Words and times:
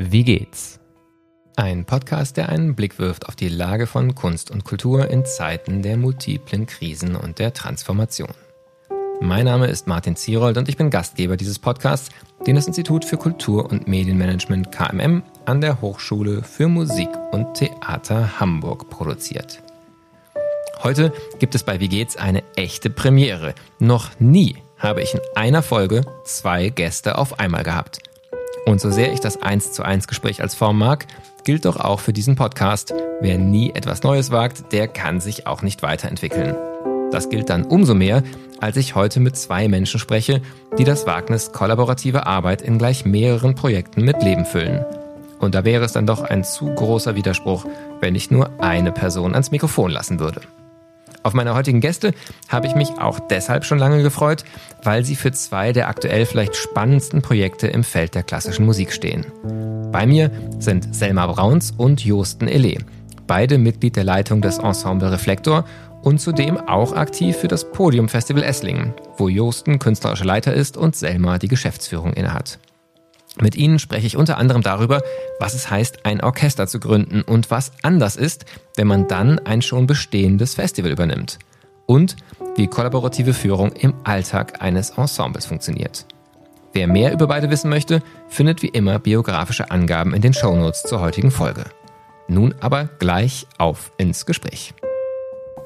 Wie 0.00 0.22
geht's? 0.22 0.78
Ein 1.56 1.84
Podcast, 1.84 2.36
der 2.36 2.50
einen 2.50 2.76
Blick 2.76 3.00
wirft 3.00 3.26
auf 3.26 3.34
die 3.34 3.48
Lage 3.48 3.88
von 3.88 4.14
Kunst 4.14 4.48
und 4.52 4.62
Kultur 4.62 5.10
in 5.10 5.24
Zeiten 5.24 5.82
der 5.82 5.96
multiplen 5.96 6.66
Krisen 6.66 7.16
und 7.16 7.40
der 7.40 7.52
Transformation. 7.52 8.30
Mein 9.20 9.46
Name 9.46 9.66
ist 9.66 9.88
Martin 9.88 10.14
Zierold 10.14 10.56
und 10.56 10.68
ich 10.68 10.76
bin 10.76 10.90
Gastgeber 10.90 11.36
dieses 11.36 11.58
Podcasts, 11.58 12.10
den 12.46 12.54
das 12.54 12.68
Institut 12.68 13.04
für 13.04 13.16
Kultur- 13.16 13.68
und 13.68 13.88
Medienmanagement 13.88 14.70
KMM 14.70 15.24
an 15.46 15.60
der 15.60 15.80
Hochschule 15.80 16.44
für 16.44 16.68
Musik 16.68 17.08
und 17.32 17.54
Theater 17.54 18.38
Hamburg 18.38 18.90
produziert. 18.90 19.64
Heute 20.84 21.12
gibt 21.40 21.56
es 21.56 21.64
bei 21.64 21.80
Wie 21.80 21.88
geht's 21.88 22.16
eine 22.16 22.44
echte 22.54 22.88
Premiere. 22.88 23.52
Noch 23.80 24.10
nie 24.20 24.58
habe 24.78 25.02
ich 25.02 25.12
in 25.14 25.20
einer 25.34 25.62
Folge 25.62 26.02
zwei 26.22 26.68
Gäste 26.68 27.18
auf 27.18 27.40
einmal 27.40 27.64
gehabt. 27.64 28.07
Und 28.68 28.82
so 28.82 28.90
sehr 28.90 29.14
ich 29.14 29.20
das 29.20 29.40
1 29.40 29.72
zu 29.72 29.82
1 29.82 30.08
Gespräch 30.08 30.42
als 30.42 30.54
Form 30.54 30.76
mag, 30.76 31.06
gilt 31.42 31.64
doch 31.64 31.80
auch 31.80 32.00
für 32.00 32.12
diesen 32.12 32.36
Podcast, 32.36 32.92
wer 33.18 33.38
nie 33.38 33.70
etwas 33.70 34.02
Neues 34.02 34.30
wagt, 34.30 34.72
der 34.72 34.88
kann 34.88 35.22
sich 35.22 35.46
auch 35.46 35.62
nicht 35.62 35.82
weiterentwickeln. 35.82 36.54
Das 37.10 37.30
gilt 37.30 37.48
dann 37.48 37.64
umso 37.64 37.94
mehr, 37.94 38.22
als 38.60 38.76
ich 38.76 38.94
heute 38.94 39.20
mit 39.20 39.38
zwei 39.38 39.68
Menschen 39.68 39.98
spreche, 39.98 40.42
die 40.76 40.84
das 40.84 41.06
Wagnis 41.06 41.52
kollaborative 41.52 42.26
Arbeit 42.26 42.60
in 42.60 42.76
gleich 42.76 43.06
mehreren 43.06 43.54
Projekten 43.54 44.02
mit 44.02 44.22
Leben 44.22 44.44
füllen. 44.44 44.84
Und 45.38 45.54
da 45.54 45.64
wäre 45.64 45.86
es 45.86 45.92
dann 45.92 46.06
doch 46.06 46.20
ein 46.20 46.44
zu 46.44 46.66
großer 46.66 47.14
Widerspruch, 47.14 47.64
wenn 48.00 48.14
ich 48.14 48.30
nur 48.30 48.50
eine 48.60 48.92
Person 48.92 49.32
ans 49.32 49.50
Mikrofon 49.50 49.90
lassen 49.90 50.20
würde. 50.20 50.42
Auf 51.28 51.34
meine 51.34 51.54
heutigen 51.54 51.82
Gäste 51.82 52.14
habe 52.48 52.66
ich 52.68 52.74
mich 52.74 52.88
auch 52.98 53.20
deshalb 53.20 53.66
schon 53.66 53.78
lange 53.78 54.02
gefreut, 54.02 54.44
weil 54.82 55.04
sie 55.04 55.14
für 55.14 55.30
zwei 55.30 55.74
der 55.74 55.88
aktuell 55.88 56.24
vielleicht 56.24 56.56
spannendsten 56.56 57.20
Projekte 57.20 57.66
im 57.66 57.84
Feld 57.84 58.14
der 58.14 58.22
klassischen 58.22 58.64
Musik 58.64 58.94
stehen. 58.94 59.26
Bei 59.92 60.06
mir 60.06 60.30
sind 60.58 60.94
Selma 60.94 61.26
Brauns 61.26 61.74
und 61.76 62.02
Josten 62.02 62.48
Ele, 62.48 62.78
beide 63.26 63.58
Mitglied 63.58 63.96
der 63.96 64.04
Leitung 64.04 64.40
des 64.40 64.56
Ensemble 64.56 65.12
Reflektor 65.12 65.66
und 66.02 66.18
zudem 66.18 66.56
auch 66.56 66.94
aktiv 66.94 67.36
für 67.36 67.48
das 67.48 67.70
Podium 67.72 68.08
Festival 68.08 68.42
Esslingen, 68.42 68.94
wo 69.18 69.28
Josten 69.28 69.78
künstlerischer 69.78 70.24
Leiter 70.24 70.54
ist 70.54 70.78
und 70.78 70.96
Selma 70.96 71.36
die 71.36 71.48
Geschäftsführung 71.48 72.14
innehat. 72.14 72.58
Mit 73.40 73.56
Ihnen 73.56 73.78
spreche 73.78 74.06
ich 74.06 74.16
unter 74.16 74.36
anderem 74.38 74.62
darüber, 74.62 75.00
was 75.38 75.54
es 75.54 75.70
heißt, 75.70 76.04
ein 76.04 76.20
Orchester 76.20 76.66
zu 76.66 76.80
gründen 76.80 77.22
und 77.22 77.50
was 77.50 77.72
anders 77.82 78.16
ist, 78.16 78.44
wenn 78.76 78.86
man 78.86 79.06
dann 79.06 79.38
ein 79.38 79.62
schon 79.62 79.86
bestehendes 79.86 80.54
Festival 80.54 80.90
übernimmt. 80.90 81.38
Und 81.86 82.16
wie 82.56 82.66
kollaborative 82.66 83.32
Führung 83.32 83.72
im 83.72 83.94
Alltag 84.04 84.60
eines 84.60 84.90
Ensembles 84.90 85.46
funktioniert. 85.46 86.06
Wer 86.72 86.86
mehr 86.86 87.12
über 87.12 87.26
beide 87.26 87.50
wissen 87.50 87.70
möchte, 87.70 88.02
findet 88.28 88.62
wie 88.62 88.68
immer 88.68 88.98
biografische 88.98 89.70
Angaben 89.70 90.14
in 90.14 90.20
den 90.20 90.34
Shownotes 90.34 90.82
zur 90.82 91.00
heutigen 91.00 91.30
Folge. 91.30 91.64
Nun 92.28 92.54
aber 92.60 92.84
gleich 92.98 93.46
auf 93.56 93.92
ins 93.96 94.26
Gespräch. 94.26 94.74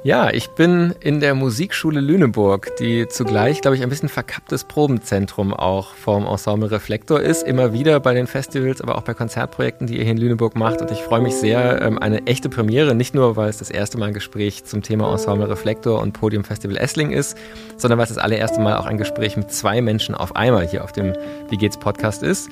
Ja, 0.04 0.30
ich 0.30 0.48
bin 0.48 0.96
in 0.98 1.20
der 1.20 1.36
Musikschule 1.36 2.00
Lüneburg, 2.00 2.74
die 2.80 3.06
zugleich, 3.06 3.60
glaube 3.60 3.76
ich, 3.76 3.84
ein 3.84 3.88
bisschen 3.88 4.08
verkapptes 4.08 4.64
Probenzentrum 4.64 5.54
auch 5.54 5.94
vom 5.94 6.26
Ensemble 6.26 6.72
Reflektor 6.72 7.20
ist. 7.20 7.44
Immer 7.44 7.72
wieder 7.72 8.00
bei 8.00 8.12
den 8.12 8.26
Festivals, 8.26 8.80
aber 8.80 8.98
auch 8.98 9.02
bei 9.02 9.14
Konzertprojekten, 9.14 9.86
die 9.86 9.98
ihr 9.98 10.02
hier 10.02 10.10
in 10.10 10.18
Lüneburg 10.18 10.56
macht. 10.56 10.80
Und 10.80 10.90
ich 10.90 11.00
freue 11.02 11.20
mich 11.20 11.36
sehr, 11.36 11.80
ähm, 11.82 12.00
eine 12.00 12.26
echte 12.26 12.48
Premiere, 12.48 12.96
nicht 12.96 13.14
nur, 13.14 13.36
weil 13.36 13.48
es 13.48 13.58
das 13.58 13.70
erste 13.70 13.96
Mal 13.96 14.06
ein 14.06 14.12
Gespräch 14.12 14.64
zum 14.64 14.82
Thema 14.82 15.08
Ensemble 15.12 15.48
Reflektor 15.48 16.02
und 16.02 16.14
Podium 16.14 16.42
Festival 16.42 16.78
Essling 16.78 17.12
ist, 17.12 17.38
sondern 17.76 17.96
weil 17.98 18.04
es 18.04 18.12
das 18.12 18.18
allererste 18.18 18.60
Mal 18.60 18.78
auch 18.78 18.86
ein 18.86 18.98
Gespräch 18.98 19.36
mit 19.36 19.52
zwei 19.52 19.80
Menschen 19.82 20.16
auf 20.16 20.34
einmal 20.34 20.66
hier 20.66 20.82
auf 20.82 20.90
dem 20.90 21.12
Wie 21.48 21.56
geht's 21.56 21.78
Podcast 21.78 22.24
ist. 22.24 22.48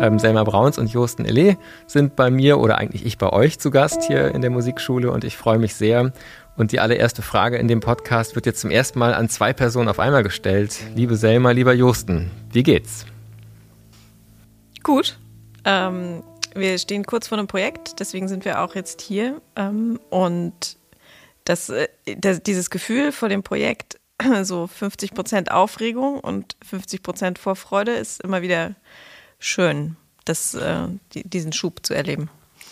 Ähm, 0.00 0.18
Selma 0.18 0.42
Brauns 0.42 0.78
und 0.78 0.90
Josten 0.90 1.26
Ele 1.26 1.58
sind 1.86 2.16
bei 2.16 2.30
mir 2.30 2.58
oder 2.60 2.78
eigentlich 2.78 3.04
ich 3.04 3.18
bei 3.18 3.30
euch 3.30 3.58
zu 3.58 3.70
Gast 3.70 4.04
hier 4.04 4.34
in 4.34 4.40
der 4.40 4.50
Musikschule 4.50 5.10
und 5.10 5.22
ich 5.22 5.36
freue 5.36 5.58
mich 5.58 5.74
sehr. 5.74 6.10
Und 6.56 6.70
die 6.70 6.78
allererste 6.78 7.22
Frage 7.22 7.56
in 7.56 7.66
dem 7.66 7.80
Podcast 7.80 8.36
wird 8.36 8.46
jetzt 8.46 8.60
zum 8.60 8.70
ersten 8.70 8.98
Mal 8.98 9.12
an 9.12 9.28
zwei 9.28 9.52
Personen 9.52 9.88
auf 9.88 9.98
einmal 9.98 10.22
gestellt. 10.22 10.78
Liebe 10.94 11.16
Selma, 11.16 11.50
lieber 11.50 11.74
Josten, 11.74 12.30
wie 12.52 12.62
geht's? 12.62 13.06
Gut. 14.84 15.18
Ähm, 15.64 16.22
wir 16.54 16.78
stehen 16.78 17.04
kurz 17.04 17.26
vor 17.26 17.38
einem 17.38 17.48
Projekt, 17.48 17.98
deswegen 17.98 18.28
sind 18.28 18.44
wir 18.44 18.62
auch 18.62 18.76
jetzt 18.76 19.00
hier. 19.00 19.40
Ähm, 19.56 19.98
und 20.10 20.76
das, 21.44 21.70
äh, 21.70 21.88
das, 22.16 22.40
dieses 22.42 22.70
Gefühl 22.70 23.10
vor 23.10 23.28
dem 23.28 23.42
Projekt, 23.42 23.98
so 24.42 24.68
50 24.68 25.12
Prozent 25.12 25.50
Aufregung 25.50 26.20
und 26.20 26.56
50 26.64 27.02
Prozent 27.02 27.38
Vorfreude, 27.40 27.92
ist 27.92 28.20
immer 28.20 28.42
wieder 28.42 28.76
schön, 29.40 29.96
das, 30.24 30.54
äh, 30.54 30.86
die, 31.14 31.28
diesen 31.28 31.52
Schub 31.52 31.84
zu 31.84 31.94
erleben. 31.94 32.30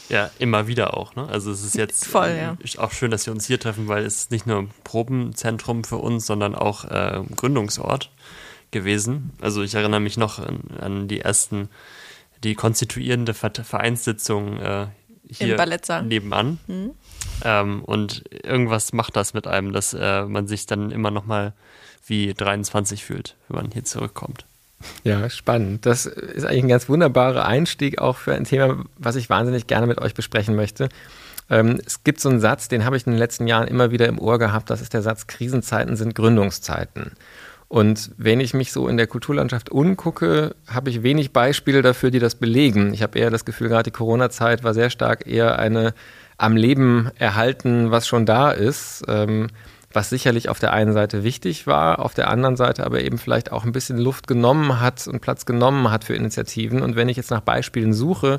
Ja, 0.09 0.31
immer 0.39 0.67
wieder 0.67 0.97
auch. 0.97 1.15
Ne? 1.15 1.27
Also 1.29 1.51
es 1.51 1.65
ist 1.65 1.75
jetzt 1.75 2.07
Voll, 2.07 2.37
ja. 2.37 2.57
äh, 2.63 2.79
auch 2.79 2.93
schön, 2.93 3.11
dass 3.11 3.27
wir 3.27 3.33
uns 3.33 3.47
hier 3.47 3.59
treffen, 3.59 3.89
weil 3.89 4.05
es 4.05 4.17
ist 4.17 4.31
nicht 4.31 4.47
nur 4.47 4.59
ein 4.59 4.71
Probenzentrum 4.85 5.85
für 5.85 5.97
uns, 5.97 6.27
sondern 6.27 6.55
auch 6.55 6.85
äh, 6.85 7.23
Gründungsort 7.35 8.11
gewesen. 8.71 9.33
Also 9.41 9.63
ich 9.63 9.75
erinnere 9.75 10.01
mich 10.01 10.17
noch 10.17 10.39
an, 10.39 10.61
an 10.81 11.09
die 11.09 11.21
ersten, 11.21 11.69
die 12.43 12.55
konstituierende 12.55 13.35
Vereinssitzung 13.35 14.59
äh, 14.59 14.87
hier 15.31 15.57
nebenan. 16.03 16.59
Mhm. 16.67 16.91
Ähm, 17.45 17.85
und 17.85 18.25
irgendwas 18.45 18.93
macht 18.93 19.17
das 19.17 19.35
mit 19.35 19.47
einem, 19.47 19.73
dass 19.73 19.95
äh, 19.95 20.25
man 20.25 20.47
sich 20.49 20.67
dann 20.67 20.91
immer 20.91 21.11
noch 21.11 21.27
mal 21.27 21.55
wie 22.07 22.35
23 22.35 23.05
fühlt, 23.05 23.37
wenn 23.49 23.63
man 23.63 23.71
hier 23.73 23.85
zurückkommt. 23.85 24.45
Ja, 25.05 25.29
spannend. 25.31 25.87
Das 25.87 26.07
ist 26.07 26.45
eigentlich 26.45 26.65
ein 26.65 26.69
ganz 26.69 26.89
wunderbarer 26.89 27.47
Einstieg 27.47 28.01
auch 28.01 28.17
für 28.17 28.35
ein 28.35 28.45
Thema, 28.45 28.85
was 28.99 29.17
ich 29.17 29.31
wahnsinnig 29.31 29.67
gerne 29.67 29.87
mit 29.87 30.01
euch 30.01 30.15
besprechen 30.15 30.55
möchte. 30.55 30.89
Ähm, 31.51 31.81
es 31.85 32.05
gibt 32.05 32.21
so 32.21 32.29
einen 32.29 32.41
Satz, 32.41 32.69
den 32.69 32.85
habe 32.85 32.97
ich 32.97 33.07
in 33.07 33.13
den 33.13 33.19
letzten 33.19 33.47
Jahren 33.47 33.69
immer 33.69 33.91
wieder 33.91 34.07
im 34.09 34.19
Ohr 34.19 34.39
gehabt. 34.39 34.71
Das 34.71 34.81
ist 34.81 34.95
der 34.95 35.03
Satz, 35.03 35.27
Krisenzeiten 35.27 35.97
sind 35.97 36.15
Gründungszeiten. 36.15 37.13
Und 37.69 38.11
wenn 38.19 38.41
ich 38.41 38.53
mich 38.53 38.71
so 38.71 38.87
in 38.87 38.99
der 38.99 39.07
Kulturlandschaft 39.07 39.71
umgucke, 39.71 40.55
habe 40.67 40.91
ich 40.91 41.03
wenig 41.03 41.33
Beispiele 41.33 41.81
dafür, 41.81 42.11
die 42.11 42.19
das 42.19 42.35
belegen. 42.35 42.93
Ich 42.93 43.03
habe 43.03 43.19
eher 43.19 43.31
das 43.31 43.47
Gefühl, 43.47 43.69
gerade 43.69 43.85
die 43.85 43.97
Corona-Zeit 43.97 44.63
war 44.63 44.75
sehr 44.75 44.91
stark 44.91 45.27
eher 45.27 45.59
eine 45.59 45.95
am 46.37 46.57
Leben 46.57 47.11
erhalten, 47.19 47.91
was 47.91 48.07
schon 48.07 48.27
da 48.27 48.51
ist. 48.51 49.05
Was 49.93 50.11
sicherlich 50.11 50.49
auf 50.49 50.59
der 50.59 50.73
einen 50.73 50.93
Seite 50.93 51.23
wichtig 51.23 51.67
war, 51.67 51.99
auf 51.99 52.15
der 52.15 52.29
anderen 52.29 52.57
Seite 52.57 52.85
aber 52.85 53.03
eben 53.03 53.19
vielleicht 53.19 53.53
auch 53.53 53.65
ein 53.65 53.73
bisschen 53.73 53.99
Luft 53.99 54.27
genommen 54.27 54.81
hat 54.81 55.07
und 55.07 55.21
Platz 55.21 55.45
genommen 55.45 55.91
hat 55.91 56.05
für 56.05 56.15
Initiativen. 56.15 56.83
Und 56.83 56.97
wenn 56.97 57.09
ich 57.09 57.17
jetzt 57.17 57.31
nach 57.31 57.43
Beispielen 57.43 57.93
suche, 57.93 58.39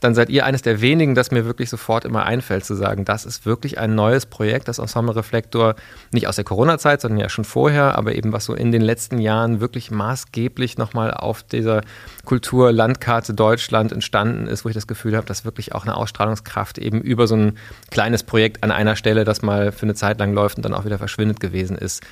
dann 0.00 0.14
seid 0.14 0.30
ihr 0.30 0.44
eines 0.44 0.62
der 0.62 0.80
wenigen, 0.80 1.14
das 1.14 1.30
mir 1.30 1.44
wirklich 1.44 1.70
sofort 1.70 2.04
immer 2.04 2.24
einfällt, 2.24 2.64
zu 2.64 2.74
sagen, 2.74 3.04
das 3.04 3.24
ist 3.24 3.46
wirklich 3.46 3.78
ein 3.78 3.94
neues 3.94 4.26
Projekt, 4.26 4.68
das 4.68 4.78
Ensemble 4.78 5.14
Reflektor, 5.14 5.76
nicht 6.10 6.26
aus 6.26 6.36
der 6.36 6.44
Corona-Zeit, 6.44 7.00
sondern 7.00 7.20
ja 7.20 7.28
schon 7.28 7.44
vorher, 7.44 7.96
aber 7.96 8.14
eben 8.14 8.32
was 8.32 8.44
so 8.44 8.54
in 8.54 8.72
den 8.72 8.82
letzten 8.82 9.18
Jahren 9.18 9.60
wirklich 9.60 9.90
maßgeblich 9.90 10.76
nochmal 10.76 11.12
auf 11.12 11.42
dieser 11.42 11.82
Kulturlandkarte 12.24 13.32
Deutschland 13.34 13.92
entstanden 13.92 14.48
ist, 14.48 14.64
wo 14.64 14.68
ich 14.68 14.74
das 14.74 14.86
Gefühl 14.86 15.16
habe, 15.16 15.26
dass 15.26 15.44
wirklich 15.44 15.74
auch 15.74 15.84
eine 15.84 15.96
Ausstrahlungskraft 15.96 16.78
eben 16.78 17.00
über 17.00 17.26
so 17.26 17.36
ein 17.36 17.58
kleines 17.90 18.24
Projekt 18.24 18.64
an 18.64 18.72
einer 18.72 18.96
Stelle, 18.96 19.24
das 19.24 19.42
mal 19.42 19.72
für 19.72 19.84
eine 19.84 19.94
Zeit 19.94 20.18
lang 20.18 20.32
läuft 20.32 20.56
und 20.56 20.64
dann 20.64 20.74
auch 20.74 20.84
wieder 20.84 20.98
verschwindet 20.98 21.40
gewesen 21.40 21.76
ist. 21.76 22.02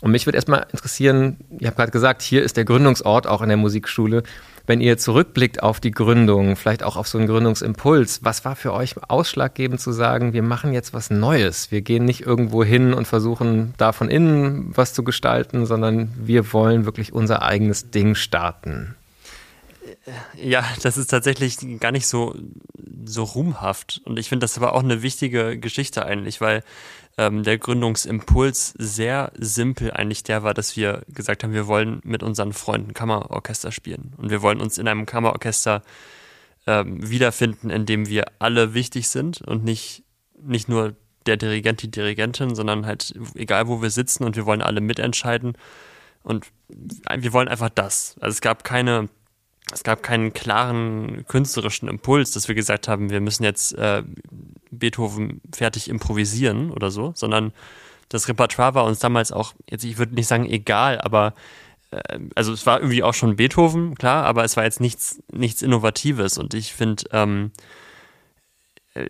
Und 0.00 0.12
mich 0.12 0.26
würde 0.26 0.36
erstmal 0.36 0.66
interessieren, 0.72 1.36
ich 1.58 1.66
habe 1.66 1.76
gerade 1.76 1.92
gesagt, 1.92 2.22
hier 2.22 2.42
ist 2.42 2.56
der 2.56 2.64
Gründungsort 2.64 3.26
auch 3.26 3.42
in 3.42 3.48
der 3.48 3.58
Musikschule 3.58 4.22
wenn 4.70 4.80
ihr 4.80 4.98
zurückblickt 4.98 5.64
auf 5.64 5.80
die 5.80 5.90
Gründung, 5.90 6.54
vielleicht 6.54 6.84
auch 6.84 6.96
auf 6.96 7.08
so 7.08 7.18
einen 7.18 7.26
Gründungsimpuls, 7.26 8.22
was 8.22 8.44
war 8.44 8.54
für 8.54 8.72
euch 8.72 8.94
ausschlaggebend 9.08 9.80
zu 9.80 9.90
sagen, 9.90 10.32
wir 10.32 10.44
machen 10.44 10.72
jetzt 10.72 10.94
was 10.94 11.10
Neues? 11.10 11.72
Wir 11.72 11.80
gehen 11.80 12.04
nicht 12.04 12.20
irgendwo 12.20 12.62
hin 12.62 12.94
und 12.94 13.08
versuchen 13.08 13.74
da 13.78 13.90
von 13.90 14.08
innen 14.08 14.70
was 14.76 14.94
zu 14.94 15.02
gestalten, 15.02 15.66
sondern 15.66 16.14
wir 16.16 16.52
wollen 16.52 16.84
wirklich 16.84 17.12
unser 17.12 17.42
eigenes 17.42 17.90
Ding 17.90 18.14
starten. 18.14 18.94
Ja, 20.40 20.64
das 20.84 20.96
ist 20.96 21.08
tatsächlich 21.08 21.56
gar 21.80 21.90
nicht 21.90 22.06
so, 22.06 22.36
so 23.04 23.24
ruhmhaft. 23.24 24.00
Und 24.04 24.20
ich 24.20 24.28
finde 24.28 24.44
das 24.44 24.56
aber 24.56 24.76
auch 24.76 24.84
eine 24.84 25.02
wichtige 25.02 25.58
Geschichte 25.58 26.06
eigentlich, 26.06 26.40
weil 26.40 26.62
ähm, 27.20 27.42
der 27.42 27.58
Gründungsimpuls 27.58 28.72
sehr 28.78 29.30
simpel 29.36 29.90
eigentlich 29.90 30.22
der 30.22 30.42
war, 30.42 30.54
dass 30.54 30.74
wir 30.74 31.02
gesagt 31.08 31.44
haben, 31.44 31.52
wir 31.52 31.66
wollen 31.66 32.00
mit 32.02 32.22
unseren 32.22 32.54
Freunden 32.54 32.94
Kammerorchester 32.94 33.72
spielen. 33.72 34.14
Und 34.16 34.30
wir 34.30 34.40
wollen 34.40 34.58
uns 34.58 34.78
in 34.78 34.88
einem 34.88 35.04
Kammerorchester 35.04 35.82
ähm, 36.66 37.10
wiederfinden, 37.10 37.68
in 37.68 37.84
dem 37.84 38.08
wir 38.08 38.24
alle 38.38 38.72
wichtig 38.72 39.10
sind 39.10 39.42
und 39.42 39.64
nicht, 39.64 40.02
nicht 40.42 40.70
nur 40.70 40.96
der 41.26 41.36
Dirigent, 41.36 41.82
die 41.82 41.90
Dirigentin, 41.90 42.54
sondern 42.54 42.86
halt 42.86 43.14
egal 43.34 43.68
wo 43.68 43.82
wir 43.82 43.90
sitzen 43.90 44.24
und 44.24 44.36
wir 44.36 44.46
wollen 44.46 44.62
alle 44.62 44.80
mitentscheiden. 44.80 45.58
Und 46.22 46.46
wir 46.68 47.34
wollen 47.34 47.48
einfach 47.48 47.68
das. 47.68 48.16
Also 48.20 48.32
es 48.32 48.40
gab 48.40 48.64
keine 48.64 49.10
es 49.72 49.82
gab 49.82 50.02
keinen 50.02 50.32
klaren 50.32 51.24
künstlerischen 51.26 51.88
Impuls, 51.88 52.32
dass 52.32 52.48
wir 52.48 52.54
gesagt 52.54 52.88
haben, 52.88 53.10
wir 53.10 53.20
müssen 53.20 53.44
jetzt 53.44 53.72
äh, 53.74 54.02
Beethoven 54.70 55.40
fertig 55.54 55.88
improvisieren 55.88 56.70
oder 56.70 56.90
so, 56.90 57.12
sondern 57.14 57.52
das 58.08 58.28
Repertoire 58.28 58.74
war 58.74 58.84
uns 58.84 58.98
damals 58.98 59.32
auch, 59.32 59.54
jetzt 59.68 59.84
ich 59.84 59.98
würde 59.98 60.14
nicht 60.14 60.26
sagen 60.26 60.46
egal, 60.46 61.00
aber 61.00 61.34
äh, 61.90 62.18
also 62.34 62.52
es 62.52 62.66
war 62.66 62.80
irgendwie 62.80 63.02
auch 63.02 63.14
schon 63.14 63.36
Beethoven, 63.36 63.94
klar, 63.94 64.24
aber 64.24 64.44
es 64.44 64.56
war 64.56 64.64
jetzt 64.64 64.80
nichts, 64.80 65.22
nichts 65.32 65.62
Innovatives. 65.62 66.38
Und 66.38 66.54
ich 66.54 66.72
finde, 66.72 67.04
ähm, 67.12 67.52
äh, 67.54 67.60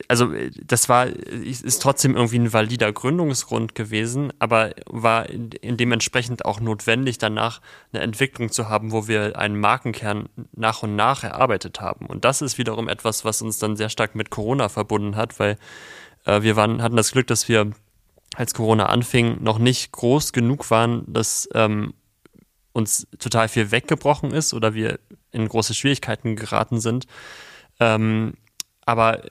also 0.09 0.33
äh, 0.33 0.51
das 0.65 0.89
war, 0.89 1.07
ist 1.07 1.83
trotzdem 1.83 2.15
irgendwie 2.15 2.39
ein 2.39 2.53
valider 2.53 2.93
Gründungsgrund 2.93 3.75
gewesen, 3.75 4.33
aber 4.39 4.73
war 4.87 5.29
in, 5.29 5.51
dementsprechend 5.77 6.45
auch 6.45 6.61
notwendig, 6.61 7.19
danach 7.19 7.61
eine 7.93 8.03
Entwicklung 8.03 8.51
zu 8.51 8.69
haben, 8.69 8.93
wo 8.93 9.09
wir 9.09 9.39
einen 9.39 9.59
Markenkern 9.59 10.29
nach 10.53 10.83
und 10.83 10.97
nach 10.97 11.25
erarbeitet 11.25 11.81
haben. 11.81 12.07
Und 12.07 12.25
das 12.25 12.43
ist 12.43 12.59
wiederum 12.59 12.89
etwas, 12.89 13.25
was 13.25 13.43
uns 13.43 13.59
dann 13.59 13.77
sehr 13.77 13.89
stark 13.89 14.15
mit 14.15 14.31
Corona 14.31 14.69
verbunden 14.69 15.17
hat, 15.17 15.39
weil 15.39 15.57
äh, 16.27 16.43
wir 16.43 16.57
waren, 16.57 16.83
hatten 16.83 16.97
das 16.97 17.13
Glück, 17.13 17.27
dass 17.27 17.49
wir, 17.49 17.71
als 18.37 18.55
Corona 18.55 18.87
anfing, 18.87 19.43
noch 19.43 19.59
nicht 19.59 19.93
groß 19.93 20.33
genug 20.33 20.71
waren, 20.71 21.05
dass 21.09 21.49
ähm, 21.55 21.95
uns 22.73 23.09
total 23.19 23.49
viel 23.49 23.73
weggebrochen 23.73 24.31
ist 24.33 24.55
oder 24.55 24.75
wir 24.75 25.01
in 25.33 25.49
große 25.49 25.75
Schwierigkeiten 25.75 26.37
geraten 26.37 26.81
sind. 26.81 27.07
Ähm, 27.81 28.35
aber 28.87 29.23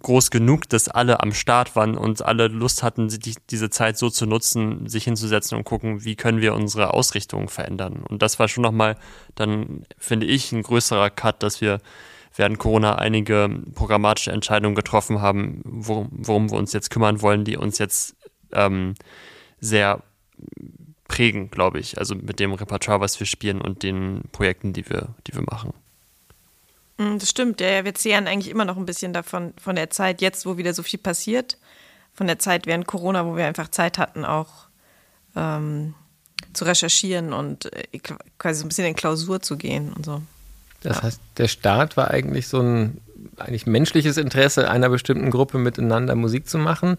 groß 0.00 0.30
genug, 0.30 0.68
dass 0.68 0.88
alle 0.88 1.20
am 1.20 1.32
Start 1.32 1.76
waren 1.76 1.96
und 1.96 2.22
alle 2.22 2.48
Lust 2.48 2.82
hatten, 2.82 3.08
die, 3.08 3.34
diese 3.48 3.70
Zeit 3.70 3.96
so 3.96 4.10
zu 4.10 4.26
nutzen, 4.26 4.88
sich 4.88 5.04
hinzusetzen 5.04 5.56
und 5.56 5.64
gucken, 5.64 6.04
wie 6.04 6.16
können 6.16 6.40
wir 6.40 6.54
unsere 6.54 6.92
Ausrichtung 6.92 7.48
verändern. 7.48 8.02
Und 8.08 8.22
das 8.22 8.38
war 8.38 8.48
schon 8.48 8.62
nochmal 8.62 8.96
dann, 9.34 9.86
finde 9.98 10.26
ich, 10.26 10.52
ein 10.52 10.62
größerer 10.62 11.10
Cut, 11.10 11.42
dass 11.42 11.60
wir 11.60 11.80
während 12.36 12.58
Corona 12.58 12.96
einige 12.96 13.48
programmatische 13.74 14.32
Entscheidungen 14.32 14.74
getroffen 14.74 15.20
haben, 15.20 15.60
worum, 15.64 16.08
worum 16.12 16.50
wir 16.50 16.58
uns 16.58 16.72
jetzt 16.72 16.90
kümmern 16.90 17.22
wollen, 17.22 17.44
die 17.44 17.56
uns 17.56 17.78
jetzt 17.78 18.16
ähm, 18.52 18.94
sehr 19.60 20.02
prägen, 21.08 21.50
glaube 21.50 21.78
ich. 21.78 21.98
Also 21.98 22.14
mit 22.14 22.40
dem 22.40 22.52
Repertoire, 22.52 23.00
was 23.00 23.20
wir 23.20 23.26
spielen 23.26 23.60
und 23.60 23.82
den 23.82 24.22
Projekten, 24.32 24.72
die 24.72 24.88
wir, 24.88 25.14
die 25.26 25.34
wir 25.34 25.42
machen. 25.42 25.72
Mm, 26.98 27.18
das 27.18 27.30
stimmt, 27.30 27.60
ja, 27.60 27.84
wir 27.84 27.94
zehren 27.94 28.26
eigentlich 28.26 28.50
immer 28.50 28.64
noch 28.64 28.76
ein 28.76 28.86
bisschen 28.86 29.12
davon, 29.12 29.54
von 29.62 29.76
der 29.76 29.90
Zeit 29.90 30.20
jetzt, 30.20 30.46
wo 30.46 30.56
wieder 30.56 30.74
so 30.74 30.82
viel 30.82 30.98
passiert, 30.98 31.58
von 32.14 32.26
der 32.26 32.38
Zeit 32.38 32.66
während 32.66 32.86
Corona, 32.86 33.26
wo 33.26 33.36
wir 33.36 33.46
einfach 33.46 33.68
Zeit 33.68 33.98
hatten, 33.98 34.24
auch 34.24 34.68
ähm, 35.36 35.94
zu 36.52 36.64
recherchieren 36.64 37.32
und 37.32 37.72
äh, 37.72 37.98
quasi 38.38 38.60
so 38.60 38.66
ein 38.66 38.68
bisschen 38.68 38.86
in 38.86 38.94
Klausur 38.94 39.40
zu 39.40 39.56
gehen 39.56 39.92
und 39.92 40.04
so. 40.04 40.22
Das 40.82 40.98
ja. 40.98 41.02
heißt, 41.04 41.20
der 41.38 41.48
Start 41.48 41.96
war 41.96 42.10
eigentlich 42.10 42.48
so 42.48 42.60
ein 42.60 43.00
eigentlich 43.42 43.66
menschliches 43.66 44.16
Interesse 44.16 44.70
einer 44.70 44.88
bestimmten 44.88 45.30
Gruppe 45.30 45.58
miteinander 45.58 46.14
Musik 46.14 46.48
zu 46.48 46.58
machen. 46.58 46.96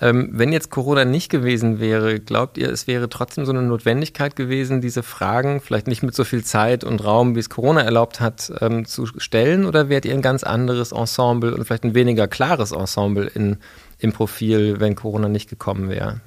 Ähm, 0.00 0.30
wenn 0.32 0.52
jetzt 0.52 0.70
Corona 0.70 1.04
nicht 1.04 1.30
gewesen 1.30 1.78
wäre, 1.78 2.18
glaubt 2.18 2.58
ihr, 2.58 2.68
es 2.68 2.86
wäre 2.86 3.08
trotzdem 3.08 3.46
so 3.46 3.52
eine 3.52 3.62
Notwendigkeit 3.62 4.34
gewesen, 4.34 4.80
diese 4.80 5.02
Fragen, 5.02 5.60
vielleicht 5.60 5.86
nicht 5.86 6.02
mit 6.02 6.14
so 6.14 6.24
viel 6.24 6.44
Zeit 6.44 6.82
und 6.84 7.04
Raum, 7.04 7.36
wie 7.36 7.40
es 7.40 7.48
Corona 7.48 7.82
erlaubt 7.82 8.20
hat, 8.20 8.52
ähm, 8.60 8.86
zu 8.86 9.06
stellen? 9.06 9.64
Oder 9.64 9.88
wärt 9.88 10.04
ihr 10.04 10.14
ein 10.14 10.22
ganz 10.22 10.42
anderes 10.42 10.92
Ensemble 10.92 11.54
und 11.54 11.64
vielleicht 11.64 11.84
ein 11.84 11.94
weniger 11.94 12.26
klares 12.26 12.72
Ensemble 12.72 13.26
in, 13.26 13.58
im 13.98 14.12
Profil, 14.12 14.80
wenn 14.80 14.96
Corona 14.96 15.28
nicht 15.28 15.48
gekommen 15.48 15.88
wäre? 15.88 16.20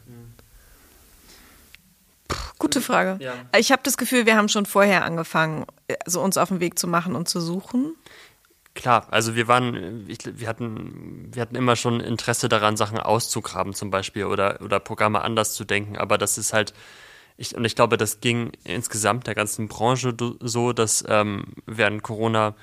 Gute 2.59 2.81
Frage. 2.81 3.23
Ja. 3.23 3.33
Ich 3.57 3.71
habe 3.71 3.83
das 3.83 3.97
Gefühl, 3.97 4.25
wir 4.25 4.35
haben 4.35 4.49
schon 4.49 4.65
vorher 4.65 5.05
angefangen, 5.05 5.65
also 6.05 6.21
uns 6.21 6.37
auf 6.37 6.49
den 6.49 6.59
Weg 6.59 6.79
zu 6.79 6.87
machen 6.87 7.15
und 7.15 7.29
zu 7.29 7.39
suchen. 7.39 7.95
Klar, 8.77 9.07
also 9.09 9.35
wir 9.35 9.47
waren, 9.47 10.07
wir 10.07 10.47
hatten, 10.47 11.31
wir 11.33 11.41
hatten 11.41 11.55
immer 11.55 11.75
schon 11.75 11.99
Interesse 11.99 12.47
daran, 12.47 12.77
Sachen 12.77 12.99
auszugraben 12.99 13.73
zum 13.73 13.89
Beispiel 13.89 14.25
oder, 14.25 14.61
oder 14.61 14.79
Programme 14.79 15.23
anders 15.23 15.55
zu 15.55 15.65
denken, 15.65 15.97
aber 15.97 16.19
das 16.19 16.37
ist 16.37 16.53
halt, 16.53 16.75
ich, 17.37 17.55
und 17.55 17.65
ich 17.65 17.75
glaube, 17.75 17.97
das 17.97 18.19
ging 18.21 18.51
insgesamt 18.63 19.25
der 19.25 19.33
ganzen 19.33 19.67
Branche 19.67 20.15
so, 20.41 20.73
dass 20.73 21.03
ähm, 21.07 21.55
während 21.65 22.03
Corona 22.03 22.55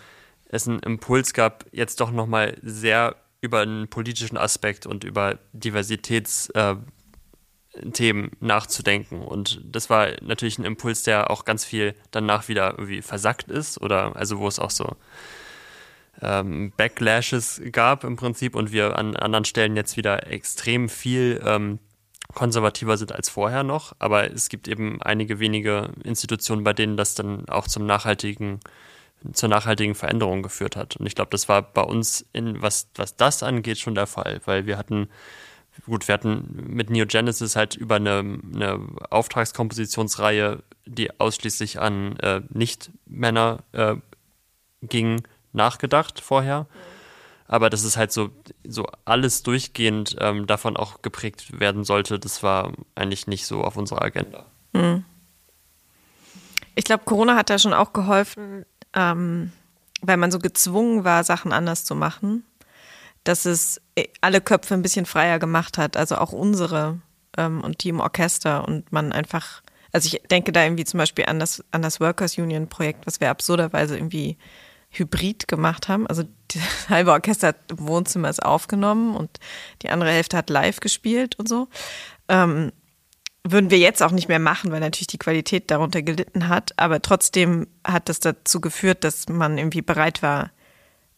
es 0.46 0.68
einen 0.68 0.78
Impuls 0.78 1.32
gab, 1.34 1.66
jetzt 1.72 2.00
doch 2.00 2.12
nochmal 2.12 2.58
sehr 2.62 3.16
über 3.40 3.62
einen 3.62 3.88
politischen 3.88 4.36
Aspekt 4.36 4.86
und 4.86 5.02
über 5.02 5.40
Diversitätsthemen 5.52 6.84
äh, 7.74 8.30
nachzudenken. 8.38 9.20
Und 9.20 9.60
das 9.64 9.90
war 9.90 10.10
natürlich 10.22 10.60
ein 10.60 10.64
Impuls, 10.64 11.02
der 11.02 11.32
auch 11.32 11.44
ganz 11.44 11.64
viel 11.64 11.96
danach 12.12 12.46
wieder 12.46 12.70
irgendwie 12.78 13.02
versackt 13.02 13.50
ist 13.50 13.80
oder 13.80 14.14
also 14.14 14.38
wo 14.38 14.46
es 14.46 14.60
auch 14.60 14.70
so 14.70 14.94
ähm, 16.24 16.72
Backlashes 16.76 17.60
gab 17.72 18.04
im 18.04 18.16
Prinzip 18.16 18.54
und 18.56 18.72
wir 18.72 18.98
an 18.98 19.16
anderen 19.16 19.44
Stellen 19.44 19.76
jetzt 19.76 19.96
wieder 19.96 20.26
extrem 20.26 20.88
viel 20.88 21.42
ähm, 21.44 21.78
konservativer 22.32 22.96
sind 22.96 23.12
als 23.12 23.28
vorher 23.28 23.62
noch. 23.62 23.94
Aber 23.98 24.32
es 24.32 24.48
gibt 24.48 24.68
eben 24.68 25.00
einige 25.02 25.38
wenige 25.38 25.90
Institutionen, 26.02 26.64
bei 26.64 26.72
denen 26.72 26.96
das 26.96 27.14
dann 27.14 27.48
auch 27.48 27.68
zum 27.68 27.86
nachhaltigen 27.86 28.60
zur 29.32 29.48
nachhaltigen 29.48 29.94
Veränderung 29.94 30.42
geführt 30.42 30.76
hat. 30.76 30.96
Und 30.96 31.06
ich 31.06 31.14
glaube, 31.14 31.30
das 31.30 31.48
war 31.48 31.62
bei 31.62 31.82
uns 31.82 32.26
in 32.32 32.60
was, 32.60 32.88
was 32.94 33.16
das 33.16 33.42
angeht 33.42 33.78
schon 33.78 33.94
der 33.94 34.06
Fall, 34.06 34.40
weil 34.44 34.66
wir 34.66 34.76
hatten, 34.76 35.08
gut, 35.86 36.06
wir 36.08 36.12
hatten 36.12 36.66
mit 36.68 36.90
Neo 36.90 37.06
Genesis 37.06 37.56
halt 37.56 37.74
über 37.74 37.96
eine, 37.96 38.18
eine 38.18 38.80
Auftragskompositionsreihe, 39.08 40.62
die 40.84 41.18
ausschließlich 41.18 41.80
an 41.80 42.18
äh, 42.18 42.42
Nicht-Männer 42.50 43.62
äh, 43.72 43.96
ging, 44.82 45.22
nachgedacht 45.54 46.20
vorher. 46.20 46.66
Aber 47.46 47.68
dass 47.70 47.84
es 47.84 47.96
halt 47.96 48.10
so, 48.10 48.30
so 48.66 48.86
alles 49.04 49.42
durchgehend 49.42 50.16
ähm, 50.18 50.46
davon 50.46 50.76
auch 50.76 51.02
geprägt 51.02 51.60
werden 51.60 51.84
sollte, 51.84 52.18
das 52.18 52.42
war 52.42 52.72
eigentlich 52.94 53.26
nicht 53.26 53.46
so 53.46 53.62
auf 53.62 53.76
unserer 53.76 54.02
Agenda. 54.02 54.46
Mhm. 54.72 55.04
Ich 56.74 56.84
glaube, 56.84 57.04
Corona 57.04 57.36
hat 57.36 57.50
da 57.50 57.58
schon 57.58 57.74
auch 57.74 57.92
geholfen, 57.92 58.64
ähm, 58.94 59.52
weil 60.00 60.16
man 60.16 60.30
so 60.30 60.38
gezwungen 60.38 61.04
war, 61.04 61.22
Sachen 61.22 61.52
anders 61.52 61.84
zu 61.84 61.94
machen, 61.94 62.44
dass 63.24 63.44
es 63.44 63.80
äh, 63.94 64.08
alle 64.20 64.40
Köpfe 64.40 64.74
ein 64.74 64.82
bisschen 64.82 65.06
freier 65.06 65.38
gemacht 65.38 65.78
hat, 65.78 65.96
also 65.96 66.16
auch 66.16 66.32
unsere 66.32 67.00
ähm, 67.36 67.62
und 67.62 67.82
die 67.84 67.90
im 67.90 68.00
Orchester 68.00 68.66
und 68.66 68.90
man 68.92 69.12
einfach, 69.12 69.62
also 69.92 70.06
ich 70.06 70.22
denke 70.30 70.52
da 70.52 70.64
irgendwie 70.64 70.84
zum 70.84 70.98
Beispiel 70.98 71.26
an 71.26 71.38
das, 71.38 71.64
an 71.70 71.82
das 71.82 72.00
Workers 72.00 72.38
Union 72.38 72.68
Projekt, 72.68 73.06
was 73.06 73.20
wir 73.20 73.30
absurderweise 73.30 73.96
irgendwie 73.96 74.36
hybrid 74.98 75.48
gemacht 75.48 75.88
haben. 75.88 76.06
Also 76.06 76.24
das 76.48 76.62
halbe 76.88 77.12
Orchester 77.12 77.54
im 77.68 77.86
Wohnzimmer 77.86 78.28
ist 78.30 78.42
aufgenommen 78.42 79.16
und 79.16 79.38
die 79.82 79.90
andere 79.90 80.10
Hälfte 80.10 80.36
hat 80.36 80.50
live 80.50 80.80
gespielt 80.80 81.38
und 81.38 81.48
so. 81.48 81.68
Ähm, 82.28 82.72
würden 83.46 83.70
wir 83.70 83.78
jetzt 83.78 84.02
auch 84.02 84.10
nicht 84.10 84.28
mehr 84.28 84.38
machen, 84.38 84.72
weil 84.72 84.80
natürlich 84.80 85.08
die 85.08 85.18
Qualität 85.18 85.70
darunter 85.70 86.00
gelitten 86.00 86.48
hat. 86.48 86.72
Aber 86.78 87.02
trotzdem 87.02 87.66
hat 87.86 88.08
das 88.08 88.20
dazu 88.20 88.60
geführt, 88.60 89.04
dass 89.04 89.28
man 89.28 89.58
irgendwie 89.58 89.82
bereit 89.82 90.22
war, 90.22 90.50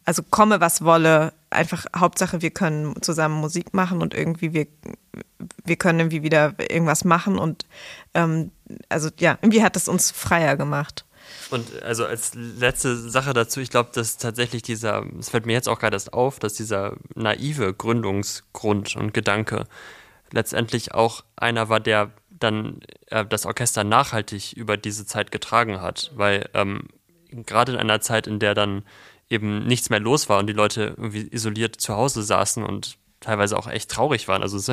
also 0.04 0.22
komme 0.22 0.60
was 0.60 0.82
wolle, 0.82 1.32
einfach 1.50 1.86
Hauptsache 1.94 2.42
wir 2.42 2.50
können 2.50 3.00
zusammen 3.02 3.40
Musik 3.40 3.74
machen 3.74 4.02
und 4.02 4.14
irgendwie 4.14 4.52
wir, 4.52 4.66
wir 5.64 5.76
können 5.76 6.00
irgendwie 6.00 6.22
wieder 6.22 6.54
irgendwas 6.58 7.04
machen 7.04 7.38
und 7.38 7.66
ähm, 8.14 8.52
also 8.88 9.10
ja, 9.18 9.38
irgendwie 9.42 9.64
hat 9.64 9.76
es 9.76 9.88
uns 9.88 10.10
freier 10.10 10.56
gemacht. 10.56 11.05
Und 11.50 11.82
also 11.82 12.04
als 12.04 12.34
letzte 12.34 12.96
Sache 12.96 13.32
dazu, 13.32 13.60
ich 13.60 13.70
glaube, 13.70 13.90
dass 13.92 14.16
tatsächlich 14.16 14.62
dieser, 14.62 15.04
es 15.18 15.28
fällt 15.28 15.46
mir 15.46 15.52
jetzt 15.52 15.68
auch 15.68 15.78
gerade 15.78 15.94
erst 15.94 16.12
auf, 16.12 16.38
dass 16.38 16.54
dieser 16.54 16.96
naive 17.14 17.72
Gründungsgrund 17.72 18.96
und 18.96 19.14
Gedanke 19.14 19.64
letztendlich 20.32 20.92
auch 20.94 21.24
einer 21.36 21.68
war, 21.68 21.80
der 21.80 22.12
dann 22.30 22.80
äh, 23.06 23.24
das 23.24 23.46
Orchester 23.46 23.84
nachhaltig 23.84 24.52
über 24.54 24.76
diese 24.76 25.06
Zeit 25.06 25.30
getragen 25.30 25.80
hat. 25.80 26.10
Weil 26.14 26.48
ähm, 26.54 26.88
gerade 27.30 27.72
in 27.72 27.78
einer 27.78 28.00
Zeit, 28.00 28.26
in 28.26 28.38
der 28.38 28.54
dann 28.54 28.82
eben 29.28 29.66
nichts 29.66 29.90
mehr 29.90 30.00
los 30.00 30.28
war 30.28 30.38
und 30.38 30.46
die 30.46 30.52
Leute 30.52 30.94
irgendwie 30.96 31.28
isoliert 31.30 31.80
zu 31.80 31.94
Hause 31.94 32.22
saßen 32.22 32.62
und 32.62 32.98
teilweise 33.20 33.56
auch 33.56 33.66
echt 33.66 33.90
traurig 33.90 34.28
waren, 34.28 34.42
also 34.42 34.58
so, 34.58 34.72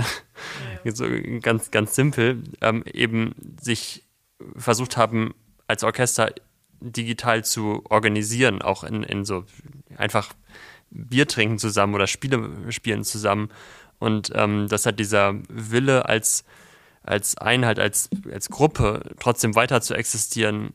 ja. 0.84 0.92
so 0.94 1.06
ganz, 1.42 1.72
ganz 1.72 1.96
simpel, 1.96 2.44
ähm, 2.62 2.84
eben 2.86 3.34
sich 3.60 4.04
versucht 4.56 4.98
haben, 4.98 5.34
als 5.67 5.84
Orchester 5.84 6.34
digital 6.79 7.46
zu 7.46 7.84
organisieren, 7.89 8.62
auch 8.62 8.84
in, 8.84 9.03
in 9.03 9.25
so 9.25 9.46
einfach 9.98 10.34
Bier 10.89 11.27
trinken 11.27 11.58
zusammen 11.58 11.96
oder 11.96 12.08
Spiele 12.08 12.72
spielen 12.72 13.03
zusammen. 13.03 13.50
Und 14.00 14.32
ähm, 14.36 14.67
das 14.67 14.86
hat 14.86 15.00
dieser 15.00 15.36
Wille 15.48 16.08
als, 16.08 16.43
als 17.03 17.38
Einheit, 17.38 17.79
als, 17.79 18.10
als 18.32 18.50
Gruppe 18.50 19.15
trotzdem 19.20 19.55
weiter 19.55 19.82
zu 19.82 19.93
existieren, 19.93 20.72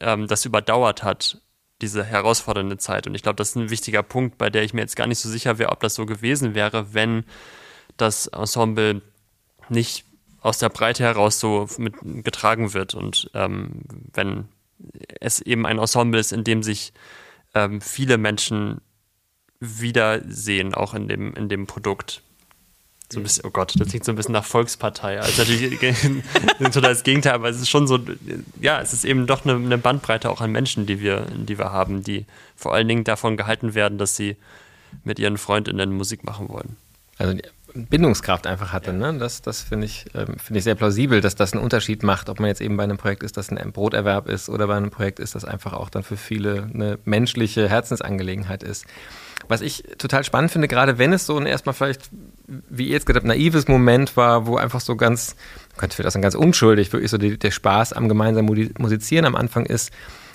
ähm, 0.00 0.26
das 0.26 0.44
überdauert 0.44 1.02
hat, 1.02 1.40
diese 1.80 2.04
herausfordernde 2.04 2.78
Zeit. 2.78 3.06
Und 3.06 3.14
ich 3.14 3.22
glaube, 3.22 3.36
das 3.36 3.50
ist 3.50 3.56
ein 3.56 3.70
wichtiger 3.70 4.02
Punkt, 4.02 4.36
bei 4.38 4.50
der 4.50 4.64
ich 4.64 4.74
mir 4.74 4.80
jetzt 4.80 4.96
gar 4.96 5.06
nicht 5.06 5.20
so 5.20 5.28
sicher 5.28 5.58
wäre, 5.58 5.70
ob 5.70 5.80
das 5.80 5.94
so 5.94 6.06
gewesen 6.06 6.54
wäre, 6.54 6.92
wenn 6.92 7.24
das 7.96 8.26
Ensemble 8.26 9.02
nicht 9.68 10.04
aus 10.40 10.58
der 10.58 10.68
Breite 10.68 11.02
heraus 11.02 11.40
so 11.40 11.68
mit 11.78 11.94
getragen 12.24 12.72
wird 12.74 12.94
und 12.94 13.30
ähm, 13.34 13.82
wenn 14.12 14.48
es 15.20 15.40
eben 15.40 15.66
ein 15.66 15.78
Ensemble 15.78 16.20
ist, 16.20 16.32
in 16.32 16.44
dem 16.44 16.62
sich 16.62 16.92
ähm, 17.54 17.80
viele 17.80 18.18
Menschen 18.18 18.80
wiedersehen, 19.60 20.74
auch 20.74 20.94
in 20.94 21.08
dem, 21.08 21.34
in 21.34 21.48
dem 21.48 21.66
Produkt. 21.66 22.22
so 23.10 23.18
ein 23.18 23.24
bisschen, 23.24 23.44
oh 23.44 23.50
Gott, 23.50 23.74
das 23.76 23.88
klingt 23.88 24.04
so 24.04 24.12
ein 24.12 24.16
bisschen 24.16 24.32
nach 24.32 24.44
Volkspartei. 24.44 25.20
Also 25.20 25.42
natürlich 25.42 25.80
total 26.58 26.82
das 26.82 27.02
Gegenteil, 27.02 27.32
aber 27.32 27.48
es 27.48 27.60
ist 27.60 27.68
schon 27.68 27.88
so, 27.88 27.98
ja, 28.60 28.80
es 28.80 28.92
ist 28.92 29.04
eben 29.04 29.26
doch 29.26 29.44
eine, 29.44 29.54
eine, 29.54 29.78
Bandbreite 29.78 30.30
auch 30.30 30.40
an 30.40 30.52
Menschen, 30.52 30.86
die 30.86 31.00
wir, 31.00 31.22
die 31.22 31.58
wir 31.58 31.72
haben, 31.72 32.04
die 32.04 32.26
vor 32.54 32.72
allen 32.72 32.86
Dingen 32.86 33.04
davon 33.04 33.36
gehalten 33.36 33.74
werden, 33.74 33.98
dass 33.98 34.14
sie 34.14 34.36
mit 35.02 35.18
ihren 35.18 35.38
Freundinnen 35.38 35.92
Musik 35.92 36.22
machen 36.22 36.48
wollen. 36.48 36.76
Also 37.18 37.36
Bindungskraft 37.86 38.46
einfach 38.46 38.72
hatte. 38.72 38.92
Ne? 38.92 39.16
Das, 39.18 39.42
das 39.42 39.62
finde 39.62 39.86
ich, 39.86 40.06
ähm, 40.14 40.36
find 40.38 40.56
ich 40.56 40.64
sehr 40.64 40.74
plausibel, 40.74 41.20
dass 41.20 41.34
das 41.34 41.52
einen 41.52 41.62
Unterschied 41.62 42.02
macht, 42.02 42.28
ob 42.28 42.40
man 42.40 42.48
jetzt 42.48 42.60
eben 42.60 42.76
bei 42.76 42.84
einem 42.84 42.98
Projekt 42.98 43.22
ist, 43.22 43.36
das 43.36 43.50
ein 43.50 43.72
Broterwerb 43.72 44.28
ist 44.28 44.48
oder 44.48 44.66
bei 44.66 44.76
einem 44.76 44.90
Projekt 44.90 45.18
ist, 45.18 45.34
das 45.34 45.44
einfach 45.44 45.72
auch 45.72 45.90
dann 45.90 46.02
für 46.02 46.16
viele 46.16 46.70
eine 46.72 46.98
menschliche 47.04 47.68
Herzensangelegenheit 47.68 48.62
ist. 48.62 48.86
Was 49.46 49.60
ich 49.60 49.84
total 49.98 50.24
spannend 50.24 50.50
finde, 50.50 50.68
gerade 50.68 50.98
wenn 50.98 51.12
es 51.12 51.24
so 51.24 51.36
ein 51.38 51.46
erstmal 51.46 51.74
vielleicht, 51.74 52.10
wie 52.46 52.86
ihr 52.86 52.92
jetzt 52.92 53.06
gesagt 53.06 53.24
habt, 53.24 53.26
naives 53.26 53.68
Moment 53.68 54.16
war, 54.16 54.46
wo 54.46 54.56
einfach 54.56 54.80
so 54.80 54.96
ganz, 54.96 55.36
man 55.70 55.78
könnte 55.78 55.96
vielleicht 55.96 56.08
auch 56.08 56.12
sagen, 56.12 56.22
ganz 56.22 56.34
unschuldig, 56.34 56.92
wirklich 56.92 57.10
so 57.10 57.18
die, 57.18 57.38
der 57.38 57.50
Spaß 57.50 57.92
am 57.92 58.08
gemeinsamen 58.08 58.72
Musizieren 58.78 59.24
am 59.24 59.36
Anfang 59.36 59.64
ist. 59.64 59.92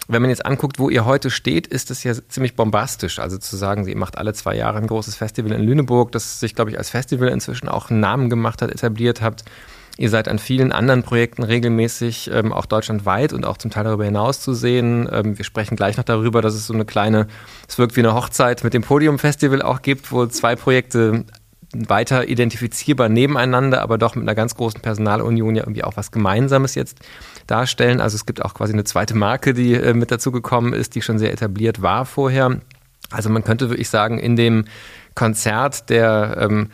Wenn 0.07 0.21
man 0.21 0.29
jetzt 0.29 0.45
anguckt, 0.45 0.79
wo 0.79 0.89
ihr 0.89 1.05
heute 1.05 1.29
steht, 1.29 1.65
ist 1.67 1.89
es 1.89 2.03
ja 2.03 2.13
ziemlich 2.27 2.55
bombastisch. 2.55 3.19
Also 3.19 3.37
zu 3.37 3.55
sagen, 3.55 3.87
ihr 3.87 3.97
macht 3.97 4.17
alle 4.17 4.33
zwei 4.33 4.55
Jahre 4.55 4.77
ein 4.77 4.87
großes 4.87 5.15
Festival 5.15 5.53
in 5.53 5.61
Lüneburg, 5.61 6.11
das 6.11 6.39
sich, 6.39 6.55
glaube 6.55 6.71
ich, 6.71 6.77
als 6.77 6.89
Festival 6.89 7.29
inzwischen 7.29 7.69
auch 7.69 7.89
einen 7.89 8.01
Namen 8.01 8.29
gemacht 8.29 8.61
hat, 8.61 8.69
etabliert 8.69 9.21
habt. 9.21 9.45
Ihr 9.97 10.09
seid 10.09 10.27
an 10.27 10.39
vielen 10.39 10.71
anderen 10.71 11.03
Projekten 11.03 11.43
regelmäßig, 11.43 12.29
ähm, 12.33 12.51
auch 12.51 12.65
deutschlandweit 12.65 13.31
und 13.31 13.45
auch 13.45 13.57
zum 13.57 13.69
Teil 13.69 13.83
darüber 13.83 14.05
hinaus 14.05 14.41
zu 14.41 14.53
sehen. 14.53 15.07
Ähm, 15.11 15.37
wir 15.37 15.45
sprechen 15.45 15.75
gleich 15.75 15.97
noch 15.97 16.03
darüber, 16.03 16.41
dass 16.41 16.55
es 16.55 16.65
so 16.65 16.73
eine 16.73 16.83
kleine, 16.83 17.27
es 17.67 17.77
wirkt 17.77 17.95
wie 17.95 18.01
eine 18.01 18.15
Hochzeit 18.15 18.63
mit 18.63 18.73
dem 18.73 18.81
Podium-Festival 18.81 19.61
auch 19.61 19.83
gibt, 19.83 20.11
wo 20.11 20.25
zwei 20.25 20.55
Projekte 20.55 21.25
weiter 21.75 22.27
identifizierbar 22.27 23.09
nebeneinander, 23.09 23.81
aber 23.81 23.97
doch 23.97 24.15
mit 24.15 24.23
einer 24.23 24.35
ganz 24.35 24.55
großen 24.55 24.81
Personalunion 24.81 25.55
ja 25.55 25.63
irgendwie 25.63 25.83
auch 25.83 25.95
was 25.95 26.11
Gemeinsames 26.11 26.75
jetzt 26.75 26.99
darstellen. 27.47 28.01
Also 28.01 28.15
es 28.15 28.25
gibt 28.25 28.43
auch 28.43 28.53
quasi 28.53 28.73
eine 28.73 28.83
zweite 28.83 29.15
Marke, 29.15 29.53
die 29.53 29.73
äh, 29.73 29.93
mit 29.93 30.11
dazu 30.11 30.31
gekommen 30.31 30.73
ist, 30.73 30.95
die 30.95 31.01
schon 31.01 31.19
sehr 31.19 31.31
etabliert 31.31 31.81
war 31.81 32.05
vorher. 32.05 32.59
Also 33.11 33.29
man 33.29 33.43
könnte 33.43 33.69
wirklich 33.69 33.89
sagen, 33.89 34.19
in 34.19 34.35
dem 34.35 34.65
Konzert 35.15 35.89
der 35.89 36.37
ähm, 36.39 36.69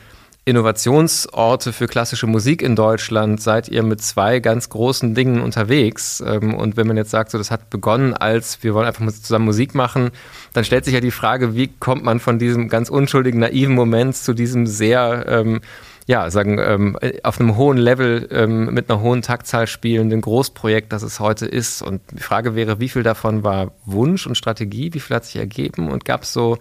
Innovationsorte 0.46 1.74
für 1.74 1.88
klassische 1.88 2.26
Musik 2.26 2.64
in 2.64 2.76
Deutschland 2.76 3.40
seid 3.40 3.70
ihr 3.70 3.84
mit 3.84 4.02
zwei 4.02 4.40
ganz 4.40 4.70
großen 4.70 5.14
Dingen 5.14 5.42
unterwegs. 5.42 6.24
Ähm, 6.26 6.56
und 6.56 6.76
wenn 6.76 6.88
man 6.88 6.98
jetzt 6.98 7.12
sagt, 7.12 7.30
so 7.32 7.38
das 7.38 7.52
hat 7.52 7.70
begonnen 7.70 8.14
als 8.16 8.64
wir 8.64 8.74
wollen 8.74 8.88
einfach 8.88 9.06
zusammen 9.12 9.46
Musik 9.46 9.76
machen, 9.76 10.10
dann 10.54 10.64
stellt 10.64 10.86
sich 10.86 10.96
ja 10.96 11.02
die 11.02 11.12
Frage, 11.12 11.56
wie 11.56 11.68
kommt 11.68 12.04
man 12.04 12.20
von 12.20 12.40
diesem 12.40 12.68
ganz 12.68 12.90
unschuldigen, 12.90 13.40
naiven 13.40 13.76
Moment 13.76 14.16
zu 14.16 14.34
diesem 14.34 14.66
sehr 14.66 15.26
ähm, 15.28 15.62
ja, 16.10 16.32
sagen, 16.32 16.58
ähm, 16.58 16.98
auf 17.22 17.40
einem 17.40 17.56
hohen 17.56 17.78
Level 17.78 18.28
ähm, 18.32 18.74
mit 18.74 18.90
einer 18.90 19.00
hohen 19.00 19.22
Taktzahl 19.22 19.68
spielenden 19.68 20.22
Großprojekt, 20.22 20.92
das 20.92 21.04
es 21.04 21.20
heute 21.20 21.46
ist. 21.46 21.84
Und 21.84 22.02
die 22.10 22.24
Frage 22.24 22.56
wäre, 22.56 22.80
wie 22.80 22.90
viel 22.90 23.04
davon 23.04 23.44
war 23.44 23.74
Wunsch 23.86 24.26
und 24.26 24.34
Strategie, 24.34 24.92
wie 24.96 25.00
viel 25.00 25.16
hat 25.16 25.26
sich 25.26 25.36
ergeben 25.36 25.92
und 25.92 26.06
gab 26.06 26.24
es 26.24 26.34
so 26.34 26.58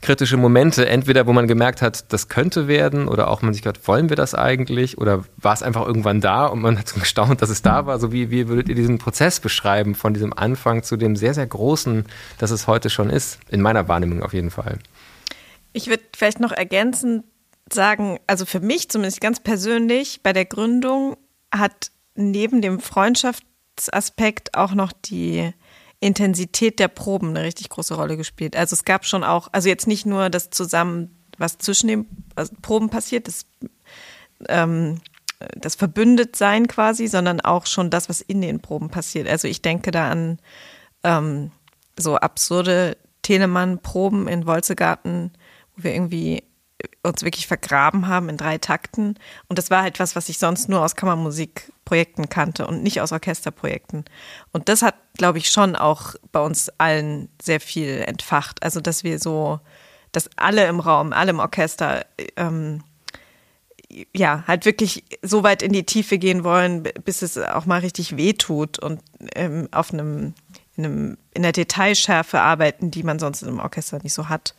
kritische 0.00 0.38
Momente, 0.38 0.88
entweder 0.88 1.26
wo 1.26 1.34
man 1.34 1.46
gemerkt 1.46 1.82
hat, 1.82 2.10
das 2.10 2.28
könnte 2.28 2.68
werden 2.68 3.06
oder 3.06 3.28
auch 3.28 3.42
man 3.42 3.52
sich 3.52 3.62
gedacht, 3.62 3.86
wollen 3.86 4.08
wir 4.08 4.16
das 4.16 4.34
eigentlich 4.34 4.96
oder 4.96 5.24
war 5.36 5.52
es 5.52 5.62
einfach 5.62 5.86
irgendwann 5.86 6.22
da 6.22 6.46
und 6.46 6.62
man 6.62 6.78
hat 6.78 6.88
so 6.88 6.98
gestaunt, 7.00 7.42
dass 7.42 7.50
es 7.50 7.60
da 7.60 7.84
war. 7.84 7.98
So 7.98 8.12
wie, 8.12 8.30
wie 8.30 8.48
würdet 8.48 8.70
ihr 8.70 8.74
diesen 8.76 8.96
Prozess 8.96 9.40
beschreiben 9.40 9.94
von 9.94 10.14
diesem 10.14 10.32
Anfang 10.32 10.82
zu 10.82 10.96
dem 10.96 11.16
sehr, 11.16 11.34
sehr 11.34 11.46
großen, 11.46 12.06
das 12.38 12.50
es 12.50 12.66
heute 12.66 12.88
schon 12.88 13.10
ist? 13.10 13.40
In 13.50 13.60
meiner 13.60 13.88
Wahrnehmung 13.88 14.22
auf 14.22 14.32
jeden 14.32 14.50
Fall. 14.50 14.78
Ich 15.74 15.88
würde 15.88 16.04
vielleicht 16.16 16.40
noch 16.40 16.52
ergänzend 16.52 17.24
sagen, 17.72 18.18
also 18.26 18.46
für 18.46 18.60
mich 18.60 18.88
zumindest 18.88 19.20
ganz 19.20 19.40
persönlich, 19.40 20.20
bei 20.22 20.32
der 20.32 20.44
Gründung 20.44 21.16
hat 21.52 21.90
neben 22.14 22.62
dem 22.62 22.80
Freundschaftsaspekt 22.80 24.56
auch 24.56 24.74
noch 24.74 24.92
die 24.92 25.52
Intensität 26.00 26.78
der 26.78 26.88
Proben 26.88 27.30
eine 27.30 27.42
richtig 27.42 27.68
große 27.68 27.94
Rolle 27.94 28.16
gespielt. 28.16 28.56
Also 28.56 28.74
es 28.74 28.84
gab 28.84 29.04
schon 29.04 29.24
auch, 29.24 29.48
also 29.52 29.68
jetzt 29.68 29.86
nicht 29.86 30.06
nur 30.06 30.30
das 30.30 30.50
zusammen, 30.50 31.16
was 31.38 31.58
zwischen 31.58 31.88
den 31.88 32.06
Proben 32.62 32.90
passiert, 32.90 33.28
das, 33.28 33.46
ähm, 34.48 35.00
das 35.54 35.74
Verbündetsein 35.74 36.68
quasi, 36.68 37.06
sondern 37.08 37.40
auch 37.40 37.66
schon 37.66 37.90
das, 37.90 38.08
was 38.08 38.20
in 38.20 38.40
den 38.40 38.60
Proben 38.60 38.88
passiert. 38.88 39.28
Also 39.28 39.48
ich 39.48 39.62
denke 39.62 39.90
da 39.90 40.10
an 40.10 40.38
ähm, 41.02 41.50
so 41.98 42.16
absurde 42.16 42.96
Telemann-Proben 43.22 44.28
in 44.28 44.46
Wolzegarten, 44.46 45.32
wo 45.74 45.84
wir 45.84 45.94
irgendwie 45.94 46.42
uns 47.02 47.22
wirklich 47.22 47.46
vergraben 47.46 48.08
haben 48.08 48.28
in 48.28 48.36
drei 48.36 48.58
Takten. 48.58 49.16
Und 49.48 49.58
das 49.58 49.70
war 49.70 49.82
halt 49.82 50.00
was, 50.00 50.16
was 50.16 50.28
ich 50.28 50.38
sonst 50.38 50.68
nur 50.68 50.82
aus 50.84 50.96
Kammermusikprojekten 50.96 52.28
kannte 52.28 52.66
und 52.66 52.82
nicht 52.82 53.00
aus 53.00 53.12
Orchesterprojekten. 53.12 54.04
Und 54.52 54.68
das 54.68 54.82
hat, 54.82 54.94
glaube 55.16 55.38
ich, 55.38 55.50
schon 55.50 55.76
auch 55.76 56.14
bei 56.32 56.40
uns 56.40 56.70
allen 56.78 57.28
sehr 57.40 57.60
viel 57.60 58.02
entfacht. 58.06 58.62
Also, 58.62 58.80
dass 58.80 59.04
wir 59.04 59.18
so, 59.18 59.60
dass 60.12 60.30
alle 60.36 60.66
im 60.66 60.80
Raum, 60.80 61.12
alle 61.12 61.30
im 61.30 61.40
Orchester, 61.40 62.04
ähm, 62.36 62.82
ja, 64.14 64.44
halt 64.46 64.64
wirklich 64.64 65.04
so 65.22 65.42
weit 65.42 65.62
in 65.62 65.72
die 65.72 65.86
Tiefe 65.86 66.18
gehen 66.18 66.44
wollen, 66.44 66.82
bis 67.04 67.22
es 67.22 67.38
auch 67.38 67.66
mal 67.66 67.80
richtig 67.80 68.16
wehtut 68.16 68.78
und 68.78 69.00
ähm, 69.34 69.68
auf 69.70 69.92
einem 69.92 70.34
in, 70.76 70.84
einem, 70.84 71.18
in 71.34 71.42
der 71.42 71.52
Detailschärfe 71.52 72.40
arbeiten, 72.40 72.90
die 72.90 73.02
man 73.02 73.18
sonst 73.18 73.42
im 73.42 73.58
Orchester 73.58 73.98
nicht 74.02 74.12
so 74.12 74.28
hat. 74.28 74.54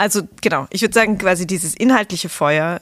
Also 0.00 0.22
genau, 0.40 0.66
ich 0.70 0.80
würde 0.80 0.94
sagen, 0.94 1.18
quasi 1.18 1.46
dieses 1.46 1.74
inhaltliche 1.74 2.30
Feuer 2.30 2.80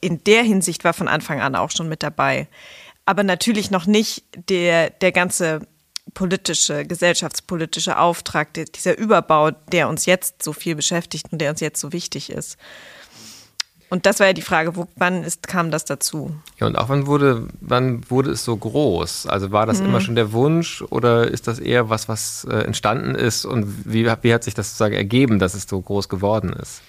in 0.00 0.22
der 0.22 0.44
Hinsicht 0.44 0.84
war 0.84 0.92
von 0.92 1.08
Anfang 1.08 1.40
an 1.40 1.56
auch 1.56 1.72
schon 1.72 1.88
mit 1.88 2.04
dabei. 2.04 2.46
Aber 3.04 3.24
natürlich 3.24 3.72
noch 3.72 3.86
nicht 3.86 4.22
der, 4.48 4.90
der 4.90 5.10
ganze 5.10 5.66
politische, 6.14 6.86
gesellschaftspolitische 6.86 7.98
Auftrag, 7.98 8.54
dieser 8.54 8.96
Überbau, 8.96 9.50
der 9.50 9.88
uns 9.88 10.06
jetzt 10.06 10.44
so 10.44 10.52
viel 10.52 10.76
beschäftigt 10.76 11.32
und 11.32 11.40
der 11.40 11.50
uns 11.50 11.58
jetzt 11.58 11.80
so 11.80 11.92
wichtig 11.92 12.30
ist. 12.30 12.56
Und 13.90 14.06
das 14.06 14.20
war 14.20 14.28
ja 14.28 14.32
die 14.32 14.42
Frage, 14.42 14.76
wo, 14.76 14.86
wann 14.94 15.24
ist, 15.24 15.48
kam 15.48 15.72
das 15.72 15.84
dazu? 15.84 16.32
Ja, 16.58 16.68
und 16.68 16.76
auch 16.76 16.88
wann 16.88 17.06
wurde, 17.06 17.48
wann 17.60 18.08
wurde 18.08 18.30
es 18.30 18.44
so 18.44 18.56
groß? 18.56 19.26
Also 19.26 19.50
war 19.50 19.66
das 19.66 19.80
mhm. 19.80 19.86
immer 19.86 20.00
schon 20.00 20.14
der 20.14 20.32
Wunsch 20.32 20.82
oder 20.90 21.26
ist 21.26 21.48
das 21.48 21.58
eher 21.58 21.90
was, 21.90 22.08
was 22.08 22.46
äh, 22.48 22.58
entstanden 22.58 23.16
ist 23.16 23.44
und 23.44 23.92
wie, 23.92 24.06
wie 24.06 24.32
hat 24.32 24.44
sich 24.44 24.54
das 24.54 24.68
sozusagen 24.68 24.94
ergeben, 24.94 25.40
dass 25.40 25.54
es 25.54 25.64
so 25.68 25.80
groß 25.80 26.08
geworden 26.08 26.52
ist? 26.52 26.82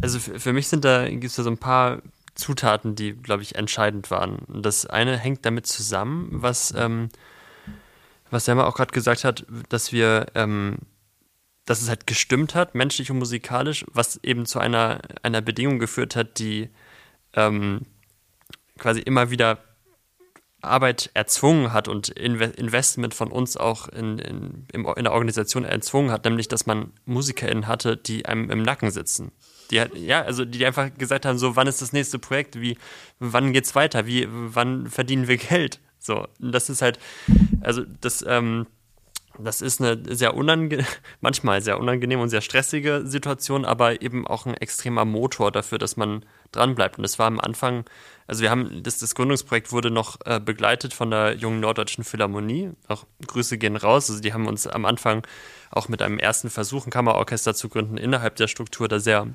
Also 0.00 0.18
für, 0.18 0.40
für 0.40 0.52
mich 0.54 0.68
sind 0.68 0.84
da, 0.84 1.08
gibt 1.08 1.24
es 1.24 1.36
da 1.36 1.42
so 1.42 1.50
ein 1.50 1.58
paar 1.58 1.98
Zutaten, 2.34 2.94
die, 2.94 3.12
glaube 3.12 3.42
ich, 3.42 3.56
entscheidend 3.56 4.10
waren. 4.10 4.38
Das 4.48 4.86
eine 4.86 5.18
hängt 5.18 5.44
damit 5.44 5.66
zusammen, 5.66 6.28
was, 6.32 6.72
ähm, 6.74 7.10
was 8.30 8.46
Selma 8.46 8.64
auch 8.64 8.74
gerade 8.74 8.92
gesagt 8.92 9.24
hat, 9.24 9.44
dass 9.68 9.92
wir 9.92 10.26
ähm, 10.34 10.78
dass 11.70 11.80
es 11.80 11.88
halt 11.88 12.08
gestimmt 12.08 12.56
hat, 12.56 12.74
menschlich 12.74 13.12
und 13.12 13.20
musikalisch, 13.20 13.84
was 13.92 14.18
eben 14.24 14.44
zu 14.44 14.58
einer, 14.58 15.02
einer 15.22 15.40
Bedingung 15.40 15.78
geführt 15.78 16.16
hat, 16.16 16.40
die 16.40 16.68
ähm, 17.34 17.82
quasi 18.76 18.98
immer 18.98 19.30
wieder 19.30 19.58
Arbeit 20.62 21.10
erzwungen 21.14 21.72
hat 21.72 21.86
und 21.86 22.08
Investment 22.08 23.14
von 23.14 23.30
uns 23.30 23.56
auch 23.56 23.86
in, 23.86 24.18
in, 24.18 24.66
in 24.72 25.04
der 25.04 25.12
Organisation 25.12 25.64
erzwungen 25.64 26.10
hat, 26.10 26.24
nämlich 26.24 26.48
dass 26.48 26.66
man 26.66 26.92
MusikerInnen 27.04 27.68
hatte, 27.68 27.96
die 27.96 28.26
einem 28.26 28.50
im 28.50 28.62
Nacken 28.62 28.90
sitzen. 28.90 29.30
Die 29.70 29.78
halt, 29.78 29.94
ja, 29.94 30.22
also 30.22 30.44
die 30.44 30.66
einfach 30.66 30.92
gesagt 30.98 31.24
haben, 31.24 31.38
so 31.38 31.54
wann 31.54 31.68
ist 31.68 31.80
das 31.80 31.92
nächste 31.92 32.18
Projekt, 32.18 32.60
wie, 32.60 32.78
wann 33.20 33.52
geht's 33.52 33.76
weiter, 33.76 34.06
wie, 34.06 34.26
wann 34.28 34.88
verdienen 34.88 35.28
wir 35.28 35.36
Geld? 35.36 35.78
So, 36.00 36.26
das 36.40 36.68
ist 36.68 36.82
halt, 36.82 36.98
also 37.60 37.84
das, 38.00 38.24
ähm, 38.26 38.66
das 39.44 39.60
ist 39.60 39.80
eine 39.80 40.02
sehr 40.14 40.34
unangenehm, 40.34 40.86
manchmal 41.20 41.62
sehr 41.62 41.78
unangenehme 41.78 42.22
und 42.22 42.28
sehr 42.28 42.40
stressige 42.40 43.02
Situation, 43.04 43.64
aber 43.64 44.02
eben 44.02 44.26
auch 44.26 44.46
ein 44.46 44.54
extremer 44.54 45.04
Motor 45.04 45.50
dafür, 45.52 45.78
dass 45.78 45.96
man 45.96 46.24
dranbleibt. 46.52 46.98
Und 46.98 47.02
das 47.02 47.18
war 47.18 47.26
am 47.26 47.40
Anfang, 47.40 47.84
also 48.26 48.42
wir 48.42 48.50
haben, 48.50 48.82
das, 48.82 48.98
das 48.98 49.14
Gründungsprojekt 49.14 49.72
wurde 49.72 49.90
noch 49.90 50.18
äh, 50.24 50.40
begleitet 50.40 50.94
von 50.94 51.10
der 51.10 51.34
jungen 51.34 51.60
Norddeutschen 51.60 52.04
Philharmonie. 52.04 52.70
Auch 52.88 53.04
Grüße 53.26 53.58
gehen 53.58 53.76
raus. 53.76 54.10
Also 54.10 54.22
die 54.22 54.32
haben 54.32 54.46
uns 54.46 54.66
am 54.66 54.84
Anfang 54.84 55.26
auch 55.70 55.88
mit 55.88 56.02
einem 56.02 56.18
ersten 56.18 56.50
Versuch, 56.50 56.86
ein 56.86 56.90
Kammerorchester 56.90 57.54
zu 57.54 57.68
gründen, 57.68 57.96
innerhalb 57.96 58.36
der 58.36 58.48
Struktur 58.48 58.88
da 58.88 59.00
sehr 59.00 59.28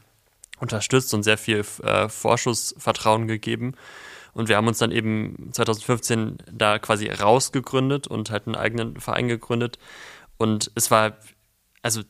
unterstützt 0.60 1.14
und 1.14 1.24
sehr 1.24 1.38
viel 1.38 1.66
äh, 1.84 2.10
Vorschussvertrauen 2.10 3.28
gegeben. 3.28 3.76
Und 4.36 4.50
wir 4.50 4.58
haben 4.58 4.68
uns 4.68 4.80
dann 4.80 4.92
eben 4.92 5.50
2015 5.54 6.38
da 6.52 6.78
quasi 6.78 7.08
rausgegründet 7.08 8.06
und 8.06 8.30
halt 8.30 8.48
einen 8.48 8.56
eigenen 8.56 9.00
Verein 9.00 9.30
gegründet. 9.30 9.80
Und 10.38 10.72
es 10.76 10.92
war 10.92 11.18
also 11.82 12.02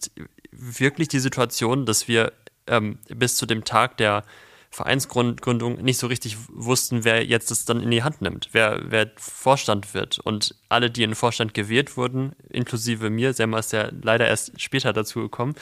wirklich 0.52 1.08
die 1.08 1.20
Situation, 1.20 1.86
dass 1.86 2.08
wir 2.08 2.34
ähm, 2.66 2.98
bis 3.10 3.36
zu 3.38 3.46
dem 3.46 3.64
Tag 3.64 3.98
der 3.98 4.24
Vereinsgründung 4.72 5.84
nicht 5.84 6.00
so 6.00 6.08
richtig 6.08 6.36
wussten, 6.50 7.04
wer 7.04 7.24
jetzt 7.24 7.52
das 7.52 7.64
dann 7.64 7.80
in 7.80 7.92
die 7.92 8.02
Hand 8.02 8.22
nimmt, 8.22 8.50
wer, 8.54 8.82
wer 8.86 9.12
Vorstand 9.18 9.94
wird. 9.94 10.18
Und 10.18 10.56
alle, 10.68 10.90
die 10.90 11.04
in 11.04 11.12
den 11.12 11.16
Vorstand 11.16 11.54
gewählt 11.54 11.96
wurden, 11.96 12.34
inklusive 12.50 13.12
mir, 13.12 13.34
Selma 13.34 13.60
ist 13.60 13.72
ja 13.72 13.92
leider 14.02 14.28
erst 14.28 14.60
später 14.60 14.94
dazu 14.94 15.22
gekommen, 15.22 15.54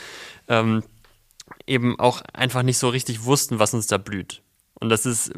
ähm, 0.48 0.82
eben 1.68 2.00
auch 2.00 2.22
einfach 2.32 2.64
nicht 2.64 2.78
so 2.78 2.88
richtig 2.88 3.26
wussten, 3.26 3.60
was 3.60 3.74
uns 3.74 3.86
da 3.86 3.98
blüht. 3.98 4.42
Und 4.76 4.90
das 4.90 5.06
ist, 5.06 5.32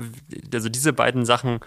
also 0.53 0.69
diese 0.69 0.93
beiden 0.93 1.25
Sachen 1.25 1.59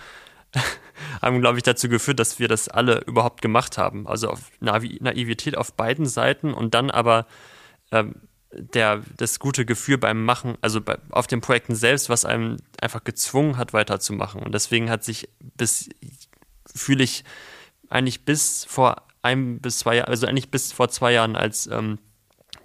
haben, 1.23 1.41
glaube 1.41 1.59
ich, 1.59 1.63
dazu 1.63 1.89
geführt, 1.89 2.19
dass 2.19 2.39
wir 2.39 2.49
das 2.49 2.69
alle 2.69 3.03
überhaupt 3.07 3.43
gemacht 3.43 3.79
haben. 3.79 4.07
Also 4.07 4.31
auf 4.31 4.51
Naivität 4.61 5.57
auf 5.57 5.73
beiden 5.75 6.07
Seiten 6.07 6.55
und 6.55 6.75
dann 6.75 6.91
aber 6.91 7.27
ähm, 7.93 8.15
der, 8.53 9.03
das 9.17 9.39
gute 9.39 9.67
Gefühl 9.67 9.99
beim 9.99 10.25
Machen, 10.25 10.57
also 10.61 10.81
bei, 10.81 10.99
auf 11.11 11.27
den 11.27 11.41
Projekten 11.41 11.75
selbst, 11.75 12.09
was 12.09 12.25
einem 12.25 12.57
einfach 12.81 13.05
gezwungen 13.05 13.57
hat, 13.57 13.73
weiterzumachen. 13.73 14.43
Und 14.43 14.53
deswegen 14.53 14.91
hat 14.91 15.05
sich 15.05 15.29
bis, 15.57 15.91
fühle 16.75 17.05
ich 17.05 17.25
eigentlich 17.91 18.25
bis 18.25 18.65
vor 18.65 19.03
einem 19.23 19.61
bis 19.61 19.81
zwei 19.81 19.97
Jahren, 19.97 20.09
also 20.09 20.27
eigentlich 20.27 20.51
bis 20.51 20.73
vor 20.73 20.89
zwei 20.89 21.13
Jahren, 21.13 21.37
als 21.37 21.67
ähm, 21.67 21.99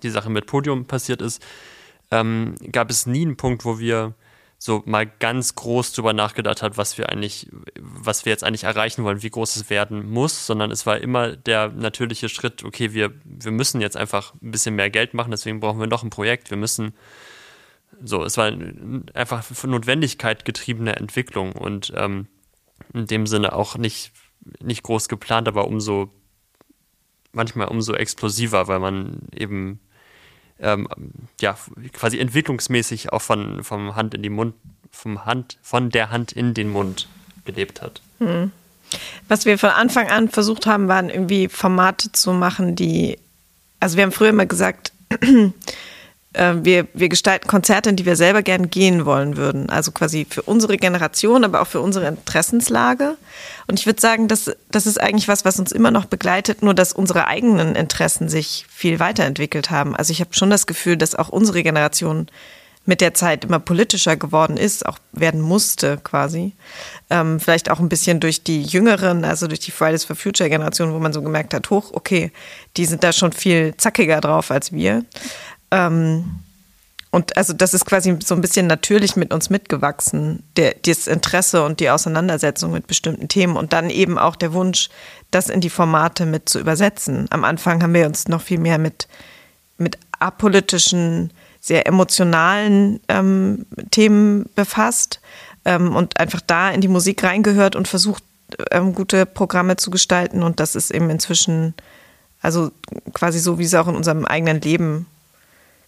die 0.04 0.10
Sache 0.10 0.30
mit 0.30 0.46
Podium 0.46 0.86
passiert 0.86 1.22
ist, 1.22 1.44
ähm, 2.12 2.56
gab 2.72 2.90
es 2.90 3.06
nie 3.06 3.26
einen 3.26 3.38
Punkt, 3.38 3.66
wo 3.66 3.80
wir 3.80 4.14
so 4.64 4.82
mal 4.86 5.06
ganz 5.06 5.56
groß 5.56 5.92
drüber 5.92 6.14
nachgedacht 6.14 6.62
hat, 6.62 6.78
was 6.78 6.98
wir 6.98 7.10
eigentlich, 7.10 7.50
was 7.76 8.24
wir 8.24 8.32
jetzt 8.32 8.46
eigentlich 8.46 8.64
erreichen 8.64 9.04
wollen, 9.04 9.22
wie 9.22 9.30
groß 9.30 9.58
es 9.58 9.70
werden 9.70 10.10
muss, 10.10 10.48
sondern 10.48 10.72
es 10.72 10.86
war 10.86 11.00
immer 11.00 11.36
der 11.36 11.68
natürliche 11.68 12.30
Schritt, 12.30 12.64
okay, 12.64 12.94
wir, 12.94 13.12
wir 13.26 13.52
müssen 13.52 13.82
jetzt 13.82 13.98
einfach 13.98 14.34
ein 14.36 14.52
bisschen 14.52 14.76
mehr 14.76 14.90
Geld 14.90 15.16
machen, 15.16 15.32
deswegen 15.32 15.60
brauchen 15.60 15.82
wir 15.82 15.88
noch 15.88 16.02
ein 16.02 16.10
Projekt, 16.10 16.50
wir 16.50 16.56
müssen 16.56 16.94
so, 18.02 18.24
es 18.24 18.38
war 18.38 18.54
einfach 19.14 19.44
von 19.44 19.70
Notwendigkeit 19.70 20.46
getriebene 20.46 20.96
Entwicklung 20.96 21.52
und 21.52 21.92
ähm, 21.98 22.28
in 22.94 23.06
dem 23.06 23.28
Sinne 23.28 23.52
auch 23.52 23.76
nicht, 23.76 24.14
nicht 24.62 24.84
groß 24.84 25.10
geplant, 25.10 25.50
aber 25.50 25.68
umso 25.68 26.10
manchmal 27.34 27.68
umso 27.68 27.96
explosiver, 27.96 28.70
weil 28.70 28.80
man 28.80 29.24
eben 29.36 29.82
ähm, 30.60 30.88
ja, 31.40 31.58
quasi 31.94 32.20
entwicklungsmäßig 32.20 33.12
auch 33.12 33.22
von, 33.22 33.64
vom 33.64 33.96
Hand 33.96 34.14
in 34.14 34.24
die 34.24 34.30
Mund, 34.30 34.56
vom 34.92 35.26
Hand, 35.26 35.58
von 35.62 35.90
der 35.90 36.10
Hand 36.12 36.32
in 36.32 36.54
den 36.54 36.70
Mund 36.70 37.08
gelebt 37.46 37.82
hat. 37.82 38.02
Hm. 38.20 38.52
Was 39.28 39.46
wir 39.46 39.58
von 39.58 39.72
Anfang 39.72 40.08
an 40.10 40.30
versucht 40.30 40.66
haben, 40.66 40.88
waren 40.88 41.10
irgendwie 41.10 41.50
Formate 41.50 42.12
zu 42.12 42.32
machen, 42.32 42.76
die, 42.76 43.18
also 43.80 43.98
wir 43.98 44.04
haben 44.04 44.12
früher 44.12 44.30
immer 44.30 44.46
gesagt, 44.46 44.92
äh, 46.34 46.54
wir, 46.64 46.88
wir 46.94 47.10
gestalten 47.10 47.48
Konzerte, 47.48 47.90
in 47.90 47.96
die 47.96 48.06
wir 48.06 48.16
selber 48.16 48.42
gern 48.42 48.70
gehen 48.70 49.06
wollen 49.06 49.38
würden. 49.38 49.70
Also 49.70 49.92
quasi 49.92 50.26
für 50.30 50.42
unsere 50.44 50.78
Generation, 50.78 51.44
aber 51.44 51.62
auch 51.62 51.68
für 51.68 51.82
unsere 51.82 52.08
Interessenslage. 52.08 53.18
Und 53.68 53.80
ich 53.80 53.86
würde 53.86 54.02
sagen, 54.02 54.28
das, 54.28 54.52
das 54.70 54.86
ist 54.86 55.00
eigentlich 55.00 55.28
was, 55.28 55.46
was 55.46 55.60
uns 55.60 55.72
immer 55.72 55.92
noch 55.92 56.06
begleitet, 56.06 56.62
nur 56.62 56.74
dass 56.74 56.94
unsere 56.94 57.28
eigenen 57.28 57.76
Interessen 57.76 58.30
sich 58.30 58.66
viel 58.70 59.00
weiterentwickelt 59.00 59.70
haben. 59.70 59.96
Also 59.96 60.12
ich 60.12 60.20
habe 60.20 60.34
schon 60.34 60.50
das 60.50 60.68
Gefühl, 60.68 60.98
dass 60.98 61.16
auch 61.16 61.30
unsere 61.30 61.64
Generation 61.64 62.28
mit 62.86 63.00
der 63.00 63.14
Zeit 63.14 63.46
immer 63.46 63.60
politischer 63.60 64.18
geworden 64.18 64.58
ist, 64.58 64.86
auch 64.86 64.98
werden 65.14 65.40
musste 65.40 65.98
quasi. 66.04 66.54
Ähm, 67.10 67.40
vielleicht 67.40 67.72
auch 67.72 67.80
ein 67.80 67.88
bisschen 67.88 68.20
durch 68.20 68.44
die 68.44 68.64
Jüngeren, 68.64 69.24
also 69.24 69.48
durch 69.48 69.62
die 69.62 69.72
Fridays 69.72 70.04
for 70.04 70.16
Future 70.16 70.50
Generation, 70.50 70.94
wo 70.94 71.00
man 71.00 71.14
so 71.14 71.22
gemerkt 71.22 71.54
hat, 71.54 71.70
hoch, 71.70 71.92
okay, 71.94 72.32
die 72.76 72.86
sind 72.86 73.04
da 73.04 73.14
schon 73.14 73.32
viel 73.32 73.76
zackiger 73.78 74.20
drauf 74.20 74.52
als 74.52 74.74
wir. 74.74 75.06
Ähm, 75.74 76.40
und 77.10 77.38
also 77.38 77.54
das 77.54 77.74
ist 77.74 77.86
quasi 77.86 78.18
so 78.24 78.34
ein 78.34 78.42
bisschen 78.42 78.66
natürlich 78.68 79.16
mit 79.16 79.34
uns 79.34 79.50
mitgewachsen, 79.50 80.44
der, 80.58 80.76
das 80.86 81.08
Interesse 81.08 81.64
und 81.64 81.80
die 81.80 81.90
Auseinandersetzung 81.90 82.72
mit 82.72 82.88
bestimmten 82.88 83.28
Themen 83.28 83.56
und 83.56 83.74
dann 83.74 83.90
eben 83.90 84.18
auch 84.18 84.36
der 84.36 84.54
Wunsch, 84.54 84.90
das 85.30 85.50
in 85.50 85.62
die 85.62 85.70
Formate 85.70 86.26
mit 86.26 86.50
zu 86.50 86.60
übersetzen. 86.60 87.28
Am 87.30 87.44
Anfang 87.44 87.84
haben 87.84 87.94
wir 87.94 88.06
uns 88.08 88.28
noch 88.28 88.42
viel 88.42 88.60
mehr 88.60 88.78
mit, 88.78 89.08
mit 89.78 89.98
apolitischen, 90.20 91.32
sehr 91.60 91.88
emotionalen 91.88 93.00
ähm, 93.08 93.66
Themen 93.92 94.50
befasst 94.56 95.22
ähm, 95.66 95.96
und 95.96 96.20
einfach 96.20 96.42
da 96.42 96.72
in 96.72 96.82
die 96.82 96.88
Musik 96.88 97.24
reingehört 97.24 97.76
und 97.76 97.88
versucht, 97.88 98.24
ähm, 98.72 98.94
gute 98.94 99.26
Programme 99.26 99.78
zu 99.78 99.92
gestalten. 99.92 100.42
Und 100.42 100.60
das 100.60 100.76
ist 100.76 100.92
eben 100.92 101.12
inzwischen, 101.12 101.76
also 102.42 102.72
quasi 103.14 103.40
so, 103.40 103.60
wie 103.60 103.66
es 103.66 103.76
auch 103.76 103.88
in 103.88 103.96
unserem 103.96 104.26
eigenen 104.26 104.62
Leben 104.62 105.06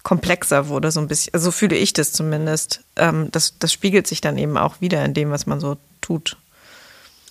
komplexer 0.06 0.68
wurde, 0.70 0.92
so 0.92 1.00
ein 1.00 1.08
bisschen. 1.08 1.34
Also 1.34 1.46
so 1.46 1.52
fühle 1.52 1.76
ich 1.76 1.92
das 1.92 2.14
zumindest. 2.14 2.86
Ähm, 2.96 3.30
das, 3.32 3.58
das 3.58 3.74
spiegelt 3.74 4.06
sich 4.06 4.22
dann 4.22 4.38
eben 4.38 4.56
auch 4.56 4.80
wieder 4.80 5.04
in 5.04 5.16
dem, 5.16 5.32
was 5.32 5.48
man 5.48 5.60
so 5.60 5.78
tut. 6.00 6.38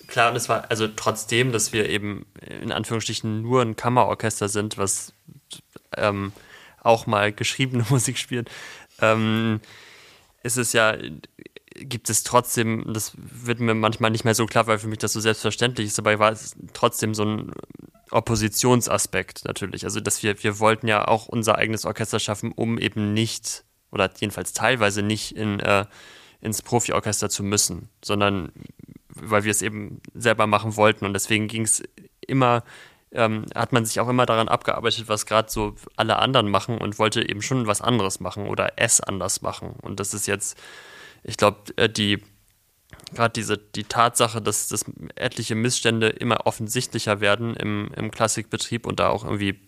Klar, 0.07 0.29
und 0.29 0.35
es 0.35 0.49
war 0.49 0.69
also 0.69 0.89
trotzdem, 0.89 1.53
dass 1.53 1.71
wir 1.71 1.89
eben 1.89 2.25
in 2.41 2.73
Anführungsstrichen 2.73 3.41
nur 3.41 3.61
ein 3.61 3.77
Kammerorchester 3.77 4.49
sind, 4.49 4.77
was 4.77 5.13
ähm, 5.95 6.33
auch 6.83 7.07
mal 7.07 7.31
geschriebene 7.31 7.85
Musik 7.89 8.17
spielt, 8.17 8.51
ähm, 8.99 9.61
ist 10.43 10.57
es 10.57 10.73
ja, 10.73 10.97
gibt 11.75 12.09
es 12.09 12.23
trotzdem, 12.23 12.93
das 12.93 13.13
wird 13.15 13.61
mir 13.61 13.73
manchmal 13.73 14.11
nicht 14.11 14.25
mehr 14.25 14.35
so 14.35 14.45
klar, 14.45 14.67
weil 14.67 14.79
für 14.79 14.87
mich 14.87 14.99
das 14.99 15.13
so 15.13 15.21
selbstverständlich 15.21 15.87
ist, 15.87 15.97
dabei 15.97 16.19
war 16.19 16.33
es 16.33 16.57
trotzdem 16.73 17.15
so 17.15 17.23
ein 17.23 17.51
Oppositionsaspekt 18.11 19.45
natürlich. 19.45 19.83
Also, 19.83 19.99
dass 19.99 20.23
wir, 20.23 20.41
wir 20.43 20.59
wollten 20.59 20.87
ja 20.87 21.07
auch 21.07 21.27
unser 21.27 21.57
eigenes 21.57 21.85
Orchester 21.85 22.19
schaffen, 22.19 22.51
um 22.51 22.77
eben 22.77 23.13
nicht, 23.13 23.65
oder 23.91 24.09
jedenfalls 24.19 24.53
teilweise 24.53 25.01
nicht 25.01 25.35
in, 25.35 25.59
äh, 25.59 25.85
ins 26.41 26.61
Profiorchester 26.61 27.29
zu 27.29 27.43
müssen, 27.43 27.89
sondern 28.03 28.51
weil 29.09 29.43
wir 29.43 29.51
es 29.51 29.61
eben 29.61 30.01
selber 30.13 30.47
machen 30.47 30.75
wollten. 30.75 31.05
Und 31.05 31.13
deswegen 31.13 31.47
ging 31.47 31.63
es 31.63 31.81
immer, 32.27 32.63
ähm, 33.11 33.45
hat 33.55 33.73
man 33.73 33.85
sich 33.85 33.99
auch 33.99 34.09
immer 34.09 34.25
daran 34.25 34.49
abgearbeitet, 34.49 35.07
was 35.07 35.25
gerade 35.25 35.49
so 35.49 35.75
alle 35.95 36.17
anderen 36.17 36.49
machen 36.49 36.77
und 36.77 36.99
wollte 36.99 37.27
eben 37.27 37.41
schon 37.41 37.67
was 37.67 37.81
anderes 37.81 38.19
machen 38.19 38.47
oder 38.47 38.73
es 38.75 39.01
anders 39.01 39.41
machen. 39.41 39.75
Und 39.81 39.99
das 39.99 40.13
ist 40.13 40.27
jetzt, 40.27 40.57
ich 41.23 41.37
glaube, 41.37 41.59
äh, 41.77 41.89
die 41.89 42.21
gerade 43.13 43.33
diese 43.33 43.57
die 43.57 43.83
Tatsache, 43.83 44.41
dass, 44.41 44.67
dass 44.67 44.85
etliche 45.15 45.55
Missstände 45.55 46.09
immer 46.09 46.45
offensichtlicher 46.45 47.21
werden 47.21 47.55
im, 47.55 47.89
im 47.95 48.11
Klassikbetrieb 48.11 48.85
und 48.85 48.99
da 48.99 49.09
auch 49.09 49.23
irgendwie 49.23 49.59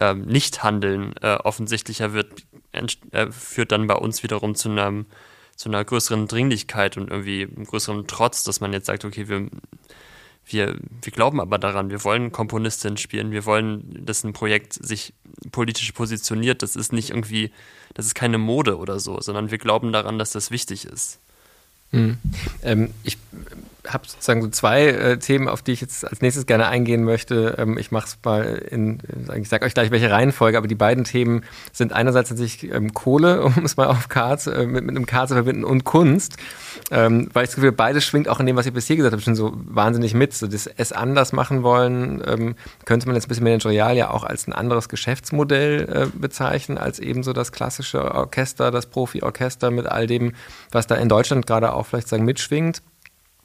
ähm, 0.00 0.22
Nichthandeln 0.22 1.14
äh, 1.20 1.36
offensichtlicher 1.36 2.12
wird, 2.12 2.32
äh, 2.72 3.30
führt 3.30 3.72
dann 3.72 3.86
bei 3.86 3.94
uns 3.94 4.22
wiederum 4.22 4.54
zu 4.54 4.70
einem 4.70 5.06
zu 5.60 5.68
einer 5.68 5.84
größeren 5.84 6.26
Dringlichkeit 6.26 6.96
und 6.96 7.10
irgendwie 7.10 7.42
einem 7.42 7.66
größeren 7.66 8.06
Trotz, 8.06 8.44
dass 8.44 8.60
man 8.60 8.72
jetzt 8.72 8.86
sagt, 8.86 9.04
okay, 9.04 9.28
wir, 9.28 9.50
wir, 10.46 10.78
wir 11.02 11.12
glauben 11.12 11.38
aber 11.38 11.58
daran, 11.58 11.90
wir 11.90 12.02
wollen 12.02 12.32
Komponistin 12.32 12.96
spielen, 12.96 13.30
wir 13.30 13.44
wollen, 13.44 14.06
dass 14.06 14.24
ein 14.24 14.32
Projekt 14.32 14.72
sich 14.72 15.12
politisch 15.52 15.92
positioniert, 15.92 16.62
das 16.62 16.76
ist 16.76 16.94
nicht 16.94 17.10
irgendwie, 17.10 17.52
das 17.92 18.06
ist 18.06 18.14
keine 18.14 18.38
Mode 18.38 18.78
oder 18.78 19.00
so, 19.00 19.20
sondern 19.20 19.50
wir 19.50 19.58
glauben 19.58 19.92
daran, 19.92 20.18
dass 20.18 20.32
das 20.32 20.50
wichtig 20.50 20.86
ist. 20.86 21.20
Mhm. 21.92 22.18
Ähm, 22.62 22.90
ich 23.04 23.18
habe 23.86 24.06
sozusagen 24.06 24.42
so 24.42 24.48
zwei 24.48 24.86
äh, 24.88 25.18
Themen, 25.18 25.48
auf 25.48 25.62
die 25.62 25.72
ich 25.72 25.80
jetzt 25.80 26.06
als 26.06 26.20
nächstes 26.20 26.46
gerne 26.46 26.68
eingehen 26.68 27.04
möchte. 27.04 27.56
Ähm, 27.58 27.78
ich 27.78 27.90
mache 27.90 28.06
es 28.06 28.18
mal 28.24 28.42
in, 28.70 29.00
ich 29.36 29.48
sage 29.48 29.64
euch 29.64 29.74
gleich 29.74 29.90
welche 29.90 30.10
Reihenfolge, 30.10 30.58
aber 30.58 30.68
die 30.68 30.74
beiden 30.74 31.04
Themen 31.04 31.44
sind 31.72 31.92
einerseits 31.92 32.30
natürlich 32.30 32.70
ähm, 32.70 32.92
Kohle, 32.92 33.42
um 33.44 33.64
es 33.64 33.76
mal 33.76 33.86
auf 33.86 34.08
K 34.08 34.34
äh, 34.34 34.66
mit, 34.66 34.84
mit 34.84 34.96
einem 34.96 35.06
K 35.06 35.26
zu 35.26 35.34
verbinden, 35.34 35.64
und 35.64 35.84
Kunst, 35.84 36.36
ähm, 36.90 37.28
weil 37.32 37.44
ich 37.44 37.50
das 37.50 37.56
Gefühl, 37.56 37.72
beides 37.72 38.04
schwingt 38.04 38.28
auch 38.28 38.40
in 38.40 38.46
dem, 38.46 38.56
was 38.56 38.66
ich 38.66 38.72
bisher 38.72 38.96
gesagt 38.96 39.12
habe, 39.12 39.22
schon 39.22 39.34
so 39.34 39.52
wahnsinnig 39.54 40.14
mit. 40.14 40.34
So 40.34 40.46
das 40.46 40.66
es 40.66 40.92
anders 40.92 41.32
machen 41.32 41.62
wollen, 41.62 42.22
ähm, 42.26 42.54
könnte 42.84 43.06
man 43.06 43.16
jetzt 43.16 43.26
ein 43.26 43.28
bisschen 43.28 43.44
managerial 43.44 43.96
ja 43.96 44.10
auch 44.10 44.24
als 44.24 44.46
ein 44.46 44.52
anderes 44.52 44.88
Geschäftsmodell 44.88 45.88
äh, 45.88 46.18
bezeichnen, 46.18 46.78
als 46.78 46.98
eben 46.98 47.22
so 47.22 47.32
das 47.32 47.52
klassische 47.52 48.14
Orchester, 48.14 48.70
das 48.70 48.86
Profi-Orchester 48.86 49.70
mit 49.70 49.86
all 49.86 50.06
dem, 50.06 50.32
was 50.70 50.86
da 50.86 50.96
in 50.96 51.08
Deutschland 51.08 51.46
gerade 51.46 51.72
auch 51.72 51.86
vielleicht 51.86 52.08
sagen 52.08 52.24
mitschwingt. 52.24 52.82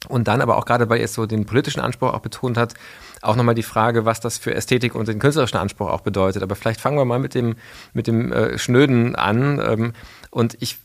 Und 0.08 0.28
dann 0.28 0.40
aber 0.40 0.56
auch 0.56 0.64
gerade, 0.64 0.88
weil 0.88 1.00
ihr 1.00 1.08
so 1.08 1.26
den 1.26 1.46
politischen 1.46 1.80
Anspruch 1.80 2.12
auch 2.12 2.20
betont 2.20 2.56
hat, 2.56 2.74
auch 3.22 3.36
nochmal 3.36 3.54
die 3.54 3.62
Frage, 3.62 4.04
was 4.04 4.20
das 4.20 4.38
für 4.38 4.54
Ästhetik 4.54 4.94
und 4.94 5.08
den 5.08 5.18
künstlerischen 5.18 5.58
Anspruch 5.58 5.88
auch 5.88 6.02
bedeutet. 6.02 6.42
Aber 6.42 6.54
vielleicht 6.56 6.80
fangen 6.80 6.98
wir 6.98 7.04
mal 7.04 7.18
mit 7.18 7.34
dem, 7.34 7.56
mit 7.92 8.06
dem 8.06 8.32
äh, 8.32 8.58
Schnöden 8.58 9.16
an. 9.16 9.60
Ähm, 9.60 9.92
und 10.30 10.56
ich 10.60 10.78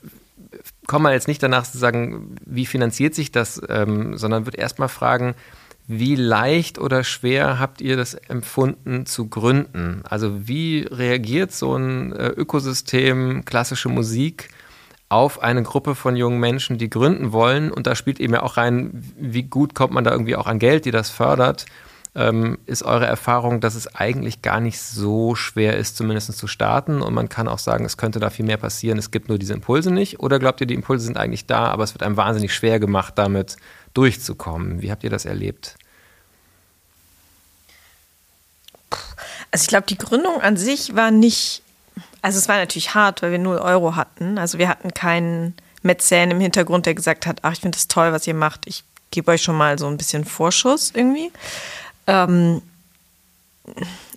komme 0.87 1.03
mal 1.03 1.13
jetzt 1.13 1.27
nicht 1.27 1.43
danach 1.43 1.63
zu 1.63 1.77
sagen, 1.77 2.35
wie 2.45 2.65
finanziert 2.65 3.15
sich 3.15 3.31
das, 3.31 3.61
ähm, 3.69 4.17
sondern 4.17 4.45
würde 4.45 4.57
erstmal 4.57 4.89
fragen, 4.89 5.35
wie 5.87 6.15
leicht 6.15 6.79
oder 6.79 7.03
schwer 7.03 7.59
habt 7.59 7.81
ihr 7.81 7.97
das 7.97 8.13
empfunden 8.13 9.05
zu 9.05 9.27
gründen? 9.27 10.03
Also 10.07 10.47
wie 10.47 10.87
reagiert 10.89 11.51
so 11.51 11.75
ein 11.75 12.13
äh, 12.13 12.27
Ökosystem, 12.29 13.43
klassische 13.45 13.89
Musik 13.89 14.49
auf 15.11 15.43
eine 15.43 15.61
Gruppe 15.61 15.93
von 15.93 16.15
jungen 16.15 16.39
Menschen, 16.39 16.77
die 16.77 16.89
gründen 16.89 17.33
wollen. 17.33 17.71
Und 17.71 17.85
da 17.85 17.95
spielt 17.95 18.19
eben 18.19 18.33
ja 18.33 18.43
auch 18.43 18.55
rein, 18.55 19.03
wie 19.17 19.43
gut 19.43 19.75
kommt 19.75 19.93
man 19.93 20.03
da 20.03 20.11
irgendwie 20.11 20.37
auch 20.37 20.47
an 20.47 20.57
Geld, 20.57 20.85
die 20.85 20.91
das 20.91 21.09
fördert. 21.09 21.65
Ähm, 22.15 22.57
ist 22.65 22.83
eure 22.83 23.05
Erfahrung, 23.05 23.59
dass 23.61 23.75
es 23.75 23.93
eigentlich 23.95 24.41
gar 24.41 24.59
nicht 24.59 24.79
so 24.79 25.35
schwer 25.35 25.77
ist, 25.77 25.97
zumindest 25.97 26.37
zu 26.37 26.47
starten. 26.47 27.01
Und 27.01 27.13
man 27.13 27.27
kann 27.27 27.49
auch 27.49 27.59
sagen, 27.59 27.83
es 27.83 27.97
könnte 27.97 28.19
da 28.19 28.29
viel 28.29 28.45
mehr 28.45 28.57
passieren. 28.57 28.97
Es 28.97 29.11
gibt 29.11 29.27
nur 29.27 29.37
diese 29.37 29.53
Impulse 29.53 29.91
nicht. 29.91 30.21
Oder 30.21 30.39
glaubt 30.39 30.61
ihr, 30.61 30.67
die 30.67 30.75
Impulse 30.75 31.05
sind 31.05 31.17
eigentlich 31.17 31.45
da, 31.45 31.65
aber 31.67 31.83
es 31.83 31.93
wird 31.93 32.03
einem 32.03 32.17
wahnsinnig 32.17 32.53
schwer 32.53 32.79
gemacht, 32.79 33.13
damit 33.17 33.57
durchzukommen? 33.93 34.81
Wie 34.81 34.91
habt 34.91 35.03
ihr 35.03 35.09
das 35.09 35.25
erlebt? 35.25 35.75
Also 39.51 39.63
ich 39.63 39.67
glaube, 39.67 39.87
die 39.87 39.97
Gründung 39.97 40.39
an 40.39 40.55
sich 40.55 40.95
war 40.95 41.11
nicht 41.11 41.63
also 42.21 42.37
es 42.37 42.47
war 42.47 42.57
natürlich 42.57 42.93
hart, 42.93 43.21
weil 43.21 43.31
wir 43.31 43.39
null 43.39 43.57
Euro 43.57 43.95
hatten. 43.95 44.37
Also 44.37 44.57
wir 44.57 44.67
hatten 44.67 44.93
keinen 44.93 45.55
Mäzen 45.81 46.31
im 46.31 46.39
Hintergrund, 46.39 46.85
der 46.85 46.93
gesagt 46.93 47.25
hat, 47.25 47.39
ach, 47.41 47.53
ich 47.53 47.61
finde 47.61 47.77
das 47.77 47.87
toll, 47.87 48.11
was 48.11 48.27
ihr 48.27 48.33
macht. 48.33 48.67
Ich 48.67 48.83
gebe 49.09 49.31
euch 49.31 49.41
schon 49.41 49.57
mal 49.57 49.79
so 49.79 49.87
ein 49.87 49.97
bisschen 49.97 50.25
Vorschuss 50.25 50.91
irgendwie. 50.93 51.31
Ähm, 52.07 52.61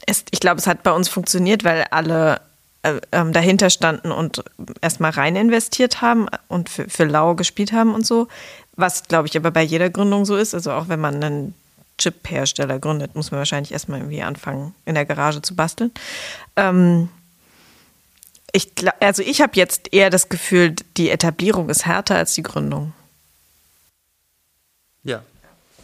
es, 0.06 0.24
ich 0.30 0.40
glaube, 0.40 0.58
es 0.58 0.66
hat 0.66 0.82
bei 0.82 0.92
uns 0.92 1.08
funktioniert, 1.08 1.64
weil 1.64 1.84
alle 1.90 2.40
äh, 2.82 3.00
ähm, 3.12 3.32
dahinter 3.32 3.70
standen 3.70 4.12
und 4.12 4.44
erstmal 4.82 5.10
rein 5.10 5.36
investiert 5.36 6.02
haben 6.02 6.28
und 6.48 6.68
für, 6.68 6.88
für 6.88 7.04
lau 7.04 7.34
gespielt 7.34 7.72
haben 7.72 7.94
und 7.94 8.06
so. 8.06 8.28
Was, 8.76 9.04
glaube 9.04 9.28
ich, 9.28 9.36
aber 9.36 9.50
bei 9.50 9.62
jeder 9.62 9.88
Gründung 9.88 10.26
so 10.26 10.36
ist. 10.36 10.54
Also 10.54 10.72
auch 10.72 10.88
wenn 10.88 11.00
man 11.00 11.22
einen 11.22 11.54
Chip-Hersteller 11.96 12.78
gründet, 12.78 13.14
muss 13.14 13.30
man 13.30 13.38
wahrscheinlich 13.38 13.72
erstmal 13.72 14.00
irgendwie 14.00 14.22
anfangen, 14.22 14.74
in 14.84 14.94
der 14.94 15.06
Garage 15.06 15.40
zu 15.42 15.54
basteln. 15.54 15.92
Ähm, 16.56 17.08
ich, 18.54 18.70
also 19.00 19.22
ich 19.22 19.40
habe 19.40 19.52
jetzt 19.56 19.92
eher 19.92 20.10
das 20.10 20.28
Gefühl, 20.28 20.76
die 20.96 21.10
Etablierung 21.10 21.68
ist 21.68 21.86
härter 21.86 22.14
als 22.14 22.34
die 22.34 22.42
Gründung. 22.42 22.92
Ja, 25.02 25.24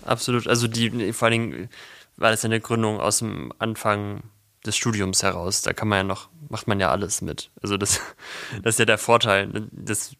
absolut. 0.04 0.46
Also 0.46 0.68
die, 0.68 1.12
vor 1.12 1.26
allen 1.26 1.32
Dingen 1.32 1.68
war 2.16 2.30
das 2.30 2.44
eine 2.44 2.60
Gründung 2.60 3.00
aus 3.00 3.18
dem 3.18 3.52
Anfang 3.58 4.22
des 4.64 4.76
Studiums 4.76 5.24
heraus. 5.24 5.62
Da 5.62 5.72
kann 5.72 5.88
man 5.88 5.98
ja 5.98 6.04
noch, 6.04 6.28
macht 6.48 6.68
man 6.68 6.78
ja 6.78 6.92
alles 6.92 7.22
mit. 7.22 7.50
Also 7.60 7.76
das, 7.76 8.00
das 8.62 8.74
ist 8.74 8.78
ja 8.78 8.84
der 8.84 8.98
Vorteil. 8.98 9.68
Das, 9.72 10.12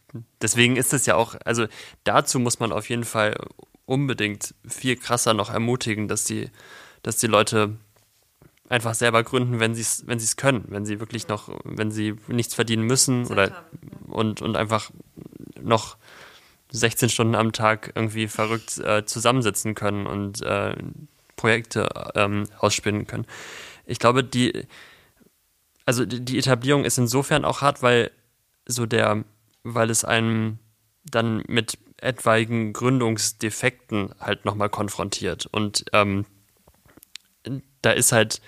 deswegen 0.43 0.75
ist 0.77 0.93
es 0.93 1.07
ja 1.07 1.15
auch, 1.15 1.37
also 1.45 1.67
dazu 2.03 2.41
muss 2.41 2.59
man 2.59 2.73
auf 2.73 2.89
jeden 2.89 3.05
Fall 3.05 3.37
unbedingt 3.87 4.55
viel 4.67 4.97
krasser 4.97 5.35
noch 5.35 5.51
ermutigen, 5.51 6.09
dass 6.09 6.25
die, 6.25 6.51
dass 7.03 7.17
die 7.19 7.29
Leute 7.29 7.77
einfach 8.71 8.95
selber 8.95 9.23
gründen, 9.25 9.61
wenn 9.61 9.75
sie 9.75 9.83
es, 9.83 10.07
wenn 10.07 10.19
sie 10.19 10.25
es 10.25 10.37
können, 10.37 10.65
wenn 10.69 10.87
sie 10.87 11.01
wirklich 11.01 11.29
noch, 11.29 11.51
wenn 11.65 11.91
sie 11.91 12.15
nichts 12.29 12.55
verdienen 12.55 12.85
müssen 12.85 13.27
oder 13.27 13.65
und, 14.07 14.41
und 14.41 14.57
einfach 14.57 14.91
noch 15.61 15.97
16 16.71 17.09
Stunden 17.09 17.35
am 17.35 17.53
Tag 17.53 17.93
irgendwie 17.95 18.29
verrückt 18.29 18.79
äh, 18.79 19.05
zusammensitzen 19.05 19.75
können 19.75 20.07
und 20.07 20.41
äh, 20.43 20.77
Projekte 21.35 21.89
ähm, 22.15 22.47
ausspinnen 22.59 23.09
können. 23.09 23.27
Ich 23.87 23.99
glaube, 23.99 24.23
die, 24.23 24.67
also 25.85 26.05
die 26.07 26.39
Etablierung 26.39 26.85
ist 26.85 26.97
insofern 26.97 27.45
auch 27.45 27.63
hart, 27.63 27.83
weil 27.83 28.13
so 28.67 28.87
der, 28.87 29.25
weil 29.65 29.91
es 29.91 30.05
einem 30.05 30.59
dann 31.05 31.43
mit 31.49 31.77
etwaigen 31.97 32.73
Gründungsdefekten 32.73 34.15
halt 34.21 34.45
nochmal 34.45 34.69
konfrontiert. 34.69 35.47
Und 35.47 35.87
ähm, 35.93 36.25
da 37.83 37.93
ist 37.93 38.13
halt, 38.13 38.41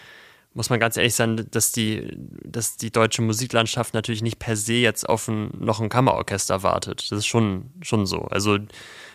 muss 0.54 0.70
man 0.70 0.80
ganz 0.80 0.96
ehrlich 0.96 1.14
sein, 1.14 1.46
dass 1.50 1.72
die, 1.72 2.16
dass 2.44 2.76
die 2.76 2.90
deutsche 2.90 3.22
Musiklandschaft 3.22 3.94
natürlich 3.94 4.22
nicht 4.22 4.38
per 4.38 4.56
se 4.56 4.74
jetzt 4.74 5.08
auf 5.08 5.28
ein, 5.28 5.50
noch 5.58 5.80
ein 5.80 5.88
Kammerorchester 5.88 6.62
wartet. 6.62 7.10
Das 7.10 7.20
ist 7.20 7.26
schon, 7.26 7.70
schon 7.80 8.06
so. 8.06 8.22
Also 8.22 8.58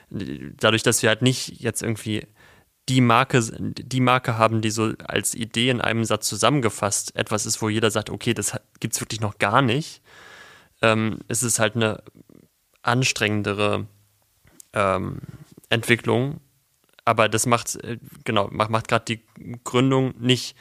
dadurch, 0.09 0.83
dass 0.83 1.01
wir 1.03 1.09
halt 1.09 1.21
nicht 1.21 1.59
jetzt 1.59 1.83
irgendwie 1.83 2.25
die 2.89 3.01
Marke, 3.01 3.41
die 3.59 3.99
Marke 3.99 4.37
haben, 4.37 4.61
die 4.61 4.69
so 4.69 4.93
als 5.05 5.35
Idee 5.35 5.69
in 5.69 5.81
einem 5.81 6.05
Satz 6.05 6.27
zusammengefasst 6.27 7.15
etwas 7.15 7.45
ist, 7.45 7.61
wo 7.61 7.69
jeder 7.69 7.91
sagt, 7.91 8.09
okay, 8.09 8.33
das 8.33 8.57
gibt 8.79 8.93
es 8.93 9.01
wirklich 9.01 9.19
noch 9.19 9.37
gar 9.39 9.61
nicht, 9.61 10.01
ähm, 10.81 11.19
ist 11.27 11.43
es 11.43 11.59
halt 11.59 11.75
eine 11.75 12.01
anstrengendere 12.81 13.87
ähm, 14.73 15.19
Entwicklung. 15.69 16.39
Aber 17.07 17.29
das 17.29 17.45
macht, 17.45 17.77
äh, 17.85 17.99
genau, 18.25 18.49
macht, 18.51 18.69
macht 18.69 18.89
gerade 18.89 19.05
die 19.05 19.21
Gründung 19.63 20.13
nicht, 20.19 20.57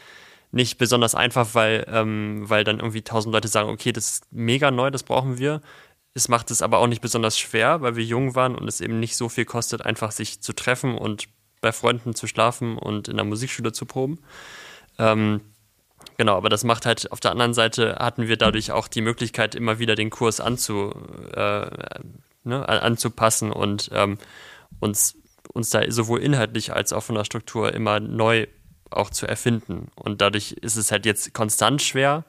nicht 0.52 0.78
besonders 0.78 1.16
einfach, 1.16 1.56
weil, 1.56 1.85
ähm, 1.90 2.48
weil 2.48 2.62
dann 2.62 2.78
irgendwie 2.78 3.02
tausend 3.02 3.32
Leute 3.32 3.48
sagen, 3.48 3.68
okay, 3.68 3.90
das 3.90 4.11
ist 4.11 4.32
mega 4.32 4.70
neu, 4.70 4.92
das 4.92 5.02
brauchen 5.02 5.38
wir. 5.38 5.61
Es 6.14 6.28
macht 6.28 6.52
es 6.52 6.62
aber 6.62 6.78
auch 6.78 6.87
nicht 6.87 7.02
besonders 7.02 7.37
schwer, 7.37 7.80
weil 7.80 7.96
wir 7.96 8.04
jung 8.04 8.37
waren 8.37 8.54
und 8.54 8.68
es 8.68 8.80
eben 8.80 9.00
nicht 9.00 9.16
so 9.16 9.28
viel 9.28 9.44
kostet, 9.44 9.85
einfach 9.85 10.12
sich 10.12 10.40
zu 10.40 10.52
treffen 10.52 10.96
und 10.96 11.26
bei 11.61 11.72
Freunden 11.72 12.14
zu 12.14 12.28
schlafen 12.28 12.78
und 12.78 13.09
in 13.09 13.16
der 13.16 13.26
Musikschule 13.26 13.72
zu 13.72 13.85
proben. 13.85 14.20
Ähm, 15.00 15.40
genau, 16.16 16.37
aber 16.37 16.48
das 16.48 16.62
macht 16.62 16.87
halt 16.87 17.11
auf 17.11 17.18
der 17.18 17.32
anderen 17.32 17.54
Seite 17.54 17.96
hatten 17.98 18.28
wir 18.28 18.37
dadurch 18.37 18.70
auch 18.70 18.87
die 18.87 19.02
Möglichkeit, 19.02 19.56
immer 19.56 19.80
wieder 19.80 19.96
den 19.96 20.11
Kurs 20.11 20.38
anzu, 20.38 20.94
äh, 21.35 21.66
ne, 22.44 22.68
anzupassen 22.68 23.50
und 23.50 23.90
ähm, 23.92 24.18
uns, 24.78 25.16
uns 25.52 25.70
da 25.70 25.90
sowohl 25.90 26.22
inhaltlich 26.22 26.72
als 26.72 26.92
auch 26.92 27.02
von 27.02 27.14
der 27.14 27.24
Struktur 27.24 27.72
immer 27.74 28.00
neu 28.00 28.46
auch 28.90 29.11
zu 29.11 29.26
erfinden. 29.26 29.88
Und 29.96 30.20
dadurch 30.20 30.52
ist 30.52 30.76
es 30.76 30.90
halt 30.92 31.06
jetzt 31.06 31.35
konstant 31.35 31.82
schwer, 31.82 32.24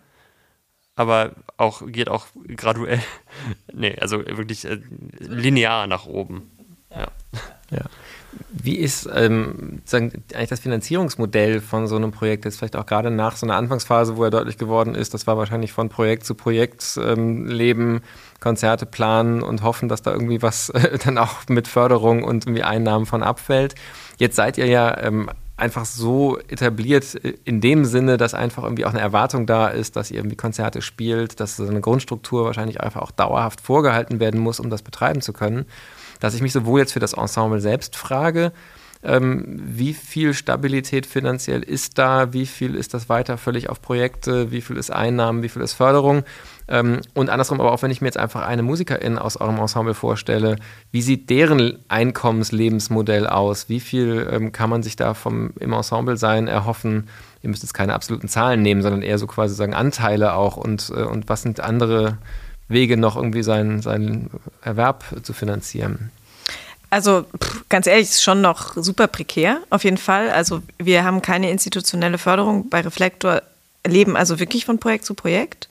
aber 0.95 1.36
auch 1.58 1.84
geht 1.86 2.10
auch 2.10 2.27
graduell, 2.56 3.01
nee, 3.73 3.95
also 3.99 4.25
wirklich 4.25 4.65
äh, 4.65 4.80
linear 5.19 5.88
nach 5.88 6.06
oben. 6.06 6.51
Ja. 6.91 7.08
ja. 7.71 7.86
Wie 8.50 8.76
ist 8.76 9.10
ähm, 9.13 9.82
eigentlich 9.91 10.50
das 10.50 10.60
Finanzierungsmodell 10.60 11.62
von 11.62 11.88
so 11.88 11.95
einem 11.95 12.12
Projekt 12.12 12.45
jetzt 12.45 12.58
vielleicht 12.58 12.76
auch 12.76 12.86
gerade 12.86 13.12
nach 13.12 13.36
so 13.36 13.45
einer 13.45 13.56
Anfangsphase, 13.56 14.17
wo 14.17 14.23
er 14.23 14.30
deutlich 14.30 14.58
geworden 14.58 14.95
ist, 14.95 15.13
das 15.13 15.28
war 15.28 15.38
wahrscheinlich 15.38 15.71
von 15.71 15.89
Projekt 15.89 16.26
zu 16.26 16.36
Projekt 16.36 17.00
ähm, 17.02 17.47
leben, 17.47 18.02
Konzerte 18.39 18.86
planen 18.86 19.41
und 19.41 19.63
hoffen, 19.63 19.89
dass 19.89 20.02
da 20.02 20.12
irgendwie 20.12 20.41
was 20.41 20.69
äh, 20.69 20.97
dann 21.04 21.17
auch 21.17 21.47
mit 21.50 21.67
Förderung 21.67 22.23
und 22.23 22.45
irgendwie 22.45 22.63
Einnahmen 22.63 23.06
von 23.06 23.23
abfällt. 23.23 23.76
Jetzt 24.17 24.36
seid 24.36 24.58
ihr 24.58 24.67
ja 24.67 24.97
ähm, 25.02 25.30
einfach 25.58 25.86
so 25.86 26.38
etabliert 26.38 27.15
äh, 27.23 27.34
in 27.43 27.62
dem 27.62 27.86
Sinne, 27.86 28.17
dass 28.17 28.34
einfach 28.34 28.63
irgendwie 28.63 28.86
auch 28.86 28.91
eine 28.91 29.02
Erwartung 29.02 29.45
da 29.45 29.67
ist, 29.67 29.95
dass 29.95 30.12
ihr 30.12 30.17
irgendwie 30.17 30.36
Konzerte 30.36 30.82
spielt, 30.82 31.39
dass 31.39 31.58
so 31.58 31.67
eine 31.67 31.82
Grundstruktur 31.82 32.45
wahrscheinlich 32.45 32.82
einfach 32.82 33.02
auch 33.02 33.12
dauerhaft 33.12 33.62
vorgehalten 33.62 34.19
werden 34.19 34.39
muss, 34.39 34.60
um 34.60 34.69
das 34.69 34.82
betreiben 34.84 35.21
zu 35.21 35.34
können 35.34 35.65
dass 36.19 36.34
ich 36.34 36.41
mich 36.41 36.53
sowohl 36.53 36.80
jetzt 36.80 36.93
für 36.93 36.99
das 36.99 37.13
Ensemble 37.13 37.60
selbst 37.60 37.95
frage, 37.95 38.51
ähm, 39.03 39.60
wie 39.63 39.93
viel 39.93 40.34
Stabilität 40.34 41.06
finanziell 41.06 41.62
ist 41.62 41.97
da, 41.97 42.34
wie 42.34 42.45
viel 42.45 42.75
ist 42.75 42.93
das 42.93 43.10
weiter 43.10 43.38
völlig 43.38 43.69
auf 43.69 43.82
Projekte, 43.82 44.51
wie 44.51 44.62
viel 44.62 44.75
ist 44.77 44.91
Einnahmen, 44.91 45.43
wie 45.43 45.49
viel 45.49 45.62
ist 45.62 45.73
Förderung. 45.73 46.23
Ähm, 46.67 47.01
und 47.13 47.30
andersrum, 47.30 47.62
aber 47.62 47.71
auch 47.71 47.82
wenn 47.82 47.91
ich 47.91 48.01
mir 48.01 48.08
jetzt 48.08 48.17
einfach 48.17 48.45
eine 48.45 48.63
Musikerin 48.63 49.17
aus 49.17 49.38
eurem 49.38 49.58
Ensemble 49.60 49.93
vorstelle, 49.93 50.58
wie 50.91 51.01
sieht 51.01 51.30
deren 51.30 51.80
Einkommenslebensmodell 51.88 53.27
aus? 53.27 53.69
Wie 53.69 53.80
viel 53.80 54.27
ähm, 54.32 54.51
kann 54.51 54.69
man 54.69 54.84
sich 54.84 54.95
da 54.95 55.13
vom 55.13 55.51
im 55.60 55.73
Ensemble 55.73 56.17
sein 56.17 56.47
erhoffen? 56.47 57.08
Ihr 57.43 57.49
müsst 57.49 57.63
jetzt 57.63 57.73
keine 57.73 57.93
absoluten 57.93 58.27
Zahlen 58.27 58.62
nehmen, 58.62 58.82
sondern 58.82 59.03
eher 59.03 59.19
so 59.19 59.27
quasi 59.27 59.56
sagen 59.56 59.73
Anteile 59.73 60.34
auch 60.34 60.58
und, 60.58 60.89
äh, 60.89 61.03
und 61.03 61.30
was 61.30 61.43
sind 61.43 61.60
andere 61.60 62.17
Wege 62.67 62.97
noch 62.97 63.15
irgendwie 63.15 63.43
seinen, 63.43 63.82
seinen 63.82 64.30
Erwerb 64.62 65.03
zu 65.23 65.34
finanzieren? 65.34 66.12
Also 66.89 67.25
ganz 67.69 67.88
ehrlich, 67.88 68.10
ist 68.10 68.23
schon 68.23 68.41
noch 68.41 68.75
super 68.75 69.08
prekär, 69.08 69.60
auf 69.69 69.84
jeden 69.84 69.97
Fall. 69.97 70.30
Also 70.30 70.62
wir 70.77 71.03
haben 71.03 71.21
keine 71.21 71.51
institutionelle 71.51 72.17
Förderung 72.17 72.69
bei 72.69 72.82
Reflektor, 72.82 73.41
leben 73.86 74.15
also 74.15 74.39
wirklich 74.39 74.65
von 74.65 74.80
Projekt 74.80 75.06
zu 75.06 75.13
Projekt. 75.13 75.69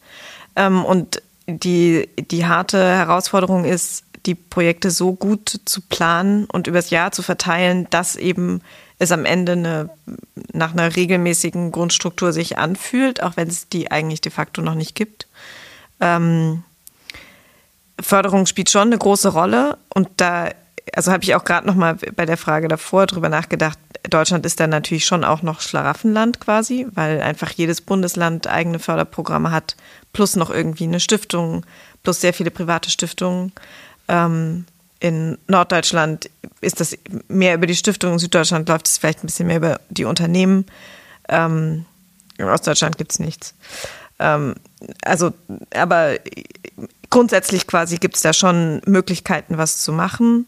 Ähm, 0.56 0.84
und 0.84 1.22
die, 1.46 2.08
die 2.18 2.46
harte 2.46 2.78
Herausforderung 2.78 3.64
ist, 3.64 4.04
die 4.26 4.34
Projekte 4.34 4.90
so 4.90 5.12
gut 5.12 5.60
zu 5.64 5.80
planen 5.80 6.46
und 6.46 6.66
übers 6.66 6.90
Jahr 6.90 7.12
zu 7.12 7.22
verteilen, 7.22 7.86
dass 7.90 8.16
eben 8.16 8.60
es 8.98 9.12
am 9.12 9.24
Ende 9.24 9.52
eine, 9.52 9.90
nach 10.52 10.72
einer 10.72 10.96
regelmäßigen 10.96 11.70
Grundstruktur 11.70 12.32
sich 12.32 12.58
anfühlt, 12.58 13.22
auch 13.22 13.36
wenn 13.36 13.48
es 13.48 13.68
die 13.68 13.90
eigentlich 13.90 14.20
de 14.20 14.32
facto 14.32 14.62
noch 14.62 14.74
nicht 14.74 14.94
gibt. 14.94 15.28
Ähm, 16.00 16.64
Förderung 18.00 18.46
spielt 18.46 18.70
schon 18.70 18.88
eine 18.88 18.98
große 18.98 19.28
Rolle 19.28 19.78
und 19.94 20.08
da, 20.16 20.50
also 20.94 21.12
habe 21.12 21.24
ich 21.24 21.34
auch 21.34 21.44
gerade 21.44 21.66
noch 21.66 21.74
mal 21.74 21.96
bei 22.14 22.26
der 22.26 22.36
Frage 22.36 22.68
davor 22.68 23.06
drüber 23.06 23.28
nachgedacht. 23.28 23.78
Deutschland 24.08 24.46
ist 24.46 24.60
dann 24.60 24.70
natürlich 24.70 25.06
schon 25.06 25.24
auch 25.24 25.42
noch 25.42 25.60
Schlaraffenland 25.60 26.40
quasi, 26.40 26.86
weil 26.94 27.20
einfach 27.20 27.50
jedes 27.50 27.80
Bundesland 27.80 28.46
eigene 28.46 28.78
Förderprogramme 28.78 29.50
hat, 29.50 29.76
plus 30.12 30.36
noch 30.36 30.50
irgendwie 30.50 30.84
eine 30.84 31.00
Stiftung, 31.00 31.64
plus 32.02 32.20
sehr 32.20 32.34
viele 32.34 32.50
private 32.50 32.90
Stiftungen. 32.90 33.52
Ähm, 34.08 34.66
in 35.00 35.38
Norddeutschland 35.48 36.30
ist 36.60 36.80
das 36.80 36.96
mehr 37.28 37.54
über 37.54 37.66
die 37.66 37.76
Stiftung, 37.76 38.14
in 38.14 38.18
Süddeutschland 38.18 38.68
läuft 38.68 38.86
es 38.86 38.98
vielleicht 38.98 39.22
ein 39.22 39.26
bisschen 39.26 39.46
mehr 39.46 39.56
über 39.56 39.80
die 39.90 40.04
Unternehmen. 40.04 40.66
Ähm, 41.28 41.84
in 42.38 42.44
Ostdeutschland 42.44 42.98
gibt 42.98 43.12
es 43.12 43.18
nichts. 43.18 43.54
Ähm, 44.18 44.54
also, 45.02 45.32
aber 45.74 46.16
grundsätzlich 47.10 47.66
quasi 47.66 47.96
gibt 47.96 48.16
es 48.16 48.22
da 48.22 48.32
schon 48.32 48.80
Möglichkeiten, 48.86 49.58
was 49.58 49.82
zu 49.82 49.92
machen. 49.92 50.46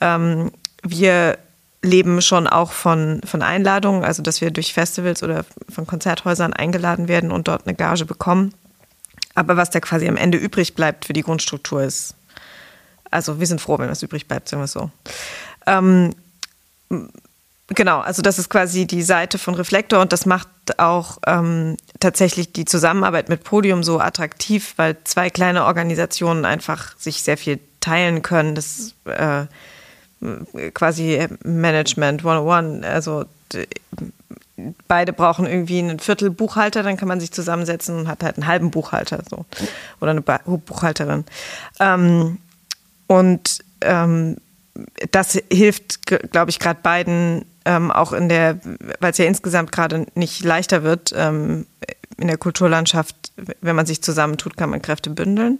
Ähm, 0.00 0.52
wir 0.82 1.38
leben 1.82 2.20
schon 2.20 2.46
auch 2.46 2.72
von, 2.72 3.20
von 3.24 3.42
Einladungen, 3.42 4.04
also 4.04 4.22
dass 4.22 4.40
wir 4.40 4.50
durch 4.50 4.72
Festivals 4.72 5.22
oder 5.22 5.44
von 5.68 5.86
Konzerthäusern 5.86 6.52
eingeladen 6.52 7.08
werden 7.08 7.30
und 7.30 7.48
dort 7.48 7.66
eine 7.66 7.76
Gage 7.76 8.04
bekommen. 8.04 8.52
Aber 9.34 9.56
was 9.56 9.70
da 9.70 9.80
quasi 9.80 10.08
am 10.08 10.16
Ende 10.16 10.38
übrig 10.38 10.74
bleibt 10.74 11.04
für 11.04 11.12
die 11.12 11.22
Grundstruktur 11.22 11.82
ist, 11.82 12.14
also 13.10 13.38
wir 13.38 13.46
sind 13.46 13.60
froh, 13.60 13.78
wenn 13.78 13.88
was 13.88 14.02
übrig 14.02 14.26
bleibt, 14.26 14.48
sagen 14.48 14.62
wir 14.62 14.66
so. 14.66 14.90
Ähm, 15.66 16.14
Genau, 17.68 17.98
also 17.98 18.22
das 18.22 18.38
ist 18.38 18.48
quasi 18.48 18.86
die 18.86 19.02
Seite 19.02 19.38
von 19.38 19.54
Reflektor 19.54 20.00
und 20.00 20.12
das 20.12 20.24
macht 20.24 20.48
auch 20.78 21.18
ähm, 21.26 21.76
tatsächlich 21.98 22.52
die 22.52 22.64
Zusammenarbeit 22.64 23.28
mit 23.28 23.42
Podium 23.42 23.82
so 23.82 23.98
attraktiv, 23.98 24.74
weil 24.76 24.96
zwei 25.02 25.30
kleine 25.30 25.64
Organisationen 25.64 26.44
einfach 26.44 26.96
sich 26.96 27.22
sehr 27.22 27.36
viel 27.36 27.58
teilen 27.80 28.22
können. 28.22 28.54
Das 28.54 28.78
ist 28.78 28.94
äh, 29.06 29.46
quasi 30.74 31.26
Management 31.42 32.24
101. 32.24 32.84
Also 32.84 33.24
beide 34.86 35.12
brauchen 35.12 35.46
irgendwie 35.46 35.80
einen 35.80 35.98
Viertel 35.98 36.30
Buchhalter, 36.30 36.84
dann 36.84 36.96
kann 36.96 37.08
man 37.08 37.20
sich 37.20 37.32
zusammensetzen 37.32 37.98
und 37.98 38.08
hat 38.08 38.22
halt 38.22 38.36
einen 38.36 38.46
halben 38.46 38.70
Buchhalter 38.70 39.22
so 39.28 39.44
oder 40.00 40.12
eine 40.12 40.20
Buchhalterin. 40.20 41.24
Ähm, 41.80 42.38
und 43.08 43.58
ähm, 43.80 44.36
das 45.10 45.38
hilft, 45.52 46.06
glaube 46.06 46.50
ich, 46.50 46.58
gerade 46.58 46.80
beiden 46.82 47.44
ähm, 47.64 47.90
auch 47.90 48.12
in 48.12 48.28
der, 48.28 48.60
weil 49.00 49.10
es 49.10 49.18
ja 49.18 49.24
insgesamt 49.24 49.72
gerade 49.72 50.06
nicht 50.14 50.44
leichter 50.44 50.82
wird 50.82 51.12
ähm, 51.16 51.66
in 52.16 52.28
der 52.28 52.38
Kulturlandschaft, 52.38 53.32
wenn 53.60 53.76
man 53.76 53.86
sich 53.86 54.02
zusammentut, 54.02 54.56
kann 54.56 54.70
man 54.70 54.80
Kräfte 54.80 55.10
bündeln. 55.10 55.58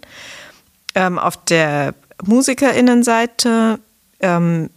Ähm, 0.95 1.19
auf 1.19 1.43
der 1.45 1.93
Musikerinnenseite 2.23 3.79
ähm, 4.21 4.69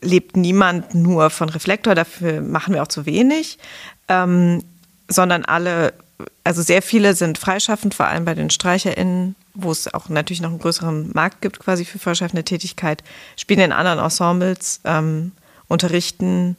lebt 0.00 0.36
niemand 0.36 0.94
nur 0.94 1.30
von 1.30 1.48
Reflektor, 1.48 1.94
dafür 1.94 2.40
machen 2.40 2.74
wir 2.74 2.82
auch 2.82 2.88
zu 2.88 3.06
wenig, 3.06 3.58
ähm, 4.08 4.62
sondern 5.08 5.44
alle, 5.44 5.94
also 6.44 6.62
sehr 6.62 6.82
viele 6.82 7.14
sind 7.14 7.38
freischaffend, 7.38 7.94
vor 7.94 8.06
allem 8.06 8.24
bei 8.24 8.34
den 8.34 8.50
StreicherInnen, 8.50 9.36
wo 9.54 9.70
es 9.70 9.92
auch 9.92 10.08
natürlich 10.08 10.40
noch 10.40 10.50
einen 10.50 10.58
größeren 10.58 11.10
Markt 11.14 11.42
gibt 11.42 11.58
quasi 11.60 11.84
für 11.84 11.98
freischaffende 11.98 12.44
Tätigkeit, 12.44 13.04
spielen 13.36 13.60
in 13.60 13.72
anderen 13.72 13.98
Ensembles, 13.98 14.80
ähm, 14.84 15.32
unterrichten, 15.68 16.56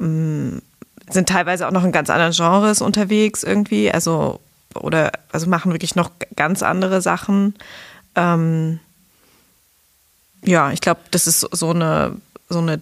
ähm, 0.00 0.62
sind 1.10 1.28
teilweise 1.28 1.66
auch 1.66 1.72
noch 1.72 1.84
in 1.84 1.92
ganz 1.92 2.10
anderen 2.10 2.32
Genres 2.32 2.80
unterwegs 2.80 3.42
irgendwie, 3.42 3.90
also 3.90 4.40
oder 4.74 5.12
also 5.30 5.46
machen 5.48 5.72
wirklich 5.72 5.94
noch 5.94 6.10
ganz 6.34 6.62
andere 6.62 7.00
Sachen. 7.00 7.54
Ähm, 8.16 8.80
ja, 10.42 10.72
ich 10.72 10.80
glaube, 10.80 11.00
das 11.10 11.26
ist 11.26 11.40
so 11.40 11.70
eine 11.70 12.16
so 12.48 12.58
eine 12.58 12.80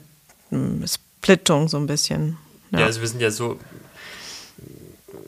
hm, 0.50 0.84
Splittung 0.86 1.68
so 1.68 1.76
ein 1.76 1.86
bisschen. 1.86 2.38
Ja. 2.70 2.80
ja, 2.80 2.86
also 2.86 3.00
wir 3.00 3.08
sind 3.08 3.20
ja 3.20 3.30
so, 3.30 3.58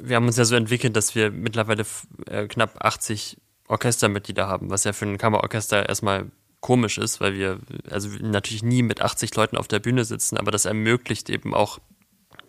wir 0.09 0.17
haben 0.17 0.27
uns 0.27 0.37
ja 0.37 0.45
so 0.45 0.55
entwickelt, 0.55 0.97
dass 0.97 1.15
wir 1.15 1.31
mittlerweile 1.31 1.85
äh, 2.27 2.47
knapp 2.47 2.85
80 2.85 3.39
Orchestermitglieder 3.69 4.47
haben, 4.47 4.71
was 4.71 4.85
ja 4.85 4.93
für 4.93 5.07
ein 5.07 5.19
Kammerorchester 5.19 5.89
erstmal 5.89 6.31
komisch 6.61 6.99
ist, 6.99 7.21
weil 7.21 7.35
wir 7.35 7.59
also 7.91 8.09
natürlich 8.21 8.63
nie 8.63 8.83
mit 8.83 9.01
80 9.01 9.35
Leuten 9.35 9.57
auf 9.57 9.69
der 9.69 9.81
Bühne 9.81 10.05
sitzen, 10.05 10.37
aber 10.37 10.51
das 10.51 10.65
ermöglicht 10.65 11.29
eben 11.31 11.55
auch, 11.55 11.79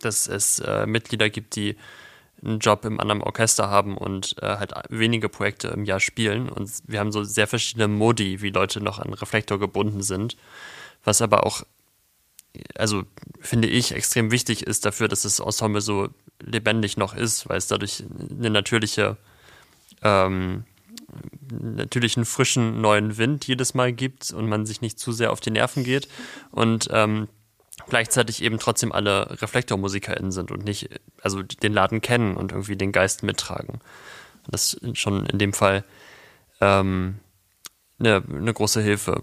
dass 0.00 0.28
es 0.28 0.58
äh, 0.60 0.86
Mitglieder 0.86 1.30
gibt, 1.30 1.56
die 1.56 1.76
einen 2.44 2.58
Job 2.58 2.84
im 2.84 3.00
anderen 3.00 3.22
Orchester 3.22 3.70
haben 3.70 3.96
und 3.96 4.36
äh, 4.42 4.56
halt 4.56 4.72
wenige 4.90 5.28
Projekte 5.28 5.68
im 5.68 5.84
Jahr 5.84 6.00
spielen. 6.00 6.50
Und 6.50 6.70
wir 6.86 7.00
haben 7.00 7.12
so 7.12 7.24
sehr 7.24 7.46
verschiedene 7.46 7.88
Modi, 7.88 8.42
wie 8.42 8.50
Leute 8.50 8.82
noch 8.82 8.98
an 8.98 9.14
Reflektor 9.14 9.58
gebunden 9.58 10.02
sind, 10.02 10.36
was 11.02 11.22
aber 11.22 11.46
auch 11.46 11.64
also 12.74 13.04
finde 13.40 13.68
ich, 13.68 13.92
extrem 13.92 14.30
wichtig 14.30 14.66
ist 14.66 14.84
dafür, 14.84 15.08
dass 15.08 15.22
das 15.22 15.40
Ensemble 15.40 15.80
so 15.80 16.08
lebendig 16.40 16.96
noch 16.96 17.14
ist, 17.14 17.48
weil 17.48 17.58
es 17.58 17.66
dadurch 17.66 18.04
eine 18.30 18.50
natürliche, 18.50 19.16
ähm, 20.02 20.64
natürlichen 21.50 22.24
frischen 22.24 22.80
neuen 22.80 23.16
Wind 23.16 23.46
jedes 23.46 23.74
Mal 23.74 23.92
gibt 23.92 24.32
und 24.32 24.48
man 24.48 24.66
sich 24.66 24.80
nicht 24.80 24.98
zu 24.98 25.12
sehr 25.12 25.32
auf 25.32 25.40
die 25.40 25.50
Nerven 25.50 25.84
geht 25.84 26.08
und 26.50 26.88
ähm, 26.90 27.28
gleichzeitig 27.88 28.42
eben 28.42 28.58
trotzdem 28.58 28.92
alle 28.92 29.40
ReflektormusikerInnen 29.42 30.32
sind 30.32 30.50
und 30.50 30.64
nicht, 30.64 30.88
also 31.22 31.42
den 31.42 31.72
Laden 31.72 32.00
kennen 32.00 32.36
und 32.36 32.52
irgendwie 32.52 32.76
den 32.76 32.92
Geist 32.92 33.22
mittragen. 33.22 33.80
Das 34.48 34.74
ist 34.74 34.98
schon 34.98 35.26
in 35.26 35.38
dem 35.38 35.52
Fall 35.52 35.84
ähm, 36.60 37.16
eine, 37.98 38.22
eine 38.28 38.52
große 38.52 38.80
Hilfe. 38.80 39.22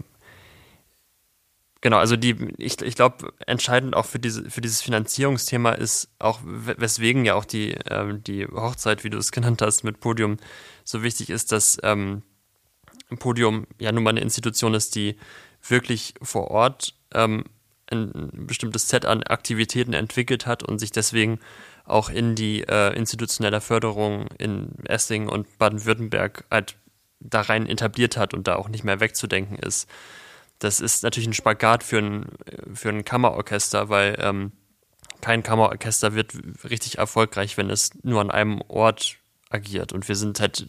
Genau, 1.83 1.97
also 1.97 2.15
die, 2.15 2.37
ich, 2.59 2.81
ich 2.81 2.95
glaube, 2.95 3.33
entscheidend 3.45 3.93
auch 3.93 4.05
für, 4.05 4.17
diese, 4.17 4.49
für 4.49 4.61
dieses 4.61 4.81
Finanzierungsthema 4.81 5.73
ist 5.73 6.07
auch, 6.17 6.39
weswegen 6.45 7.25
ja 7.25 7.35
auch 7.35 7.43
die, 7.43 7.75
ähm, 7.89 8.23
die 8.23 8.47
Hochzeit, 8.47 9.03
wie 9.03 9.09
du 9.09 9.17
es 9.17 9.31
genannt 9.33 9.61
hast, 9.61 9.83
mit 9.83 9.99
Podium 9.99 10.37
so 10.85 11.03
wichtig 11.03 11.29
ist, 11.29 11.51
dass 11.51 11.77
ähm, 11.83 12.23
Podium 13.19 13.67
ja 13.79 13.91
nun 13.91 14.03
mal 14.03 14.11
eine 14.11 14.21
Institution 14.21 14.73
ist, 14.75 14.95
die 14.95 15.17
wirklich 15.67 16.13
vor 16.21 16.51
Ort 16.51 16.95
ähm, 17.13 17.43
ein 17.91 18.29
bestimmtes 18.47 18.87
Set 18.87 19.05
an 19.05 19.21
Aktivitäten 19.23 19.91
entwickelt 19.91 20.45
hat 20.45 20.63
und 20.63 20.79
sich 20.79 20.91
deswegen 20.91 21.41
auch 21.83 22.09
in 22.09 22.35
die 22.35 22.61
äh, 22.61 22.95
institutionelle 22.95 23.59
Förderung 23.59 24.27
in 24.37 24.69
Essling 24.85 25.27
und 25.27 25.57
Baden-Württemberg 25.57 26.45
halt 26.49 26.77
da 27.19 27.41
rein 27.41 27.67
etabliert 27.67 28.15
hat 28.15 28.33
und 28.33 28.47
da 28.47 28.55
auch 28.55 28.69
nicht 28.69 28.85
mehr 28.85 29.01
wegzudenken 29.01 29.57
ist 29.57 29.89
das 30.63 30.79
ist 30.79 31.03
natürlich 31.03 31.27
ein 31.27 31.33
Spagat 31.33 31.83
für 31.83 31.99
ein, 31.99 32.25
für 32.73 32.89
ein 32.89 33.05
Kammerorchester, 33.05 33.89
weil 33.89 34.17
ähm, 34.19 34.51
kein 35.21 35.43
Kammerorchester 35.43 36.15
wird 36.15 36.33
richtig 36.69 36.97
erfolgreich, 36.97 37.57
wenn 37.57 37.69
es 37.69 37.91
nur 38.03 38.21
an 38.21 38.31
einem 38.31 38.61
Ort 38.67 39.17
agiert. 39.49 39.93
Und 39.93 40.07
wir 40.07 40.15
sind 40.15 40.39
halt, 40.39 40.67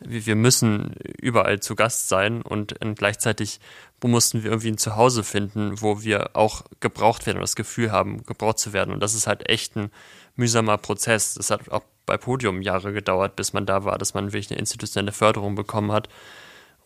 wir 0.00 0.36
müssen 0.36 0.94
überall 1.18 1.60
zu 1.60 1.74
Gast 1.74 2.08
sein 2.08 2.42
und 2.42 2.76
gleichzeitig 2.96 3.60
mussten 4.08 4.42
wir 4.42 4.50
irgendwie 4.50 4.70
ein 4.70 4.78
Zuhause 4.78 5.24
finden, 5.24 5.80
wo 5.80 6.02
wir 6.02 6.36
auch 6.36 6.64
gebraucht 6.80 7.26
werden 7.26 7.38
und 7.38 7.42
das 7.42 7.56
Gefühl 7.56 7.90
haben, 7.90 8.22
gebraucht 8.24 8.58
zu 8.58 8.72
werden. 8.72 8.92
Und 8.92 9.00
das 9.00 9.14
ist 9.14 9.26
halt 9.26 9.48
echt 9.48 9.76
ein 9.76 9.90
mühsamer 10.36 10.76
Prozess. 10.76 11.34
Das 11.34 11.50
hat 11.50 11.70
auch 11.70 11.82
bei 12.06 12.18
Podium 12.18 12.60
Jahre 12.60 12.92
gedauert, 12.92 13.34
bis 13.34 13.54
man 13.54 13.64
da 13.64 13.84
war, 13.84 13.96
dass 13.96 14.12
man 14.12 14.26
wirklich 14.26 14.50
eine 14.50 14.60
institutionelle 14.60 15.12
Förderung 15.12 15.54
bekommen 15.54 15.90
hat. 15.90 16.08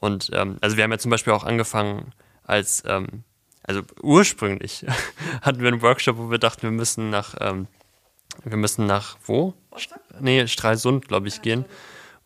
Und 0.00 0.30
ähm, 0.32 0.58
also 0.60 0.76
wir 0.76 0.84
haben 0.84 0.92
ja 0.92 0.98
zum 0.98 1.10
Beispiel 1.10 1.32
auch 1.32 1.44
angefangen, 1.44 2.12
als, 2.48 2.82
ähm, 2.86 3.24
also 3.62 3.82
ursprünglich 4.02 4.86
hatten 5.42 5.60
wir 5.60 5.68
einen 5.68 5.82
Workshop, 5.82 6.16
wo 6.16 6.30
wir 6.30 6.38
dachten, 6.38 6.62
wir 6.62 6.70
müssen 6.70 7.10
nach, 7.10 7.34
ähm, 7.40 7.68
wir 8.44 8.56
müssen 8.56 8.86
nach 8.86 9.18
wo? 9.24 9.54
Rostock? 9.72 10.00
Nee, 10.20 10.46
Stralsund, 10.46 11.08
glaube 11.08 11.28
ich, 11.28 11.36
ja, 11.36 11.42
gehen. 11.42 11.64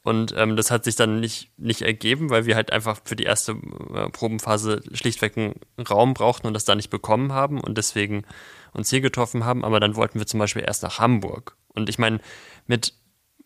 Und 0.05 0.35
ähm, 0.37 0.57
das 0.57 0.71
hat 0.71 0.85
sich 0.85 0.97
dann 0.97 1.21
nicht, 1.21 1.51
nicht 1.59 1.83
ergeben, 1.83 2.31
weil 2.31 2.45
wir 2.45 2.57
halt 2.57 2.73
einfach 2.73 3.01
für 3.05 3.15
die 3.15 3.23
erste 3.23 3.53
äh, 3.53 4.11
Probenphase 4.11 4.83
schlichtweg 4.93 5.37
einen 5.37 5.61
Raum 5.79 6.15
brauchten 6.15 6.49
und 6.49 6.55
das 6.55 6.65
da 6.65 6.75
nicht 6.75 6.91
bekommen 6.91 7.33
haben 7.33 7.61
und 7.61 7.79
deswegen 7.79 8.25
uns 8.73 8.91
hier 8.91 9.01
getroffen 9.01 9.45
haben. 9.45 9.65
Aber 9.65 9.79
dann 9.79 9.95
wollten 9.95 10.19
wir 10.19 10.27
zum 10.27 10.41
Beispiel 10.41 10.65
erst 10.67 10.83
nach 10.83 10.99
Hamburg. 10.99 11.57
Und 11.69 11.89
ich 11.89 11.99
meine, 11.99 12.21
mit 12.67 12.95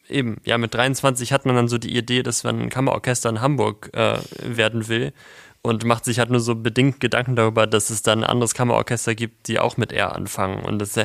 eben, 0.08 0.40
ja, 0.44 0.56
mit 0.56 0.72
23 0.72 1.32
hat 1.32 1.44
man 1.44 1.56
dann 1.56 1.68
so 1.68 1.76
die 1.76 1.94
Idee, 1.94 2.22
dass 2.22 2.44
man 2.44 2.60
ein 2.60 2.70
Kammerorchester 2.70 3.28
in 3.28 3.40
Hamburg 3.42 3.90
äh, 3.92 4.18
werden 4.42 4.88
will 4.88 5.12
und 5.62 5.84
macht 5.84 6.04
sich 6.04 6.18
halt 6.18 6.30
nur 6.30 6.40
so 6.40 6.54
bedingt 6.54 7.00
Gedanken 7.00 7.36
darüber, 7.36 7.66
dass 7.66 7.90
es 7.90 8.02
dann 8.02 8.20
ein 8.20 8.30
anderes 8.30 8.54
Kammerorchester 8.54 9.14
gibt, 9.14 9.48
die 9.48 9.58
auch 9.58 9.76
mit 9.76 9.92
R 9.92 10.14
anfangen 10.14 10.64
und 10.64 10.78
das 10.78 10.98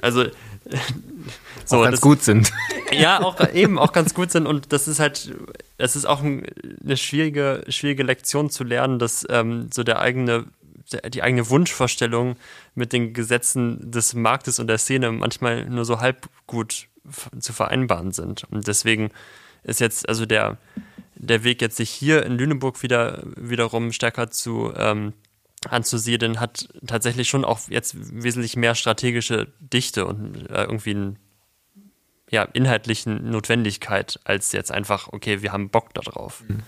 also 0.00 0.24
so, 1.64 1.78
auch 1.78 1.84
ganz 1.84 1.96
das, 1.96 2.00
gut 2.00 2.22
sind. 2.22 2.52
Ja, 2.92 3.22
auch 3.22 3.40
eben 3.52 3.76
auch 3.76 3.92
ganz 3.92 4.14
gut 4.14 4.30
sind 4.30 4.46
und 4.46 4.72
das 4.72 4.86
ist 4.86 5.00
halt, 5.00 5.34
es 5.78 5.96
ist 5.96 6.04
auch 6.04 6.22
eine 6.22 6.96
schwierige, 6.96 7.64
schwierige 7.68 8.04
Lektion 8.04 8.50
zu 8.50 8.62
lernen, 8.62 9.00
dass 9.00 9.26
ähm, 9.30 9.68
so 9.74 9.82
der 9.82 10.00
eigene, 10.00 10.44
die 11.08 11.22
eigene 11.22 11.50
Wunschvorstellung 11.50 12.36
mit 12.76 12.92
den 12.92 13.12
Gesetzen 13.12 13.90
des 13.90 14.14
Marktes 14.14 14.60
und 14.60 14.68
der 14.68 14.78
Szene 14.78 15.10
manchmal 15.10 15.64
nur 15.64 15.84
so 15.84 15.98
halb 15.98 16.28
gut 16.46 16.86
zu 17.40 17.52
vereinbaren 17.52 18.12
sind. 18.12 18.44
Und 18.44 18.68
deswegen 18.68 19.10
ist 19.64 19.80
jetzt 19.80 20.08
also 20.08 20.24
der 20.24 20.58
der 21.16 21.44
Weg 21.44 21.60
jetzt 21.60 21.76
sich 21.76 21.90
hier 21.90 22.24
in 22.24 22.38
Lüneburg 22.38 22.82
wieder 22.82 23.22
wiederum 23.36 23.92
stärker 23.92 24.30
zu 24.30 24.72
ähm, 24.76 25.12
anzusiedeln, 25.68 26.40
hat 26.40 26.68
tatsächlich 26.86 27.28
schon 27.28 27.44
auch 27.44 27.60
jetzt 27.68 27.94
wesentlich 27.96 28.56
mehr 28.56 28.74
strategische 28.74 29.52
Dichte 29.60 30.06
und 30.06 30.50
äh, 30.50 30.64
irgendwie 30.64 30.90
einen 30.90 31.18
ja, 32.30 32.42
inhaltlichen 32.42 33.30
Notwendigkeit 33.30 34.20
als 34.24 34.52
jetzt 34.52 34.72
einfach, 34.72 35.08
okay, 35.12 35.42
wir 35.42 35.52
haben 35.52 35.70
Bock 35.70 35.94
darauf. 35.94 36.42
Mhm. 36.48 36.60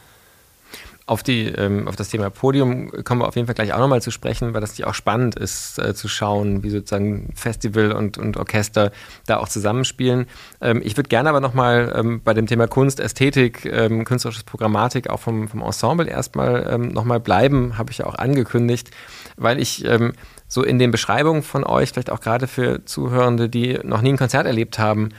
Auf, 1.09 1.23
die, 1.23 1.47
ähm, 1.47 1.87
auf 1.87 1.95
das 1.95 2.09
Thema 2.09 2.31
Podium 2.31 2.91
kommen 3.05 3.21
wir 3.21 3.29
auf 3.29 3.37
jeden 3.37 3.47
Fall 3.47 3.55
gleich 3.55 3.73
auch 3.73 3.79
nochmal 3.79 4.03
zu 4.03 4.11
sprechen, 4.11 4.55
weil 4.55 4.61
das 4.61 4.71
natürlich 4.71 4.89
auch 4.89 4.95
spannend 4.95 5.37
ist, 5.37 5.79
äh, 5.79 5.95
zu 5.95 6.09
schauen, 6.09 6.65
wie 6.65 6.71
sozusagen 6.71 7.33
Festival 7.37 7.93
und, 7.93 8.19
und 8.19 8.37
Orchester 8.37 8.91
da 9.25 9.37
auch 9.37 9.49
zusammenspielen. 9.49 10.27
Ähm, 10.61 10.83
ich 10.85 10.97
würde 10.97 11.09
gerne 11.09 11.29
aber 11.29 11.41
nochmal 11.41 11.95
ähm, 11.97 12.23
bei 12.25 12.35
dem 12.35 12.49
Thema 12.49 12.67
Kunst, 12.67 12.99
Ästhetik, 12.99 13.67
ähm, 13.67 14.05
künstlerisches 14.05 14.43
Programmatik 14.43 15.09
auch 15.09 15.21
vom, 15.21 15.47
vom 15.47 15.63
Ensemble 15.63 16.09
erstmal 16.09 16.67
ähm, 16.69 16.89
nochmal 16.89 17.21
bleiben, 17.21 17.79
habe 17.79 17.93
ich 17.93 17.99
ja 17.99 18.07
auch 18.07 18.17
angekündigt, 18.17 18.91
weil 19.37 19.61
ich 19.61 19.85
ähm, 19.85 20.13
so 20.49 20.65
in 20.65 20.81
den 20.81 20.91
Beschreibungen 20.91 21.45
von 21.45 21.63
euch, 21.63 21.91
vielleicht 21.91 22.11
auch 22.11 22.21
gerade 22.21 22.49
für 22.49 22.85
Zuhörende, 22.85 23.49
die 23.49 23.79
noch 23.85 24.01
nie 24.01 24.11
ein 24.11 24.19
Konzert 24.19 24.47
erlebt 24.47 24.81
haben, 24.81 25.11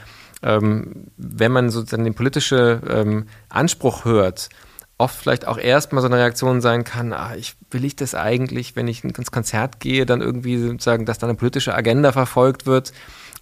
ähm, 0.42 1.06
wenn 1.16 1.52
man 1.52 1.70
sozusagen 1.70 2.04
den 2.04 2.14
politischen 2.14 2.80
ähm, 2.88 3.26
Anspruch 3.48 4.04
hört, 4.04 4.50
oft 4.98 5.16
vielleicht 5.16 5.46
auch 5.46 5.58
erstmal 5.58 6.02
so 6.02 6.08
eine 6.08 6.16
Reaktion 6.16 6.60
sein 6.60 6.82
kann, 6.82 7.12
ah, 7.12 7.34
ich 7.36 7.54
will 7.70 7.84
ich 7.84 7.94
das 7.94 8.14
eigentlich, 8.14 8.74
wenn 8.74 8.88
ich 8.88 9.04
ins 9.04 9.30
Konzert 9.30 9.78
gehe, 9.78 10.04
dann 10.04 10.20
irgendwie 10.20 10.58
sozusagen, 10.58 11.06
dass 11.06 11.18
da 11.18 11.28
eine 11.28 11.36
politische 11.36 11.74
Agenda 11.74 12.12
verfolgt 12.12 12.66
wird. 12.66 12.92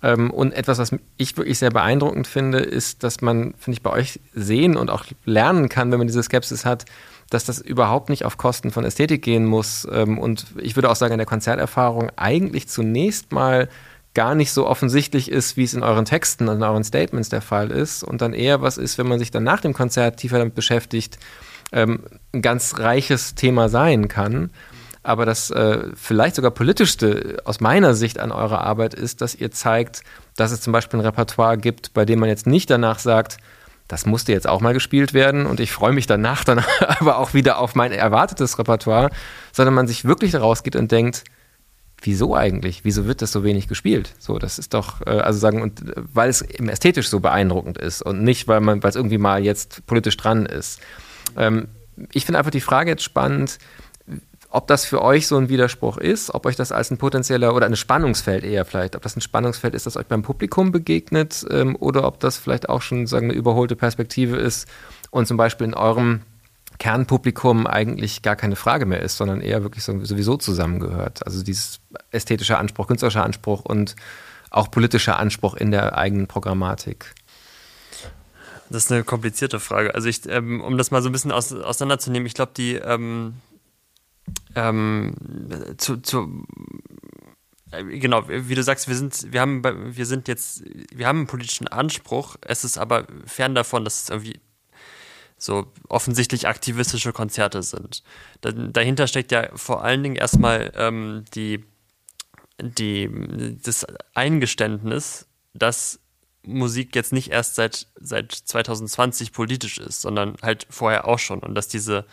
Ähm, 0.03 0.31
und 0.31 0.53
etwas, 0.53 0.79
was 0.79 0.95
ich 1.17 1.37
wirklich 1.39 1.59
sehr 1.59 1.71
beeindruckend 1.71 2.27
finde, 2.27 2.59
ist, 2.59 3.03
dass 3.03 3.23
man, 3.23 3.55
finde 3.59 3.79
ich, 3.79 3.83
bei 3.83 3.91
euch 3.91 4.21
sehen 4.35 4.77
und 4.77 4.91
auch 4.91 5.07
lernen 5.25 5.71
kann, 5.71 5.91
wenn 5.91 5.99
man 5.99 6.07
diese 6.07 6.23
Skepsis 6.23 6.67
hat, 6.67 6.85
dass 7.31 7.45
das 7.45 7.59
überhaupt 7.59 8.11
nicht 8.11 8.27
auf 8.27 8.37
Kosten 8.37 8.71
von 8.71 8.85
Ästhetik 8.85 9.23
gehen 9.23 9.47
muss. 9.47 9.89
Ähm, 9.91 10.19
und 10.19 10.47
ich 10.59 10.77
würde 10.77 10.91
auch 10.91 10.97
sagen, 10.97 11.15
in 11.15 11.19
der 11.19 11.27
Konzerterfahrung 11.27 12.11
eigentlich 12.17 12.69
zunächst 12.69 13.33
mal 13.33 13.71
gar 14.17 14.35
nicht 14.35 14.51
so 14.51 14.67
offensichtlich 14.67 15.31
ist, 15.31 15.59
wie 15.59 15.65
es 15.65 15.75
in 15.75 15.83
euren 15.83 16.07
Texten 16.07 16.49
und 16.49 16.57
in 16.57 16.63
euren 16.63 16.85
Statements 16.85 17.29
der 17.29 17.43
Fall 17.43 17.71
ist. 17.71 18.03
Und 18.03 18.23
dann 18.23 18.33
eher 18.33 18.63
was 18.63 18.79
ist, 18.79 18.97
wenn 18.97 19.07
man 19.07 19.19
sich 19.19 19.31
dann 19.31 19.45
nach 19.45 19.61
dem 19.61 19.75
Konzert 19.75 20.17
tiefer 20.17 20.39
damit 20.39 20.55
beschäftigt, 20.55 21.19
ähm, 21.71 22.05
ein 22.33 22.41
ganz 22.41 22.79
reiches 22.79 23.35
Thema 23.35 23.69
sein 23.69 24.09
kann. 24.09 24.51
Aber 25.03 25.27
das 25.27 25.51
äh, 25.51 25.85
vielleicht 25.95 26.35
sogar 26.35 26.51
politischste 26.51 27.37
aus 27.45 27.61
meiner 27.61 27.95
Sicht 27.95 28.19
an 28.19 28.33
eurer 28.33 28.63
Arbeit 28.63 28.95
ist, 28.95 29.21
dass 29.21 29.35
ihr 29.35 29.51
zeigt, 29.51 30.03
dass 30.35 30.51
es 30.51 30.63
zum 30.63 30.73
Beispiel 30.73 30.99
ein 30.99 31.05
Repertoire 31.05 31.59
gibt, 31.59 31.93
bei 31.93 32.07
dem 32.07 32.19
man 32.19 32.31
jetzt 32.31 32.47
nicht 32.47 32.71
danach 32.71 32.99
sagt, 32.99 33.37
das 33.87 34.07
musste 34.07 34.33
jetzt 34.33 34.49
auch 34.49 34.63
mal 34.63 34.73
gespielt 34.73 35.13
werden 35.13 35.45
und 35.45 35.61
ich 35.61 35.73
freue 35.73 35.93
mich 35.93 36.07
danach 36.07 36.43
dann 36.43 36.65
aber 36.81 37.19
auch 37.19 37.35
wieder 37.35 37.59
auf 37.59 37.75
mein 37.75 37.93
erwartetes 37.93 38.59
Repertoire, 38.59 39.11
sondern 39.53 39.75
man 39.75 39.87
sich 39.87 40.07
wirklich 40.07 40.33
daraus 40.33 40.63
geht 40.63 40.75
und 40.75 40.91
denkt, 40.91 41.23
wieso 42.03 42.35
eigentlich? 42.35 42.85
Wieso 42.85 43.07
wird 43.07 43.23
das 43.23 43.33
so 43.33 43.45
wenig 43.45 43.69
gespielt? 43.69 44.15
So, 44.19 44.39
das 44.39 44.59
ist 44.59 44.75
doch, 44.75 45.01
äh, 45.07 45.11
also 45.11 45.39
sagen, 45.39 45.63
und 45.63 45.83
weil 45.95 46.29
es 46.29 46.43
eben 46.43 46.69
ästhetisch 46.69 47.09
so 47.09 47.21
beeindruckend 47.21 47.79
ist 47.79 48.03
und 48.03 48.23
nicht, 48.23 48.49
weil 48.49 48.61
man, 48.61 48.83
weil 48.83 48.91
es 48.91 48.97
irgendwie 48.97 49.19
mal 49.19 49.43
jetzt 49.43 49.87
politisch 49.87 50.17
dran 50.17 50.47
ist. 50.47 50.81
Ähm, 51.37 51.69
ich 52.13 52.27
finde 52.27 52.39
einfach 52.39 52.51
die 52.51 52.61
Frage 52.61 52.91
jetzt 52.91 53.03
spannend, 53.03 53.59
ob 54.51 54.67
das 54.69 54.85
für 54.85 55.03
euch 55.03 55.27
so 55.27 55.37
ein 55.37 55.49
Widerspruch 55.49 55.99
ist, 55.99 56.33
ob 56.35 56.47
euch 56.47 56.57
das 56.57 56.73
als 56.73 56.91
ein 56.91 56.99
potenzieller 56.99 57.55
oder 57.55 57.67
ein 57.67 57.77
Spannungsfeld 57.77 58.45
eher 58.45 58.65
vielleicht, 58.65 58.97
ob 58.97 59.03
das 59.03 59.17
ein 59.17 59.21
Spannungsfeld 59.21 59.75
ist, 59.75 59.87
das 59.87 59.97
euch 59.97 60.07
beim 60.07 60.23
Publikum 60.23 60.73
begegnet 60.73 61.45
ähm, 61.51 61.77
oder 61.79 62.07
ob 62.07 62.21
das 62.21 62.39
vielleicht 62.39 62.69
auch 62.69 62.83
schon 62.83 63.07
sagen 63.07 63.31
eine 63.31 63.39
überholte 63.39 63.77
Perspektive 63.77 64.37
ist 64.37 64.69
und 65.11 65.27
zum 65.27 65.37
Beispiel 65.37 65.67
in 65.67 65.75
eurem 65.75 66.23
Kernpublikum 66.79 67.67
eigentlich 67.67 68.23
gar 68.23 68.37
keine 68.37 68.57
Frage 68.57 68.87
mehr 68.87 69.01
ist, 69.01 69.17
sondern 69.17 69.41
eher 69.41 69.63
wirklich 69.63 69.85
so, 69.85 70.05
sowieso 70.05 70.37
zusammengehört. 70.37 71.25
Also 71.27 71.43
dieses 71.43 71.81
ästhetische 72.11 72.59
Anspruch, 72.59 72.87
künstlerischer 72.87 73.25
Anspruch 73.25 73.65
und 73.65 73.97
auch 74.51 74.71
politischer 74.71 75.19
Anspruch 75.19 75.55
in 75.55 75.71
der 75.71 75.97
eigenen 75.97 76.27
Programmatik. 76.27 77.15
Das 78.69 78.85
ist 78.85 78.93
eine 78.93 79.05
komplizierte 79.05 79.61
Frage. 79.61 79.95
Also 79.95 80.09
ich, 80.09 80.27
ähm, 80.29 80.61
um 80.61 80.77
das 80.77 80.91
mal 80.91 81.03
so 81.03 81.09
ein 81.09 81.13
bisschen 81.13 81.33
aus, 81.33 81.53
auseinanderzunehmen, 81.53 82.27
ich 82.27 82.35
glaube, 82.35 82.53
die 82.57 82.75
ähm, 82.75 83.35
ähm, 84.55 85.15
zu, 85.77 85.99
zu 85.99 86.45
äh, 87.71 87.85
genau, 87.99 88.29
wie 88.29 88.55
du 88.55 88.63
sagst, 88.63 88.89
wir 88.89 88.97
sind, 88.97 89.33
wir 89.33 89.41
haben, 89.41 89.63
wir 89.65 90.07
sind 90.07 90.29
jetzt, 90.29 90.65
wir 90.93 91.07
haben 91.07 91.19
einen 91.19 91.27
politischen 91.27 91.69
Anspruch. 91.69 92.37
Es 92.41 92.65
ist 92.65 92.79
aber 92.79 93.07
fern 93.25 93.55
davon, 93.55 93.85
dass 93.85 94.03
es 94.03 94.09
irgendwie 94.11 94.41
so 95.39 95.67
offensichtlich 95.89 96.49
aktivistische 96.49 97.13
Konzerte 97.13 97.63
sind. 97.63 98.03
Da, 98.41 98.53
dahinter 98.53 99.07
steckt 99.07 99.33
ja 99.33 99.49
vor 99.55 99.85
allen 99.85 100.03
Dingen 100.03 100.17
erstmal 100.17 100.73
ähm, 100.77 101.25
die, 101.35 101.65
die, 102.61 103.59
das 103.63 103.87
Eingeständnis, 104.15 105.27
dass 105.53 106.01
Musik 106.43 106.95
jetzt 106.95 107.13
nicht 107.13 107.31
erst 107.31 107.57
seit, 107.57 107.89
seit 108.01 108.33
2020 108.33 109.33
politisch 109.33 109.79
ist, 109.79 110.01
sondern 110.01 110.37
halt 110.43 110.67
vorher 110.71 111.07
auch 111.07 111.19
schon 111.19 111.41
und 111.41 111.55
dass 111.55 111.69
diese 111.69 112.07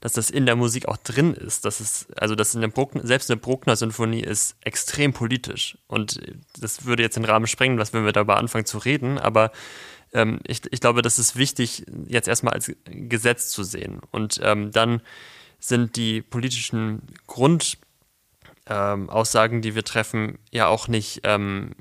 dass 0.00 0.12
das 0.12 0.30
in 0.30 0.46
der 0.46 0.56
Musik 0.56 0.86
auch 0.86 0.96
drin 0.96 1.34
ist. 1.34 1.64
Dass 1.64 1.80
es, 1.80 2.06
also 2.16 2.34
dass 2.34 2.54
in 2.54 2.60
der 2.60 2.68
Bruckner, 2.68 3.06
selbst 3.06 3.30
eine 3.30 3.40
Bruckner-Sinfonie 3.40 4.20
ist 4.20 4.56
extrem 4.60 5.12
politisch. 5.12 5.76
Und 5.86 6.20
das 6.58 6.84
würde 6.84 7.02
jetzt 7.02 7.16
den 7.16 7.24
Rahmen 7.24 7.46
sprengen, 7.46 7.78
was 7.78 7.92
wenn 7.92 8.04
wir 8.04 8.12
darüber 8.12 8.36
anfangen 8.36 8.66
zu 8.66 8.78
reden, 8.78 9.18
aber 9.18 9.50
ähm, 10.12 10.40
ich, 10.46 10.62
ich 10.70 10.80
glaube, 10.80 11.02
das 11.02 11.18
ist 11.18 11.36
wichtig, 11.36 11.84
jetzt 12.06 12.28
erstmal 12.28 12.54
als 12.54 12.72
Gesetz 12.84 13.48
zu 13.48 13.62
sehen. 13.62 14.00
Und 14.10 14.40
ähm, 14.42 14.72
dann 14.72 15.02
sind 15.58 15.96
die 15.96 16.22
politischen 16.22 17.02
Grundaussagen, 17.26 19.56
ähm, 19.56 19.62
die 19.62 19.74
wir 19.74 19.84
treffen, 19.84 20.38
ja 20.50 20.68
auch 20.68 20.88
nicht, 20.88 21.20
ähm, 21.24 21.72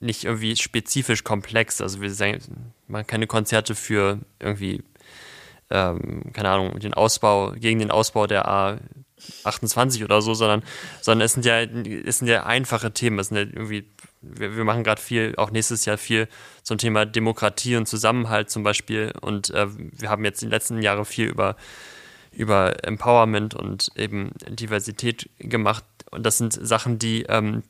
nicht 0.00 0.24
irgendwie 0.24 0.56
spezifisch 0.56 1.24
komplex. 1.24 1.80
Also 1.80 2.00
wir 2.00 2.12
sagen, 2.12 2.72
man 2.88 3.06
keine 3.06 3.26
Konzerte 3.26 3.74
für 3.74 4.18
irgendwie, 4.38 4.82
ähm, 5.70 6.32
keine 6.32 6.50
Ahnung, 6.50 6.78
den 6.78 6.94
Ausbau, 6.94 7.52
gegen 7.52 7.78
den 7.78 7.90
Ausbau 7.90 8.26
der 8.26 8.48
A 8.48 8.78
28 9.44 10.04
oder 10.04 10.20
so, 10.20 10.34
sondern, 10.34 10.62
sondern 11.00 11.24
es 11.24 11.34
sind 11.34 11.46
ja, 11.46 11.60
es 11.60 12.18
sind 12.18 12.28
ja 12.28 12.44
einfache 12.44 12.92
Themen. 12.92 13.18
Es 13.18 13.28
sind 13.28 13.36
ja 13.36 13.44
irgendwie 13.44 13.88
wir, 14.22 14.56
wir 14.56 14.64
machen 14.64 14.84
gerade 14.84 15.00
viel, 15.00 15.34
auch 15.36 15.50
nächstes 15.50 15.84
Jahr 15.84 15.98
viel 15.98 16.28
zum 16.62 16.78
Thema 16.78 17.04
Demokratie 17.04 17.76
und 17.76 17.86
Zusammenhalt 17.86 18.50
zum 18.50 18.62
Beispiel. 18.62 19.12
Und 19.20 19.50
äh, 19.50 19.66
wir 19.70 20.08
haben 20.08 20.24
jetzt 20.24 20.42
in 20.42 20.48
den 20.48 20.52
letzten 20.52 20.80
Jahren 20.80 21.04
viel 21.04 21.26
über, 21.26 21.56
über 22.30 22.84
Empowerment 22.84 23.54
und 23.54 23.90
eben 23.96 24.32
Diversität 24.48 25.28
gemacht. 25.38 25.84
Und 26.10 26.24
das 26.24 26.38
sind 26.38 26.52
Sachen, 26.52 26.98
die, 26.98 27.24
ähm, 27.24 27.62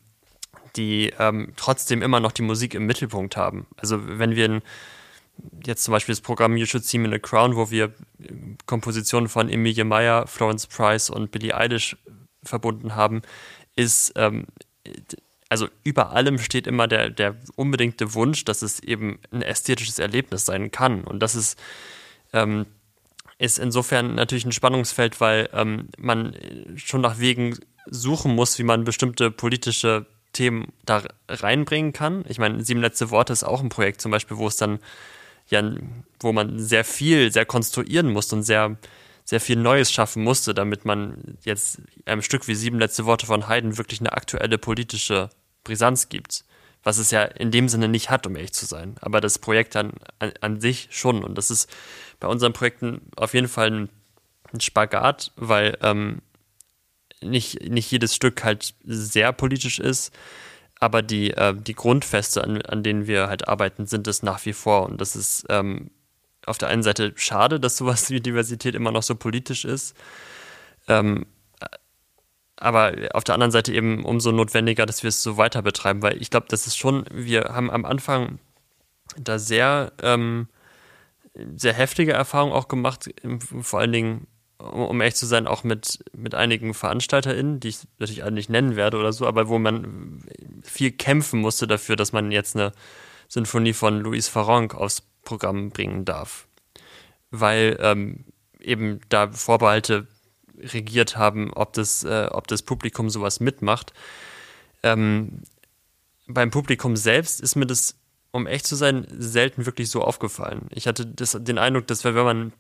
die 0.77 1.13
ähm, 1.19 1.53
trotzdem 1.57 2.03
immer 2.03 2.21
noch 2.21 2.33
die 2.33 2.43
Musik 2.43 2.75
im 2.75 2.87
Mittelpunkt 2.87 3.37
haben. 3.37 3.67
Also 3.77 3.99
wenn 4.19 4.37
wir 4.37 4.45
ein, 4.49 4.63
jetzt 5.65 5.85
zum 5.85 5.93
Beispiel 5.93 6.15
das 6.15 6.21
Programm 6.21 6.57
You 6.57 6.67
Should 6.67 6.85
See 6.85 6.99
Me 6.99 7.09
in 7.09 7.15
a 7.15 7.19
Crown, 7.19 7.57
wo 7.57 7.71
wir 7.71 7.93
Kompositionen 8.67 9.29
von 9.29 9.49
Emilie 9.49 9.85
Meyer, 9.85 10.27
Florence 10.27 10.67
Price 10.67 11.09
und 11.09 11.31
Billie 11.31 11.57
Eilish 11.57 11.97
verbunden 12.43 12.95
haben, 12.95 13.23
ist 13.77 14.13
ähm, 14.17 14.47
also 15.53 15.69
über 15.85 16.13
allem 16.13 16.39
steht 16.39 16.67
immer 16.67 16.89
der, 16.89 17.11
der 17.11 17.37
unbedingte 17.57 18.15
Wunsch, 18.15 18.47
dass 18.47 18.63
es 18.63 18.81
eben 18.81 19.19
ein 19.33 19.43
ästhetisches 19.43 19.99
Erlebnis 19.99 20.47
sein 20.47 20.71
kann. 20.71 21.05
Und 21.05 21.21
das 21.21 21.35
ist, 21.35 21.59
ähm, 22.33 22.65
ist 23.37 23.59
insofern 23.59 24.15
natürlich 24.15 24.47
ein 24.47 24.53
Spannungsfeld, 24.53 25.21
weil 25.21 25.51
ähm, 25.53 25.91
man 25.99 26.35
schon 26.77 27.03
nach 27.03 27.19
Wegen 27.19 27.59
suchen 27.85 28.35
muss, 28.35 28.59
wie 28.59 28.63
man 28.63 28.85
bestimmte 28.85 29.31
politische 29.31 30.07
Themen 30.33 30.73
da 30.87 31.03
reinbringen 31.29 31.93
kann. 31.93 32.25
Ich 32.29 32.39
meine, 32.39 32.65
Sieben 32.65 32.81
letzte 32.81 33.11
Worte 33.11 33.35
ist 33.35 33.45
auch 33.45 33.61
ein 33.61 33.69
Projekt 33.69 34.01
zum 34.01 34.11
Beispiel, 34.11 34.39
wo 34.39 34.49
es 34.49 34.57
dann 34.57 34.79
ja, 35.49 35.63
wo 36.19 36.33
man 36.33 36.59
sehr 36.61 36.83
viel, 36.85 37.31
sehr 37.31 37.45
konstruieren 37.45 38.11
musste 38.11 38.37
und 38.37 38.43
sehr, 38.43 38.79
sehr 39.25 39.41
viel 39.41 39.57
Neues 39.57 39.93
schaffen 39.93 40.25
musste, 40.25 40.55
damit 40.55 40.87
man 40.87 41.37
jetzt 41.45 41.83
einem 42.07 42.23
Stück 42.23 42.49
wie 42.49 42.55
Sieben 42.55 42.79
letzte 42.79 43.05
Worte 43.05 43.27
von 43.27 43.49
Haydn 43.49 43.77
wirklich 43.77 44.01
eine 44.01 44.13
aktuelle 44.13 44.57
politische 44.57 45.29
Brisanz 45.65 46.09
gibt. 46.09 46.45
Was 46.85 46.99
es 46.99 47.13
ja 47.13 47.23
in 47.23 47.53
dem 47.53 47.69
Sinne 47.69 47.89
nicht 47.89 48.11
hat, 48.11 48.27
um 48.27 48.35
ehrlich 48.35 48.53
zu 48.53 48.67
sein. 48.67 48.97
Aber 49.01 49.21
das 49.21 49.39
Projekt 49.39 49.77
an, 49.77 49.93
an, 50.19 50.33
an 50.41 50.61
sich 50.61 50.89
schon. 50.91 51.23
Und 51.23 51.37
das 51.39 51.51
ist 51.51 51.71
bei 52.19 52.27
unseren 52.27 52.53
Projekten 52.53 53.03
auf 53.17 53.35
jeden 53.35 53.49
Fall 53.49 53.71
ein, 53.71 53.89
ein 54.53 54.61
Spagat, 54.61 55.31
weil 55.37 55.79
ähm, 55.81 56.23
nicht, 57.23 57.63
nicht 57.63 57.91
jedes 57.91 58.15
Stück 58.15 58.43
halt 58.43 58.75
sehr 58.85 59.33
politisch 59.33 59.79
ist, 59.79 60.13
aber 60.83 61.03
die, 61.03 61.31
äh, 61.31 61.55
die 61.55 61.75
Grundfeste, 61.75 62.43
an, 62.43 62.61
an 62.63 62.83
denen 62.83 63.07
wir 63.07 63.29
halt 63.29 63.47
arbeiten, 63.47 63.87
sind 63.87 64.09
es 64.09 64.25
nach 64.25 64.45
wie 64.45 64.53
vor. 64.53 64.87
Und 64.87 65.01
das 65.01 65.15
ist 65.15 65.47
ähm, 65.49 65.93
auf 66.45 66.59
der 66.59 66.69
einen 66.69 66.83
Seite 66.83 67.13
schade, 67.15 67.61
dass 67.61 67.77
sowas 67.77 68.11
wie 68.11 68.21
Diversität 68.21 68.75
immer 68.75 68.91
noch 68.91 69.05
so 69.05 69.15
politisch 69.15 69.65
ist. 69.65 69.97
Ähm, 70.89 71.27
aber 72.63 72.93
auf 73.13 73.25
der 73.25 73.35
anderen 73.35 73.51
Seite 73.51 73.73
eben 73.73 74.05
umso 74.05 74.31
notwendiger, 74.31 74.87
dass 74.87 75.03
wir 75.03 75.09
es 75.09 75.21
so 75.21 75.37
weiter 75.37 75.63
betreiben, 75.63 76.01
weil 76.01 76.23
ich 76.23 76.31
glaube, 76.31 76.47
das 76.49 76.69
ist 76.69 76.77
schon, 76.77 77.05
wir 77.11 77.51
haben 77.53 77.71
am 77.73 77.85
Anfang 77.85 78.39
da 79.17 79.41
sehr, 79.41 79.93
ähm, 80.01 80.47
sehr 81.57 81.73
heftige 81.73 82.13
Erfahrungen 82.13 82.53
auch 82.53 82.69
gemacht, 82.69 83.11
vor 83.63 83.81
allen 83.81 83.91
Dingen, 83.91 84.27
um 84.59 85.01
ehrlich 85.01 85.17
zu 85.17 85.27
sein, 85.27 85.49
auch 85.49 85.65
mit, 85.65 86.05
mit 86.17 86.37
einigen 86.37 86.73
VeranstalterInnen, 86.73 87.59
die 87.59 87.69
ich 87.69 87.79
natürlich 87.99 88.23
alle 88.23 88.35
nicht 88.35 88.49
nennen 88.49 88.77
werde 88.77 88.97
oder 88.97 89.13
so, 89.13 89.27
aber 89.27 89.49
wo 89.49 89.59
man 89.59 90.23
viel 90.63 90.93
kämpfen 90.93 91.41
musste 91.41 91.67
dafür, 91.67 91.97
dass 91.97 92.13
man 92.13 92.31
jetzt 92.31 92.55
eine 92.55 92.71
Sinfonie 93.27 93.73
von 93.73 93.99
Louis 94.01 94.29
Farronc 94.29 94.77
aufs 94.77 95.03
Programm 95.25 95.71
bringen 95.71 96.05
darf. 96.05 96.47
Weil 97.33 97.77
ähm, 97.81 98.27
eben 98.61 99.01
da 99.09 99.33
Vorbehalte 99.33 100.07
regiert 100.59 101.17
haben, 101.17 101.53
ob 101.53 101.73
das, 101.73 102.05
äh, 102.05 102.29
ob 102.31 102.47
das 102.47 102.63
Publikum 102.63 103.11
sowas 103.11 103.41
mitmacht. 103.41 103.93
Ähm, 104.83 105.43
beim 106.27 106.51
Publikum 106.51 106.97
selbst 106.97 107.41
ist 107.41 107.57
mir 107.57 107.67
das, 107.67 107.97
um 108.31 108.47
echt 108.47 108.67
zu 108.67 108.77
sein, 108.77 109.07
selten 109.11 109.67
wirklich 109.67 109.91
so 109.91 110.03
aufgefallen. 110.03 110.69
Ich 110.71 110.87
hatte 110.87 111.07
das, 111.07 111.37
den 111.41 111.59
Eindruck, 111.59 111.87
dass 111.87 112.05
wenn 112.05 112.15
man 112.15 112.53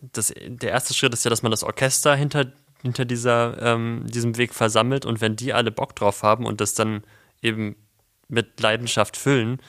das, 0.00 0.32
der 0.46 0.70
erste 0.70 0.94
Schritt 0.94 1.12
ist 1.12 1.24
ja, 1.24 1.30
dass 1.30 1.42
man 1.42 1.50
das 1.50 1.64
Orchester 1.64 2.14
hinter, 2.14 2.52
hinter 2.82 3.04
dieser, 3.04 3.60
ähm, 3.60 4.04
diesem 4.06 4.36
Weg 4.36 4.54
versammelt 4.54 5.06
und 5.06 5.20
wenn 5.20 5.36
die 5.36 5.52
alle 5.52 5.70
Bock 5.70 5.96
drauf 5.96 6.22
haben 6.22 6.46
und 6.46 6.60
das 6.60 6.74
dann 6.74 7.02
eben 7.40 7.76
mit 8.28 8.60
Leidenschaft 8.60 9.16
füllen, 9.16 9.60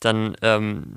dann 0.00 0.36
ähm, 0.42 0.96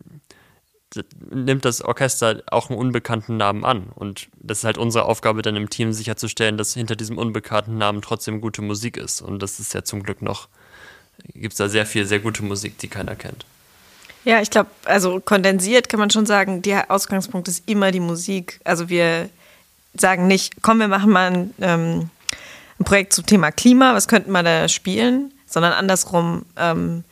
nimmt 1.31 1.65
das 1.65 1.81
Orchester 1.81 2.41
auch 2.49 2.69
einen 2.69 2.79
unbekannten 2.79 3.37
Namen 3.37 3.63
an. 3.63 3.89
Und 3.93 4.27
das 4.39 4.59
ist 4.59 4.63
halt 4.63 4.77
unsere 4.77 5.05
Aufgabe 5.05 5.41
dann 5.41 5.55
im 5.55 5.69
Team 5.69 5.93
sicherzustellen, 5.93 6.57
dass 6.57 6.73
hinter 6.73 6.95
diesem 6.95 7.17
unbekannten 7.17 7.77
Namen 7.77 8.01
trotzdem 8.01 8.41
gute 8.41 8.61
Musik 8.61 8.97
ist. 8.97 9.21
Und 9.21 9.39
das 9.41 9.59
ist 9.59 9.73
ja 9.73 9.83
zum 9.83 10.03
Glück 10.03 10.21
noch, 10.21 10.47
gibt 11.33 11.53
es 11.53 11.57
da 11.57 11.69
sehr 11.69 11.85
viel, 11.85 12.05
sehr 12.05 12.19
gute 12.19 12.43
Musik, 12.43 12.77
die 12.79 12.87
keiner 12.87 13.15
kennt. 13.15 13.45
Ja, 14.25 14.41
ich 14.41 14.49
glaube, 14.49 14.69
also 14.85 15.19
kondensiert 15.19 15.89
kann 15.89 15.99
man 15.99 16.09
schon 16.09 16.25
sagen, 16.25 16.61
der 16.61 16.91
Ausgangspunkt 16.91 17.47
ist 17.47 17.63
immer 17.69 17.91
die 17.91 18.01
Musik. 18.01 18.59
Also 18.63 18.89
wir 18.89 19.29
sagen 19.95 20.27
nicht, 20.27 20.61
komm, 20.61 20.79
wir 20.79 20.87
machen 20.87 21.11
mal 21.11 21.31
ein, 21.31 21.53
ähm, 21.61 22.09
ein 22.79 22.83
Projekt 22.83 23.13
zum 23.13 23.25
Thema 23.25 23.51
Klima, 23.51 23.93
was 23.93 24.07
könnten 24.07 24.31
wir 24.31 24.43
da 24.43 24.67
spielen, 24.67 25.33
sondern 25.45 25.73
andersrum, 25.73 26.45
ähm, 26.57 27.03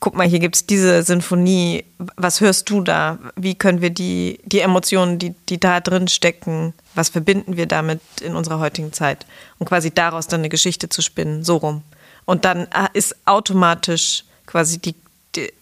guck 0.00 0.16
mal, 0.16 0.26
hier 0.26 0.38
gibt 0.38 0.56
es 0.56 0.66
diese 0.66 1.02
Sinfonie, 1.02 1.84
was 2.16 2.40
hörst 2.40 2.68
du 2.70 2.80
da? 2.80 3.18
Wie 3.36 3.54
können 3.54 3.80
wir 3.80 3.90
die, 3.90 4.40
die 4.44 4.60
Emotionen, 4.60 5.18
die, 5.18 5.34
die 5.48 5.58
da 5.58 5.80
drin 5.80 6.08
stecken, 6.08 6.74
was 6.94 7.08
verbinden 7.08 7.56
wir 7.56 7.66
damit 7.66 8.00
in 8.20 8.34
unserer 8.34 8.58
heutigen 8.58 8.92
Zeit? 8.92 9.26
Und 9.58 9.66
quasi 9.66 9.90
daraus 9.90 10.26
dann 10.26 10.40
eine 10.40 10.48
Geschichte 10.48 10.88
zu 10.88 11.02
spinnen, 11.02 11.44
so 11.44 11.56
rum. 11.56 11.82
Und 12.24 12.44
dann 12.44 12.66
äh, 12.66 12.88
ist 12.92 13.16
automatisch 13.24 14.24
quasi 14.46 14.78
die, 14.78 14.94
die 15.34 15.52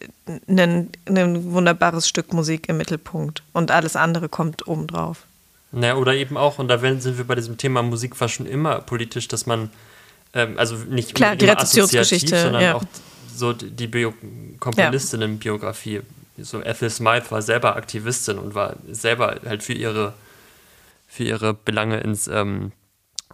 ein, 0.48 0.90
ein 1.06 1.52
wunderbares 1.52 2.08
Stück 2.08 2.32
Musik 2.32 2.68
im 2.68 2.78
Mittelpunkt 2.78 3.42
und 3.52 3.70
alles 3.70 3.96
andere 3.96 4.28
kommt 4.28 4.66
obendrauf. 4.66 5.24
Naja, 5.72 5.96
oder 5.96 6.14
eben 6.14 6.36
auch, 6.36 6.58
und 6.58 6.68
da 6.68 6.78
sind 6.78 7.18
wir 7.18 7.26
bei 7.26 7.34
diesem 7.34 7.58
Thema 7.58 7.82
Musik 7.82 8.18
war 8.20 8.28
schon 8.28 8.46
immer 8.46 8.80
politisch, 8.80 9.26
dass 9.26 9.46
man, 9.46 9.70
ähm, 10.32 10.54
also 10.56 10.76
nicht 10.76 11.14
Klar, 11.14 11.36
die 11.36 11.46
Rezeptionsgeschichte, 11.46 12.40
sondern 12.40 12.62
ja. 12.62 12.74
auch 12.76 12.84
so 13.36 13.52
die 13.52 13.86
Bio 13.86 14.14
Komponistinnen-Biografie. 14.60 16.02
So 16.38 16.60
Ethel 16.60 16.90
Smythe 16.90 17.30
war 17.30 17.42
selber 17.42 17.76
Aktivistin 17.76 18.38
und 18.38 18.54
war 18.54 18.76
selber 18.90 19.40
halt 19.44 19.62
für 19.62 19.72
ihre, 19.72 20.14
für 21.06 21.24
ihre 21.24 21.54
Belange 21.54 22.00
ins, 22.00 22.26
ähm, 22.26 22.72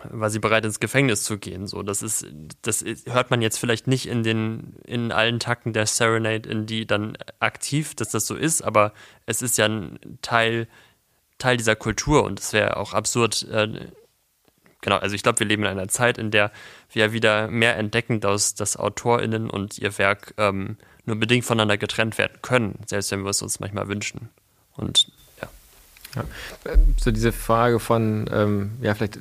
war 0.04 0.30
sie 0.30 0.38
bereit 0.38 0.64
ins 0.64 0.80
Gefängnis 0.80 1.24
zu 1.24 1.38
gehen. 1.38 1.66
So, 1.66 1.82
das 1.82 2.02
ist, 2.02 2.26
das 2.62 2.84
hört 3.06 3.30
man 3.30 3.42
jetzt 3.42 3.58
vielleicht 3.58 3.86
nicht 3.86 4.06
in 4.06 4.22
den, 4.22 4.76
in 4.84 5.12
allen 5.12 5.40
Takten 5.40 5.72
der 5.72 5.86
Serenade, 5.86 6.48
in 6.48 6.66
die 6.66 6.86
dann 6.86 7.16
aktiv, 7.38 7.94
dass 7.94 8.10
das 8.10 8.26
so 8.26 8.34
ist, 8.34 8.62
aber 8.62 8.92
es 9.26 9.42
ist 9.42 9.56
ja 9.56 9.66
ein 9.66 9.98
Teil, 10.22 10.68
Teil 11.38 11.56
dieser 11.56 11.76
Kultur 11.76 12.24
und 12.24 12.38
es 12.38 12.52
wäre 12.52 12.76
auch 12.76 12.92
absurd, 12.92 13.46
äh, 13.50 13.88
genau, 14.80 14.96
also 14.96 15.14
ich 15.14 15.22
glaube, 15.22 15.40
wir 15.40 15.46
leben 15.46 15.62
in 15.62 15.68
einer 15.68 15.88
Zeit, 15.88 16.18
in 16.18 16.30
der 16.30 16.50
wir 16.92 17.12
wieder 17.12 17.48
mehr 17.48 17.76
entdecken, 17.76 18.20
dass, 18.20 18.54
dass 18.54 18.76
AutorInnen 18.76 19.50
und 19.50 19.78
ihr 19.78 19.96
Werk 19.98 20.34
ähm, 20.36 20.76
nur 21.04 21.16
bedingt 21.16 21.44
voneinander 21.44 21.78
getrennt 21.78 22.18
werden 22.18 22.38
können, 22.42 22.78
selbst 22.86 23.10
wenn 23.10 23.22
wir 23.22 23.30
es 23.30 23.42
uns 23.42 23.60
manchmal 23.60 23.88
wünschen. 23.88 24.30
Und 24.76 25.08
ja. 25.40 25.48
ja. 26.16 26.24
So 26.98 27.10
diese 27.10 27.32
Frage 27.32 27.80
von, 27.80 28.28
ähm, 28.32 28.72
ja, 28.80 28.94
vielleicht 28.94 29.18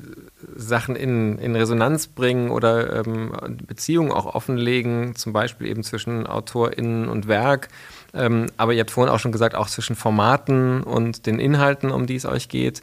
Sachen 0.54 0.96
in, 0.96 1.38
in 1.38 1.56
Resonanz 1.56 2.06
bringen 2.06 2.50
oder 2.50 3.04
ähm, 3.04 3.32
Beziehungen 3.66 4.12
auch 4.12 4.26
offenlegen, 4.26 5.14
zum 5.16 5.32
Beispiel 5.32 5.66
eben 5.66 5.82
zwischen 5.82 6.26
AutorInnen 6.26 7.08
und 7.08 7.28
Werk. 7.28 7.68
Ähm, 8.12 8.46
aber 8.56 8.72
ihr 8.72 8.80
habt 8.80 8.90
vorhin 8.90 9.12
auch 9.12 9.20
schon 9.20 9.32
gesagt, 9.32 9.54
auch 9.54 9.68
zwischen 9.68 9.96
Formaten 9.96 10.82
und 10.82 11.26
den 11.26 11.38
Inhalten, 11.38 11.90
um 11.90 12.06
die 12.06 12.16
es 12.16 12.26
euch 12.26 12.48
geht. 12.48 12.80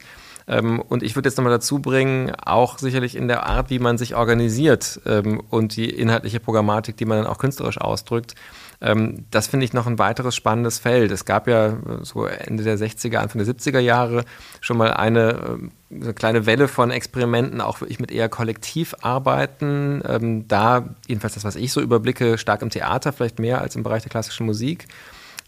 Ähm, 0.48 0.80
und 0.80 1.02
ich 1.02 1.14
würde 1.14 1.28
jetzt 1.28 1.36
nochmal 1.36 1.52
dazu 1.52 1.78
bringen, 1.78 2.32
auch 2.44 2.78
sicherlich 2.78 3.14
in 3.14 3.28
der 3.28 3.46
Art, 3.46 3.70
wie 3.70 3.78
man 3.78 3.98
sich 3.98 4.16
organisiert 4.16 5.00
ähm, 5.04 5.42
und 5.50 5.76
die 5.76 5.90
inhaltliche 5.90 6.40
Programmatik, 6.40 6.96
die 6.96 7.04
man 7.04 7.18
dann 7.18 7.26
auch 7.26 7.38
künstlerisch 7.38 7.78
ausdrückt. 7.78 8.34
Ähm, 8.80 9.26
das 9.30 9.48
finde 9.48 9.66
ich 9.66 9.74
noch 9.74 9.86
ein 9.86 9.98
weiteres 9.98 10.34
spannendes 10.34 10.78
Feld. 10.78 11.10
Es 11.10 11.26
gab 11.26 11.48
ja 11.48 11.76
so 12.02 12.24
Ende 12.24 12.64
der 12.64 12.78
60er, 12.78 13.16
Anfang 13.16 13.44
der 13.44 13.54
70er 13.54 13.80
Jahre 13.80 14.24
schon 14.60 14.78
mal 14.78 14.94
eine, 14.94 15.58
eine 15.90 16.14
kleine 16.14 16.46
Welle 16.46 16.66
von 16.66 16.90
Experimenten, 16.90 17.60
auch 17.60 17.82
wirklich 17.82 18.00
mit 18.00 18.10
eher 18.10 18.28
Kollektivarbeiten. 18.28 20.44
da, 20.48 20.94
jedenfalls 21.06 21.34
das, 21.34 21.44
was 21.44 21.56
ich 21.56 21.72
so 21.72 21.80
überblicke, 21.80 22.38
stark 22.38 22.62
im 22.62 22.70
Theater, 22.70 23.12
vielleicht 23.12 23.38
mehr 23.38 23.60
als 23.60 23.76
im 23.76 23.82
Bereich 23.82 24.02
der 24.02 24.10
klassischen 24.10 24.46
Musik. 24.46 24.86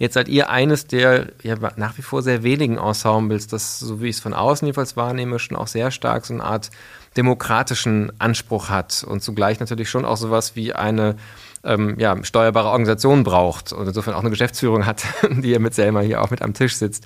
Jetzt 0.00 0.14
seid 0.14 0.28
ihr 0.28 0.48
eines 0.48 0.86
der 0.86 1.26
ja, 1.42 1.56
nach 1.76 1.98
wie 1.98 2.02
vor 2.02 2.22
sehr 2.22 2.42
wenigen 2.42 2.78
Ensembles, 2.78 3.48
das, 3.48 3.78
so 3.78 4.00
wie 4.00 4.08
ich 4.08 4.16
es 4.16 4.22
von 4.22 4.32
außen 4.32 4.64
jedenfalls 4.64 4.96
wahrnehme, 4.96 5.38
schon 5.38 5.58
auch 5.58 5.66
sehr 5.66 5.90
stark 5.90 6.24
so 6.24 6.32
eine 6.32 6.42
Art 6.42 6.70
demokratischen 7.18 8.10
Anspruch 8.18 8.70
hat 8.70 9.04
und 9.06 9.22
zugleich 9.22 9.60
natürlich 9.60 9.90
schon 9.90 10.06
auch 10.06 10.16
sowas 10.16 10.56
wie 10.56 10.72
eine 10.72 11.16
ähm, 11.64 11.96
ja, 11.98 12.16
steuerbare 12.24 12.68
Organisation 12.68 13.24
braucht 13.24 13.74
und 13.74 13.86
insofern 13.86 14.14
auch 14.14 14.20
eine 14.20 14.30
Geschäftsführung 14.30 14.86
hat, 14.86 15.04
die 15.30 15.50
ihr 15.50 15.60
mit 15.60 15.74
Selma 15.74 16.00
hier 16.00 16.22
auch 16.22 16.30
mit 16.30 16.40
am 16.40 16.54
Tisch 16.54 16.76
sitzt. 16.76 17.04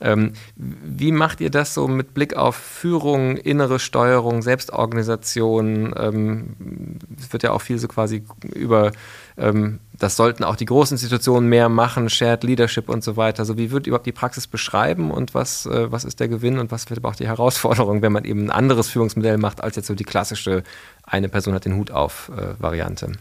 Ähm, 0.00 0.34
wie 0.54 1.10
macht 1.10 1.40
ihr 1.40 1.50
das 1.50 1.74
so 1.74 1.88
mit 1.88 2.14
Blick 2.14 2.36
auf 2.36 2.54
Führung, 2.54 3.36
innere 3.38 3.80
Steuerung, 3.80 4.42
Selbstorganisation? 4.42 5.94
Ähm, 5.96 6.98
es 7.18 7.32
wird 7.32 7.42
ja 7.42 7.52
auch 7.52 7.62
viel 7.62 7.78
so 7.78 7.88
quasi 7.88 8.22
über, 8.54 8.92
ähm, 9.38 9.80
das 9.98 10.16
sollten 10.16 10.44
auch 10.44 10.56
die 10.56 10.64
großen 10.64 10.94
Institutionen 10.94 11.48
mehr 11.48 11.68
machen, 11.68 12.10
Shared 12.10 12.44
Leadership 12.44 12.88
und 12.88 13.02
so 13.02 13.16
weiter. 13.16 13.40
Also 13.40 13.56
wie 13.56 13.70
wird 13.70 13.86
überhaupt 13.86 14.06
die 14.06 14.12
Praxis 14.12 14.46
beschreiben 14.46 15.10
und 15.10 15.34
was, 15.34 15.66
äh, 15.66 15.90
was 15.90 16.04
ist 16.04 16.20
der 16.20 16.28
Gewinn 16.28 16.58
und 16.58 16.70
was 16.70 16.88
wird 16.90 16.98
aber 16.98 17.10
auch 17.10 17.16
die 17.16 17.26
Herausforderung, 17.26 18.02
wenn 18.02 18.12
man 18.12 18.24
eben 18.24 18.46
ein 18.46 18.50
anderes 18.50 18.88
Führungsmodell 18.88 19.38
macht, 19.38 19.62
als 19.62 19.76
jetzt 19.76 19.86
so 19.86 19.94
die 19.94 20.04
klassische 20.04 20.62
eine 21.04 21.28
Person 21.28 21.54
hat 21.54 21.64
den 21.64 21.76
Hut 21.76 21.90
auf 21.90 22.30
äh, 22.36 22.60
Variante? 22.60 23.12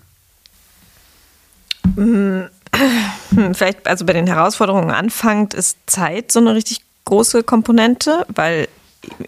Mhm. 1.95 2.49
vielleicht 3.53 3.87
also 3.87 4.05
bei 4.05 4.13
den 4.13 4.27
Herausforderungen 4.27 4.91
anfangt, 4.91 5.53
ist 5.53 5.77
Zeit 5.85 6.31
so 6.31 6.39
eine 6.39 6.55
richtig 6.55 6.81
große 7.05 7.43
Komponente, 7.43 8.25
weil 8.33 8.67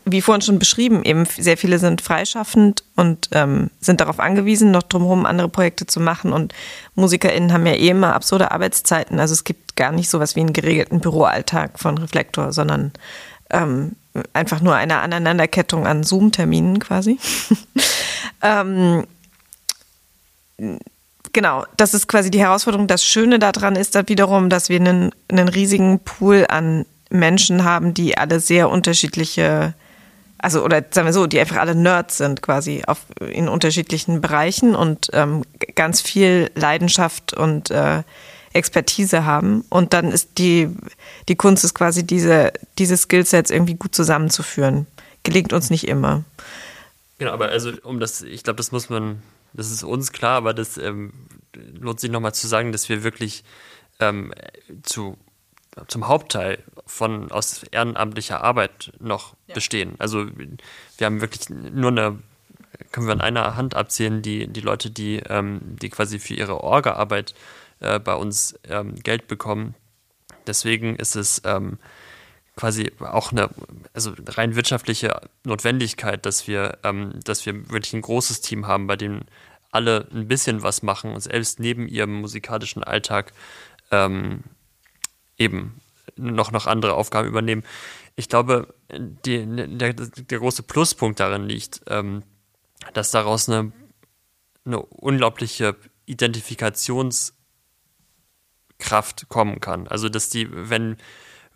wie 0.06 0.22
vorhin 0.22 0.42
schon 0.42 0.60
beschrieben, 0.60 1.04
eben 1.04 1.26
sehr 1.26 1.58
viele 1.58 1.80
sind 1.80 2.02
freischaffend 2.02 2.84
und 2.96 3.30
ähm, 3.32 3.70
sind 3.80 4.02
darauf 4.02 4.20
angewiesen, 4.20 4.72
noch 4.72 4.84
drumherum 4.84 5.26
andere 5.26 5.50
Projekte 5.50 5.86
zu 5.86 6.00
machen. 6.00 6.34
Und 6.34 6.54
MusikerInnen 6.96 7.54
haben 7.54 7.66
ja 7.66 7.74
eh 7.74 7.90
immer 7.90 8.14
absurde 8.14 8.52
Arbeitszeiten. 8.52 9.20
Also 9.20 9.34
es 9.34 9.44
gibt 9.44 9.76
gar 9.76 9.92
nicht 9.92 10.10
sowas 10.10 10.36
wie 10.36 10.42
einen 10.42 10.54
geregelten 10.54 11.00
Büroalltag 11.00 11.80
von 11.80 11.98
Reflektor, 11.98 12.54
sondern 12.54 12.92
ähm, 13.50 13.94
einfach 14.34 14.62
nur 14.62 14.76
eine 14.76 15.00
Aneinanderkettung 15.00 15.88
an 15.88 16.04
Zoom-Terminen 16.04 16.80
quasi. 16.80 17.20
ähm, 18.42 19.06
genau, 21.34 21.66
das 21.78 21.94
ist 21.94 22.08
quasi 22.08 22.32
die 22.32 22.40
Herausforderung. 22.40 22.88
Das 22.88 23.06
Schöne 23.06 23.40
daran 23.40 23.76
ist 23.76 23.96
dann 23.96 24.10
wiederum, 24.10 24.50
dass 24.50 24.70
wir 24.70 24.80
einen, 24.80 25.12
einen 25.30 25.48
riesigen 25.48 26.00
Pool 26.00 26.46
an 26.50 26.86
Menschen 27.10 27.64
haben, 27.64 27.94
die 27.94 28.18
alle 28.18 28.40
sehr 28.40 28.70
unterschiedliche, 28.70 29.74
also 30.38 30.64
oder 30.64 30.84
sagen 30.90 31.08
wir 31.08 31.14
so, 31.14 31.28
die 31.28 31.40
einfach 31.40 31.58
alle 31.58 31.76
Nerds 31.76 32.18
sind 32.18 32.42
quasi 32.42 32.84
auf, 32.86 33.06
in 33.20 33.48
unterschiedlichen 33.48 34.22
Bereichen 34.22 34.76
und 34.76 35.10
ähm, 35.14 35.44
ganz 35.76 36.02
viel 36.02 36.52
Leidenschaft 36.56 37.34
und 37.34 37.72
äh, 37.72 38.04
Expertise 38.54 39.26
haben. 39.26 39.64
Und 39.70 39.94
dann 39.94 40.12
ist 40.12 40.38
die, 40.38 40.70
die 41.30 41.36
Kunst 41.36 41.64
ist 41.64 41.74
quasi 41.74 42.06
diese, 42.06 42.52
diese 42.78 42.98
Skillsets 42.98 43.52
irgendwie 43.52 43.76
gut 43.76 43.94
zusammenzuführen. 43.94 44.88
Gelingt 45.24 45.54
uns 45.54 45.70
nicht 45.70 45.88
immer. 45.88 46.24
Genau, 47.20 47.32
aber 47.32 47.50
also 47.50 47.72
um 47.84 48.00
das, 48.00 48.22
ich 48.22 48.44
glaube, 48.44 48.58
das 48.58 48.72
muss 48.72 48.90
man 48.90 49.22
das 49.58 49.72
ist 49.72 49.84
uns 49.84 50.12
klar, 50.12 50.38
aber 50.38 50.54
das 50.54 50.78
ähm, 50.78 51.12
lohnt 51.80 52.00
sich 52.00 52.12
nochmal 52.12 52.34
zu 52.34 52.48
sagen, 52.48 52.72
dass 52.72 52.90
wir 52.90 53.04
wirklich 53.04 53.44
ähm, 54.00 54.34
zu, 54.84 55.18
zum 55.88 56.08
Hauptteil 56.08 56.64
von 56.86 57.32
aus 57.32 57.64
ehrenamtlicher 57.64 58.44
Arbeit 58.44 58.92
noch 59.00 59.36
ja. 59.48 59.54
bestehen. 59.54 59.96
Also 60.00 60.28
wir 60.98 61.06
haben 61.06 61.22
wirklich 61.22 61.50
nur 61.50 61.92
eine, 61.92 62.20
können 62.92 63.08
wir 63.08 63.14
an 63.14 63.22
einer 63.22 63.56
Hand 63.56 63.76
abzählen, 63.76 64.22
die, 64.22 64.48
die 64.48 64.62
Leute, 64.62 64.90
die, 64.90 65.18
ähm, 65.28 65.62
die 65.64 65.90
quasi 65.90 66.20
für 66.20 66.34
ihre 66.34 66.64
Orga-Arbeit 66.64 67.36
äh, 67.80 68.00
bei 68.00 68.16
uns 68.16 68.58
ähm, 68.68 68.96
Geld 68.96 69.28
bekommen. 69.28 69.76
Deswegen 70.48 70.96
ist 70.96 71.16
es 71.16 71.42
ähm, 71.46 71.78
quasi 72.56 72.92
auch 73.00 73.32
eine 73.32 73.50
also 73.94 74.14
rein 74.28 74.56
wirtschaftliche 74.56 75.22
Notwendigkeit, 75.44 76.26
dass 76.26 76.48
wir, 76.48 76.80
ähm, 76.84 77.20
dass 77.24 77.46
wir 77.46 77.70
wirklich 77.70 77.94
ein 77.94 78.02
großes 78.02 78.42
Team 78.42 78.68
haben, 78.68 78.88
bei 78.88 78.96
dem 78.96 79.22
alle 79.72 80.08
ein 80.12 80.28
bisschen 80.28 80.64
was 80.64 80.82
machen 80.82 81.14
und 81.14 81.22
selbst 81.22 81.60
neben 81.60 81.88
ihrem 81.88 82.22
musikalischen 82.22 82.84
Alltag 82.84 83.34
ähm, 83.92 84.44
eben 85.38 85.80
noch, 86.16 86.52
noch 86.52 86.68
andere 86.68 86.96
Aufgaben 86.96 87.28
übernehmen. 87.28 87.64
Ich 88.16 88.30
glaube, 88.30 88.74
die, 88.92 89.46
der, 89.78 89.94
der 89.94 90.40
große 90.40 90.64
Pluspunkt 90.64 91.20
darin 91.20 91.46
liegt, 91.46 91.82
ähm, 91.88 92.24
dass 92.94 93.12
daraus 93.12 93.50
eine, 93.50 93.72
eine 94.66 94.82
unglaubliche 94.82 95.76
Identifikationskraft 96.06 97.36
kommen 99.28 99.60
kann. 99.60 99.88
Also, 99.88 100.10
dass 100.10 100.30
die, 100.30 100.48
wenn 100.52 100.98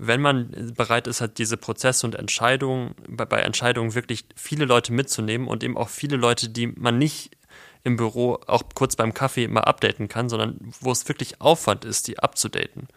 wenn 0.03 0.19
man 0.19 0.73
bereit 0.75 1.05
ist, 1.05 1.21
hat 1.21 1.37
diese 1.37 1.57
Prozesse 1.57 2.07
und 2.07 2.15
Entscheidungen, 2.15 2.95
bei, 3.07 3.23
bei 3.25 3.41
Entscheidungen 3.41 3.93
wirklich 3.93 4.25
viele 4.35 4.65
Leute 4.65 4.93
mitzunehmen 4.93 5.47
und 5.47 5.63
eben 5.63 5.77
auch 5.77 5.89
viele 5.89 6.17
Leute, 6.17 6.49
die 6.49 6.65
man 6.65 6.97
nicht 6.97 7.37
im 7.83 7.97
Büro 7.97 8.39
auch 8.47 8.63
kurz 8.73 8.95
beim 8.95 9.13
Kaffee 9.13 9.47
mal 9.47 9.61
updaten 9.61 10.07
kann, 10.07 10.27
sondern 10.27 10.57
wo 10.79 10.91
es 10.91 11.07
wirklich 11.07 11.39
Aufwand 11.39 11.85
ist, 11.85 12.07
die 12.07 12.17
abzudaten. 12.17 12.87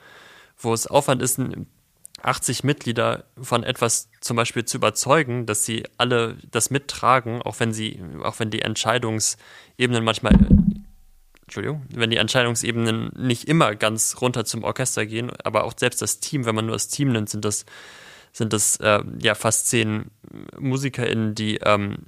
Wo 0.65 0.73
es 0.73 0.87
Aufwand 0.87 1.23
ist, 1.23 1.41
80 2.23 2.65
Mitglieder 2.65 3.25
von 3.41 3.65
etwas 3.65 4.09
zum 4.21 4.37
Beispiel 4.37 4.65
zu 4.65 4.79
überzeugen, 4.79 5.47
dass 5.47 5.65
sie 5.65 5.85
alle 5.99 6.39
das 6.51 6.71
mittragen, 6.71 7.43
auch 7.43 7.61
wenn 7.61 7.73
sie, 7.73 8.01
auch 8.23 8.39
wenn 8.39 8.51
die 8.51 8.63
Entscheidungsebenen 8.63 10.05
manchmal 10.05 10.35
Entschuldigung, 11.43 11.83
wenn 11.95 12.11
die 12.11 12.17
Entscheidungsebenen 12.17 13.13
nicht 13.17 13.49
immer 13.49 13.75
ganz 13.75 14.17
runter 14.21 14.47
zum 14.47 14.65
Orchester 14.65 15.05
gehen, 15.05 15.31
aber 15.45 15.65
auch 15.65 15.75
selbst 15.77 16.01
das 16.01 16.19
Team, 16.19 16.47
wenn 16.47 16.55
man 16.55 16.67
nur 16.67 16.75
das 16.75 16.89
Team 16.89 17.13
nimmt, 17.13 17.29
sind 17.29 17.45
das, 17.45 17.67
sind 18.33 18.55
es 18.55 18.77
äh, 18.79 19.01
ja 19.21 19.35
fast 19.35 19.69
zehn 19.69 20.11
MusikerInnen, 20.59 21.35
die, 21.35 21.57
ähm, 21.59 21.99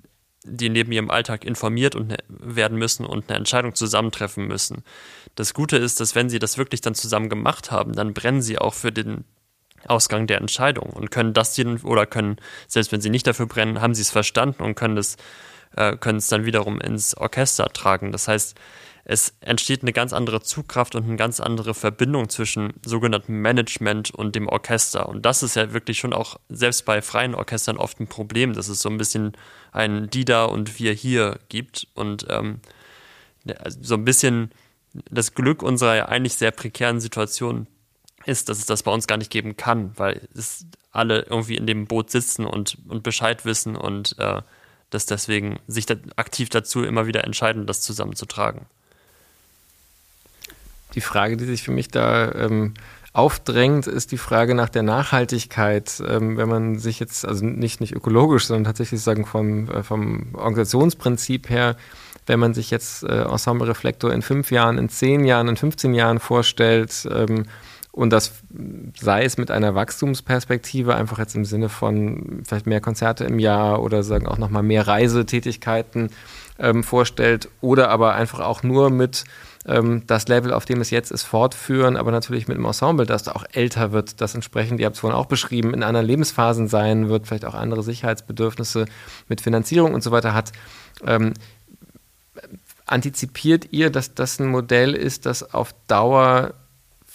die 0.48 0.68
neben 0.68 0.92
ihrem 0.92 1.10
Alltag 1.10 1.44
informiert 1.44 1.94
und 1.94 2.08
ne, 2.08 2.16
werden 2.28 2.78
müssen 2.78 3.04
und 3.04 3.28
eine 3.28 3.38
Entscheidung 3.38 3.74
zusammentreffen 3.74 4.46
müssen. 4.46 4.84
Das 5.34 5.54
Gute 5.54 5.76
ist, 5.76 6.00
dass 6.00 6.14
wenn 6.14 6.30
sie 6.30 6.38
das 6.38 6.58
wirklich 6.58 6.80
dann 6.80 6.94
zusammen 6.94 7.28
gemacht 7.28 7.70
haben, 7.70 7.92
dann 7.92 8.14
brennen 8.14 8.42
sie 8.42 8.58
auch 8.58 8.74
für 8.74 8.92
den 8.92 9.24
Ausgang 9.86 10.26
der 10.26 10.38
Entscheidung 10.38 10.90
und 10.90 11.10
können 11.10 11.34
das 11.34 11.56
jeden 11.56 11.78
oder 11.82 12.06
können, 12.06 12.36
selbst 12.66 12.92
wenn 12.92 13.00
sie 13.00 13.10
nicht 13.10 13.26
dafür 13.26 13.46
brennen, 13.46 13.80
haben 13.80 13.94
sie 13.94 14.02
es 14.02 14.10
verstanden 14.10 14.62
und 14.62 14.74
können 14.74 14.96
es 14.96 15.16
äh, 15.76 15.96
können 15.96 16.18
es 16.18 16.28
dann 16.28 16.44
wiederum 16.44 16.80
ins 16.80 17.16
Orchester 17.16 17.66
tragen. 17.72 18.12
Das 18.12 18.28
heißt, 18.28 18.56
es 19.08 19.36
entsteht 19.38 19.82
eine 19.82 19.92
ganz 19.92 20.12
andere 20.12 20.42
Zugkraft 20.42 20.96
und 20.96 21.04
eine 21.04 21.14
ganz 21.14 21.38
andere 21.38 21.74
Verbindung 21.74 22.28
zwischen 22.28 22.72
sogenanntem 22.84 23.40
Management 23.40 24.10
und 24.10 24.34
dem 24.34 24.48
Orchester. 24.48 25.08
Und 25.08 25.24
das 25.24 25.44
ist 25.44 25.54
ja 25.54 25.72
wirklich 25.72 25.98
schon 25.98 26.12
auch 26.12 26.40
selbst 26.48 26.84
bei 26.84 27.00
freien 27.02 27.36
Orchestern 27.36 27.76
oft 27.76 28.00
ein 28.00 28.08
Problem, 28.08 28.52
dass 28.52 28.66
es 28.66 28.80
so 28.80 28.88
ein 28.88 28.98
bisschen 28.98 29.36
ein 29.70 30.10
Die 30.10 30.24
da 30.24 30.44
und 30.46 30.80
Wir 30.80 30.92
hier 30.92 31.38
gibt 31.48 31.86
und 31.94 32.26
ähm, 32.30 32.58
so 33.80 33.94
ein 33.94 34.04
bisschen 34.04 34.50
das 35.08 35.34
Glück 35.34 35.62
unserer 35.62 36.08
eigentlich 36.08 36.34
sehr 36.34 36.50
prekären 36.50 36.98
Situation 36.98 37.68
ist, 38.24 38.48
dass 38.48 38.58
es 38.58 38.66
das 38.66 38.82
bei 38.82 38.90
uns 38.90 39.06
gar 39.06 39.18
nicht 39.18 39.30
geben 39.30 39.56
kann, 39.56 39.92
weil 39.96 40.28
es 40.34 40.66
alle 40.90 41.20
irgendwie 41.30 41.56
in 41.56 41.68
dem 41.68 41.86
Boot 41.86 42.10
sitzen 42.10 42.44
und, 42.44 42.78
und 42.88 43.04
Bescheid 43.04 43.44
wissen 43.44 43.76
und 43.76 44.18
äh, 44.18 44.42
dass 44.90 45.06
deswegen 45.06 45.60
sich 45.68 45.86
da 45.86 45.94
aktiv 46.16 46.48
dazu 46.48 46.82
immer 46.82 47.06
wieder 47.06 47.22
entscheiden, 47.22 47.66
das 47.66 47.82
zusammenzutragen 47.82 48.66
die 50.96 51.00
Frage, 51.00 51.36
die 51.36 51.44
sich 51.44 51.62
für 51.62 51.70
mich 51.70 51.88
da 51.88 52.32
ähm, 52.32 52.74
aufdrängt, 53.12 53.86
ist 53.86 54.12
die 54.12 54.18
Frage 54.18 54.54
nach 54.54 54.68
der 54.68 54.82
Nachhaltigkeit. 54.82 56.02
Ähm, 56.06 56.36
wenn 56.36 56.48
man 56.48 56.78
sich 56.78 56.98
jetzt, 56.98 57.26
also 57.26 57.44
nicht, 57.44 57.80
nicht 57.80 57.94
ökologisch, 57.94 58.46
sondern 58.46 58.64
tatsächlich 58.64 59.00
sagen 59.00 59.24
vom, 59.24 59.70
äh, 59.70 59.82
vom 59.82 60.34
Organisationsprinzip 60.34 61.48
her, 61.48 61.76
wenn 62.26 62.40
man 62.40 62.54
sich 62.54 62.70
jetzt 62.70 63.04
äh, 63.04 63.22
Ensemble 63.22 63.68
Reflektor 63.68 64.12
in 64.12 64.22
fünf 64.22 64.50
Jahren, 64.50 64.78
in 64.78 64.88
zehn 64.88 65.24
Jahren, 65.24 65.48
in 65.48 65.56
15 65.56 65.94
Jahren 65.94 66.18
vorstellt, 66.18 67.06
ähm, 67.10 67.44
und 67.92 68.10
das 68.10 68.32
sei 69.00 69.24
es 69.24 69.38
mit 69.38 69.50
einer 69.50 69.74
Wachstumsperspektive, 69.74 70.94
einfach 70.94 71.18
jetzt 71.18 71.34
im 71.34 71.46
Sinne 71.46 71.70
von 71.70 72.42
vielleicht 72.44 72.66
mehr 72.66 72.82
Konzerte 72.82 73.24
im 73.24 73.38
Jahr 73.38 73.82
oder 73.82 74.02
sagen 74.02 74.26
auch 74.26 74.36
nochmal 74.36 74.62
mehr 74.62 74.86
Reisetätigkeiten 74.86 76.10
ähm, 76.58 76.84
vorstellt, 76.84 77.48
oder 77.62 77.88
aber 77.88 78.14
einfach 78.14 78.40
auch 78.40 78.62
nur 78.62 78.90
mit 78.90 79.24
ähm, 79.66 80.02
das 80.06 80.28
Level, 80.28 80.52
auf 80.52 80.64
dem 80.64 80.80
es 80.80 80.90
jetzt 80.90 81.10
ist, 81.10 81.24
fortführen, 81.24 81.96
aber 81.96 82.12
natürlich 82.12 82.48
mit 82.48 82.56
einem 82.56 82.66
Ensemble, 82.66 83.06
das 83.06 83.28
auch 83.28 83.44
älter 83.52 83.92
wird, 83.92 84.20
das 84.20 84.34
entsprechend, 84.34 84.80
ihr 84.80 84.86
habt 84.86 84.96
es 84.96 85.00
vorhin 85.00 85.18
auch 85.18 85.26
beschrieben, 85.26 85.74
in 85.74 85.82
anderen 85.82 86.06
Lebensphasen 86.06 86.68
sein 86.68 87.08
wird, 87.08 87.26
vielleicht 87.26 87.44
auch 87.44 87.54
andere 87.54 87.82
Sicherheitsbedürfnisse 87.82 88.86
mit 89.28 89.40
Finanzierung 89.40 89.94
und 89.94 90.02
so 90.02 90.10
weiter 90.10 90.34
hat. 90.34 90.52
Ähm, 91.04 91.34
antizipiert 92.86 93.72
ihr, 93.72 93.90
dass 93.90 94.14
das 94.14 94.38
ein 94.38 94.46
Modell 94.46 94.94
ist, 94.94 95.26
das 95.26 95.54
auf 95.54 95.74
Dauer 95.88 96.54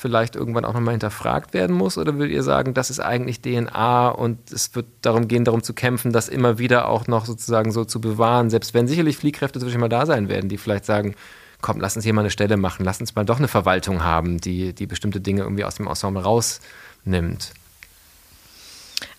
vielleicht 0.02 0.36
irgendwann 0.36 0.66
auch 0.66 0.74
nochmal 0.74 0.94
hinterfragt 0.94 1.54
werden 1.54 1.76
muss? 1.76 1.98
Oder 1.98 2.16
würdet 2.16 2.34
ihr 2.34 2.44
sagen, 2.44 2.74
das 2.74 2.90
ist 2.90 3.00
eigentlich 3.00 3.42
DNA 3.42 4.10
und 4.10 4.52
es 4.52 4.76
wird 4.76 4.88
darum 5.02 5.28
gehen, 5.28 5.46
darum 5.46 5.62
zu 5.62 5.74
kämpfen, 5.74 6.12
das 6.12 6.28
immer 6.28 6.58
wieder 6.58 6.90
auch 6.90 7.08
noch 7.08 7.26
sozusagen 7.26 7.72
so 7.72 7.86
zu 7.86 8.02
bewahren, 8.02 8.50
selbst 8.50 8.74
wenn 8.74 8.88
sicherlich 8.88 9.18
Fliehkräfte 9.18 9.60
natürlich 9.60 9.78
mal 9.78 9.90
da 9.90 10.08
sein 10.08 10.28
werden, 10.28 10.50
die 10.50 10.58
vielleicht 10.58 10.86
sagen, 10.86 11.16
komm, 11.62 11.80
lass 11.80 11.96
uns 11.96 12.06
hier 12.06 12.14
mal 12.14 12.22
eine 12.22 12.30
Stelle 12.30 12.58
machen, 12.58 12.84
lass 12.86 13.00
uns 13.00 13.16
mal 13.16 13.26
doch 13.26 13.38
eine 13.38 13.48
Verwaltung 13.48 14.04
haben, 14.04 14.40
die, 14.40 14.74
die 14.74 14.88
bestimmte 14.88 15.22
Dinge 15.22 15.42
irgendwie 15.42 15.64
aus 15.64 15.76
dem 15.76 15.88
Ensemble 15.88 16.24
rausnimmt. 16.24 17.54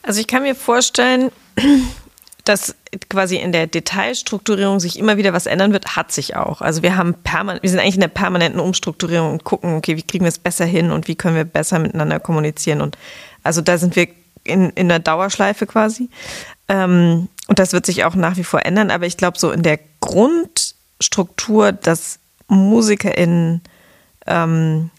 Also 0.03 0.21
ich 0.21 0.27
kann 0.27 0.43
mir 0.43 0.55
vorstellen, 0.55 1.31
dass 2.45 2.75
quasi 3.09 3.37
in 3.37 3.53
der 3.53 3.67
Detailstrukturierung 3.69 4.81
sich 4.81 4.99
immer 4.99 5.17
wieder 5.17 5.33
was 5.33 5.47
ändern 5.47 5.73
wird, 5.73 5.97
hat 5.97 6.11
sich 6.11 6.35
auch. 6.35 6.61
Also 6.61 6.83
wir 6.83 6.97
haben 6.97 7.15
permanent, 7.15 7.63
wir 7.63 7.71
sind 7.71 7.79
eigentlich 7.79 7.95
in 7.95 8.01
der 8.01 8.09
permanenten 8.09 8.61
Umstrukturierung 8.61 9.33
und 9.33 9.45
gucken, 9.45 9.77
okay, 9.77 9.97
wie 9.97 10.03
kriegen 10.03 10.25
wir 10.25 10.29
es 10.29 10.39
besser 10.39 10.65
hin 10.65 10.91
und 10.91 11.07
wie 11.07 11.15
können 11.15 11.37
wir 11.37 11.45
besser 11.45 11.79
miteinander 11.79 12.19
kommunizieren. 12.19 12.81
Und 12.81 12.99
also 13.45 13.61
da 13.61 13.79
sind 13.79 13.95
wir 13.95 14.09
in, 14.45 14.71
in 14.71 14.89
der 14.89 14.99
Dauerschleife 14.99 15.67
quasi. 15.67 16.11
Ähm, 16.69 17.29
und 17.47 17.59
das 17.59 17.73
wird 17.73 17.87
sich 17.87 18.05
auch 18.05 18.15
nach 18.15 18.37
wie 18.37 18.45
vor 18.45 18.65
ändern. 18.65 18.91
Aber 18.91 19.07
ich 19.07 19.17
glaube, 19.17 19.39
so 19.39 19.53
in 19.53 19.63
der 19.63 19.79
Grundstruktur, 20.01 21.71
dass 21.71 22.19
MusikerInnen 22.53 23.63
ähm, 24.27 24.91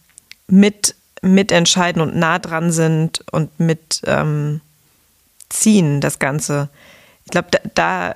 mit 0.48 0.96
mitentscheiden 1.22 2.02
und 2.02 2.16
nah 2.16 2.38
dran 2.38 2.72
sind 2.72 3.24
und 3.32 3.58
mit 3.60 4.02
ähm, 4.06 4.60
ziehen, 5.50 6.02
das 6.02 6.20
Ganze. 6.20 6.70
Ich 7.24 7.32
glaube, 7.32 7.48
da, 7.52 7.60
da 7.74 8.16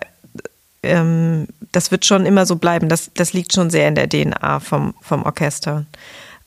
ähm, 0.83 1.47
das 1.71 1.91
wird 1.91 2.05
schon 2.05 2.25
immer 2.25 2.45
so 2.45 2.57
bleiben. 2.57 2.89
Das, 2.89 3.11
das 3.13 3.33
liegt 3.33 3.53
schon 3.53 3.69
sehr 3.69 3.87
in 3.87 3.95
der 3.95 4.09
DNA 4.09 4.59
vom, 4.59 4.93
vom 5.01 5.23
Orchester. 5.23 5.85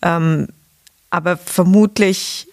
Ähm, 0.03 0.49
aber 1.11 1.37
vermutlich 1.37 2.47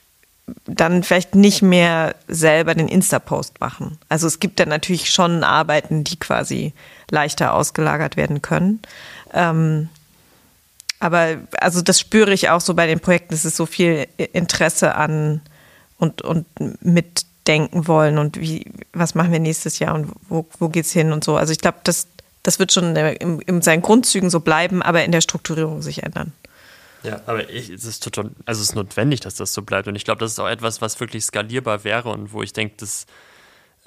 dann 0.66 1.04
vielleicht 1.04 1.36
nicht 1.36 1.62
mehr 1.62 2.16
selber 2.28 2.74
den 2.74 2.88
Insta-Post 2.88 3.60
machen. 3.60 3.98
Also 4.08 4.28
es 4.28 4.40
gibt 4.40 4.60
dann 4.60 4.70
natürlich 4.70 5.10
schon 5.10 5.44
Arbeiten, 5.44 6.06
die 6.06 6.18
quasi 6.18 6.74
leichter 7.12 7.54
ausgelagert 7.54 8.16
werden 8.16 8.42
können. 8.42 8.80
Ähm, 9.34 9.90
aber 11.00 11.38
also 11.60 11.82
das 11.82 12.00
spüre 12.00 12.34
ich 12.34 12.50
auch 12.50 12.62
so 12.62 12.74
bei 12.74 12.88
den 12.88 13.00
Projekten, 13.00 13.34
es 13.34 13.46
ist 13.46 13.56
so 13.56 13.66
viel 13.66 14.08
Interesse 14.18 14.96
an 14.96 15.42
und, 15.98 16.22
und 16.22 16.46
mitdenken 16.82 17.88
wollen 17.88 18.18
und 18.18 18.40
wie, 18.40 18.66
was 18.94 19.16
machen 19.16 19.32
wir 19.32 19.40
nächstes 19.40 19.80
Jahr 19.80 19.96
und 19.96 20.12
wo, 20.28 20.48
wo 20.60 20.72
es 20.74 20.92
hin 20.92 21.12
und 21.12 21.24
so. 21.24 21.38
Also 21.38 21.52
ich 21.52 21.60
glaube, 21.60 21.78
das, 21.84 22.08
das 22.44 22.60
wird 22.60 22.72
schon 22.72 22.96
in, 22.96 23.40
in 23.42 23.62
seinen 23.62 23.82
Grundzügen 23.82 24.30
so 24.30 24.40
bleiben, 24.40 24.82
aber 24.82 25.04
in 25.04 25.12
der 25.12 25.22
Strukturierung 25.22 25.82
sich 25.82 26.04
ändern. 26.04 26.34
Ja, 27.04 27.22
aber 27.28 27.50
ich, 27.50 27.70
es 27.70 27.86
ist 27.86 28.04
total, 28.04 28.32
also 28.46 28.62
es 28.62 28.70
ist 28.70 28.76
notwendig, 28.76 29.20
dass 29.20 29.36
das 29.36 29.54
so 29.54 29.62
bleibt. 29.62 29.88
Und 29.88 29.96
ich 29.96 30.04
glaube, 30.04 30.20
das 30.20 30.32
ist 30.32 30.40
auch 30.40 30.48
etwas, 30.48 30.82
was 30.82 31.00
wirklich 31.00 31.24
skalierbar 31.26 31.84
wäre 31.84 32.10
und 32.10 32.34
wo 32.34 32.42
ich 32.42 32.54
denke, 32.54 32.76
dass, 32.78 33.06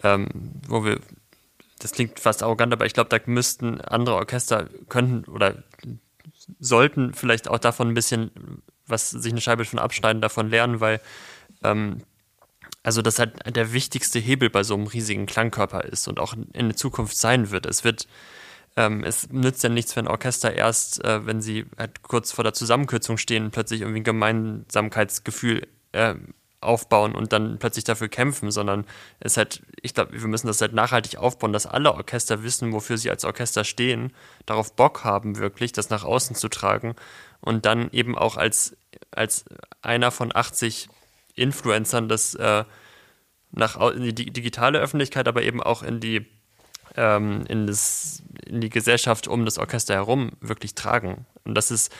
ähm, 0.05 0.29
wo 0.69 0.85
wir, 0.85 1.01
das 1.81 1.93
klingt 1.93 2.21
fast 2.21 2.43
arrogant, 2.43 2.73
aber 2.73 2.87
ich 2.87 2.95
glaube, 2.95 3.11
da 3.11 3.19
müssten 3.27 3.81
andere 3.81 4.15
Orchester 4.17 4.69
könnten 4.89 5.29
oder 5.31 5.63
sollten 6.59 7.15
vielleicht 7.15 7.49
auch 7.49 7.59
davon 7.59 7.89
ein 7.89 7.95
bisschen, 7.95 8.31
was 8.87 9.11
sich 9.11 9.33
eine 9.33 9.41
Scheibe 9.41 9.65
von 9.65 9.79
abschneiden, 9.79 10.23
davon 10.23 10.51
lernen, 10.51 10.81
weil 10.81 11.01
ähm, 11.63 12.03
also 12.83 13.03
das 13.03 13.19
halt 13.19 13.35
der 13.55 13.73
wichtigste 13.73 14.19
Hebel 14.19 14.51
bei 14.51 14.63
so 14.63 14.75
einem 14.75 14.87
riesigen 14.87 15.27
Klangkörper 15.27 15.85
ist 15.85 16.09
und 16.09 16.19
auch 16.19 16.35
in 16.53 16.69
der 16.69 16.77
Zukunft 16.77 17.17
sein 17.17 17.51
wird. 17.51 17.67
Es 17.67 17.85
wird 17.85 18.07
ähm, 18.77 19.05
es 19.05 19.29
nützt 19.31 19.63
ja 19.63 19.69
nichts, 19.69 19.97
wenn 19.97 20.07
Orchester 20.07 20.53
erst, 20.55 21.05
äh, 21.05 21.27
wenn 21.27 21.43
sie 21.43 21.67
halt 21.77 22.03
kurz 22.03 22.33
vor 22.33 22.45
der 22.45 22.55
Zusammenkürzung 22.55 23.19
stehen, 23.19 23.51
plötzlich 23.51 23.81
irgendwie 23.81 24.01
ein 24.01 24.05
Gemeinsamkeitsgefühl 24.05 25.67
äh, 25.93 26.15
aufbauen 26.61 27.15
und 27.15 27.33
dann 27.33 27.59
plötzlich 27.59 27.85
dafür 27.85 28.09
kämpfen, 28.09 28.51
sondern 28.51 28.85
es 29.19 29.37
halt, 29.37 29.63
ich 29.81 29.95
glaube, 29.95 30.13
wir 30.21 30.29
müssen 30.29 30.47
das 30.47 30.61
halt 30.61 30.75
nachhaltig 30.75 31.17
aufbauen, 31.17 31.53
dass 31.53 31.67
alle 31.67 31.93
Orchester 31.93 32.43
wissen, 32.43 32.73
wofür 32.73 32.99
sie 32.99 33.11
als 33.11 33.25
Orchester 33.25 33.65
stehen, 33.65 34.13
darauf 34.47 34.75
Bock 34.75 35.05
haben, 35.05 35.39
wirklich 35.39 35.73
das 35.73 35.91
nach 35.91 36.05
außen 36.05 36.37
zu 36.37 36.49
tragen 36.49 36.95
und 37.41 37.65
dann 37.65 37.91
eben 37.93 38.17
auch 38.17 38.37
als, 38.37 38.77
als 39.11 39.45
einer 39.83 40.11
von 40.11 40.35
80 40.35 40.89
Influencern 41.35 42.09
das 42.09 42.35
äh, 42.35 42.65
nach 43.53 43.81
in 43.91 44.15
die 44.15 44.27
digitale 44.27 44.79
Öffentlichkeit, 44.79 45.27
aber 45.27 45.43
eben 45.43 45.63
auch 45.63 45.83
in 45.83 46.01
die 46.01 46.27
ähm, 46.97 47.45
in, 47.49 47.67
das, 47.67 48.23
in 48.47 48.61
die 48.61 48.69
Gesellschaft 48.69 49.29
um 49.29 49.45
das 49.45 49.59
Orchester 49.59 49.95
herum 49.95 50.33
wirklich 50.41 50.75
tragen. 50.75 51.27
Und 51.45 51.55
das 51.55 51.71
ist 51.71 51.93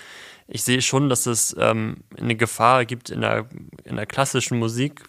ich 0.51 0.65
sehe 0.65 0.83
schon, 0.83 1.09
dass 1.09 1.27
es 1.27 1.55
ähm, 1.59 1.99
eine 2.19 2.37
Gefahr 2.37 2.85
gibt 2.85 3.09
in 3.09 3.21
der, 3.21 3.47
in 3.85 3.97
der 3.97 4.07
klassischen 4.07 4.59
Musik, 4.59 5.09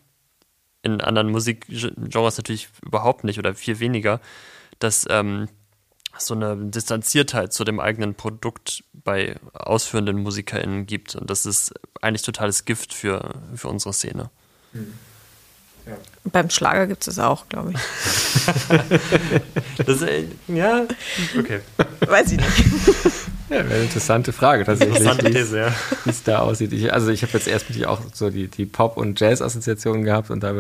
in 0.84 1.02
anderen 1.02 1.32
Musikgenres 1.32 2.38
natürlich 2.38 2.70
überhaupt 2.84 3.24
nicht 3.24 3.40
oder 3.40 3.56
viel 3.56 3.80
weniger, 3.80 4.22
dass 4.80 5.06
ähm, 5.10 5.48
so 6.18 6.36
eine 6.36 6.56
Distanziertheit 6.58 7.54
zu 7.54 7.64
dem 7.64 7.80
eigenen 7.80 8.14
Produkt 8.14 8.84
bei 8.94 9.36
ausführenden 9.54 10.22
MusikerInnen 10.22 10.86
gibt. 10.86 11.16
Und 11.16 11.30
das 11.30 11.46
ist 11.46 11.74
eigentlich 12.02 12.22
totales 12.22 12.66
Gift 12.66 12.94
für, 12.94 13.34
für 13.56 13.68
unsere 13.68 13.94
Szene. 13.94 14.30
Mhm. 14.74 14.94
Ja. 15.88 15.98
Beim 16.26 16.52
Schlager 16.52 16.86
gibt 16.86 17.02
es 17.02 17.16
das 17.16 17.26
auch, 17.26 17.50
glaube 17.50 17.72
ich. 17.72 17.80
das, 19.86 20.02
äh, 20.04 20.28
ja, 20.48 20.86
okay. 21.38 21.62
Weiß 22.02 22.32
ich 22.32 22.38
nicht. 22.38 22.64
Ja, 23.52 23.60
eine 23.60 23.80
interessante 23.80 24.32
Frage 24.32 24.64
tatsächlich. 24.64 25.00
Interessante 25.00 25.32
These, 25.32 25.60
ja. 25.60 25.74
Wie 26.06 26.10
es 26.10 26.24
da 26.24 26.40
aussieht. 26.40 26.72
Ich, 26.72 26.94
also 26.94 27.10
ich 27.10 27.22
habe 27.22 27.34
jetzt 27.34 27.50
erst 27.50 27.66
auch 27.86 28.00
so 28.14 28.30
die, 28.30 28.48
die 28.48 28.66
Pop- 28.66 28.96
und 28.96 29.20
Jazz-Assoziationen 29.20 30.06
gehabt 30.06 30.30
und 30.30 30.42
da 30.42 30.54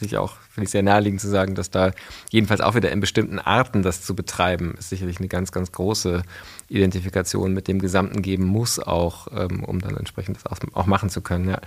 sich 0.00 0.16
auch, 0.16 0.36
finde 0.50 0.64
ich 0.64 0.70
sehr 0.70 0.82
naheliegend 0.82 1.20
zu 1.20 1.28
sagen, 1.28 1.54
dass 1.54 1.70
da 1.70 1.92
jedenfalls 2.30 2.62
auch 2.62 2.74
wieder 2.74 2.90
in 2.90 3.00
bestimmten 3.00 3.38
Arten 3.38 3.82
das 3.82 4.00
zu 4.00 4.16
betreiben, 4.16 4.74
ist 4.78 4.88
sicherlich 4.88 5.18
eine 5.18 5.28
ganz, 5.28 5.52
ganz 5.52 5.72
große 5.72 6.22
Identifikation 6.68 7.52
mit 7.52 7.68
dem 7.68 7.80
Gesamten 7.80 8.22
geben 8.22 8.44
muss, 8.44 8.78
auch, 8.78 9.28
ähm, 9.36 9.62
um 9.62 9.82
dann 9.82 9.98
entsprechend 9.98 10.38
das 10.38 10.46
auch, 10.46 10.58
auch 10.72 10.86
machen 10.86 11.10
zu 11.10 11.20
können. 11.20 11.50
Ja. 11.50 11.60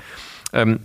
Ähm, 0.52 0.80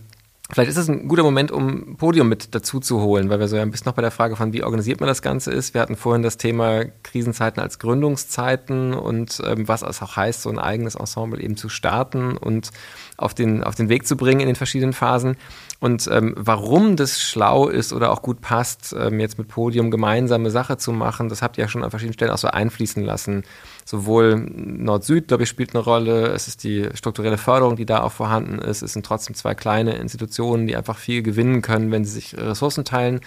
Vielleicht 0.53 0.70
ist 0.70 0.76
es 0.76 0.88
ein 0.88 1.07
guter 1.07 1.22
Moment, 1.22 1.53
um 1.53 1.96
Podium 1.96 2.28
mit 2.28 2.55
dazu 2.55 2.80
zu 2.80 3.01
holen, 3.01 3.30
weil 3.30 3.38
wir 3.38 3.46
so 3.46 3.57
ein 3.57 3.70
bisschen 3.70 3.88
noch 3.88 3.94
bei 3.94 4.03
der 4.03 4.11
Frage 4.11 4.34
von, 4.34 4.53
wie 4.53 4.64
organisiert 4.64 5.01
man 5.01 5.07
das 5.07 5.22
Ganze 5.22 5.53
ist. 5.53 5.74
Wir 5.74 5.80
hatten 5.80 5.96
vorhin 5.96 6.22
das 6.22 6.38
Thema 6.38 6.84
Krisenzeiten 7.05 7.62
als 7.62 7.78
Gründungszeiten 7.78 8.94
und 8.94 9.40
ähm, 9.46 9.68
was 9.68 9.82
es 9.82 10.03
auch 10.03 10.16
heißt, 10.16 10.42
so 10.42 10.51
ein 10.51 10.59
eigenes 10.59 10.96
Ensemble 10.96 11.40
eben 11.40 11.57
zu 11.57 11.68
starten 11.68 12.36
und 12.36 12.70
auf 13.16 13.32
den, 13.32 13.62
auf 13.62 13.76
den 13.76 13.88
Weg 13.88 14.09
zu 14.09 14.16
bringen 14.16 14.40
in 14.40 14.46
den 14.46 14.57
verschiedenen 14.57 14.92
Phasen. 14.92 15.36
Und 15.81 16.09
ähm, 16.12 16.35
warum 16.37 16.97
das 16.97 17.22
schlau 17.22 17.68
ist 17.68 17.95
oder 17.95 18.12
auch 18.12 18.20
gut 18.20 18.43
passt, 18.43 18.95
ähm, 18.97 19.18
jetzt 19.18 19.39
mit 19.39 19.49
Podium 19.49 19.91
gemeinsame 19.91 20.51
Sache 20.51 20.76
zu 20.76 20.93
machen, 20.93 21.31
das 21.31 21.41
habt 21.41 21.57
ihr 21.57 21.64
ja 21.64 21.68
schon 21.68 21.83
an 21.83 21.89
verschiedenen 21.89 22.12
Stellen 22.12 22.31
auch 22.31 22.39
so 22.39 22.49
einfließen 22.49 23.03
lassen. 23.03 23.45
Sowohl 23.87 24.37
Nord-Süd, 24.37 25.28
glaube 25.28 25.45
ich, 25.45 25.49
spielt 25.49 25.74
eine 25.74 25.83
Rolle. 25.83 26.28
Es 26.28 26.49
ist 26.49 26.64
die 26.64 26.91
strukturelle 26.93 27.39
Förderung, 27.39 27.76
die 27.76 27.87
da 27.87 28.03
auch 28.03 28.12
vorhanden 28.12 28.59
ist. 28.59 28.83
Es 28.83 28.93
sind 28.93 29.07
trotzdem 29.07 29.35
zwei 29.35 29.55
kleine 29.55 29.97
Institutionen, 29.97 30.66
die 30.66 30.76
einfach 30.76 30.99
viel 30.99 31.22
gewinnen 31.22 31.62
können, 31.62 31.91
wenn 31.91 32.05
sie 32.05 32.12
sich 32.12 32.37
Ressourcen 32.37 32.85
teilen. 32.85 33.20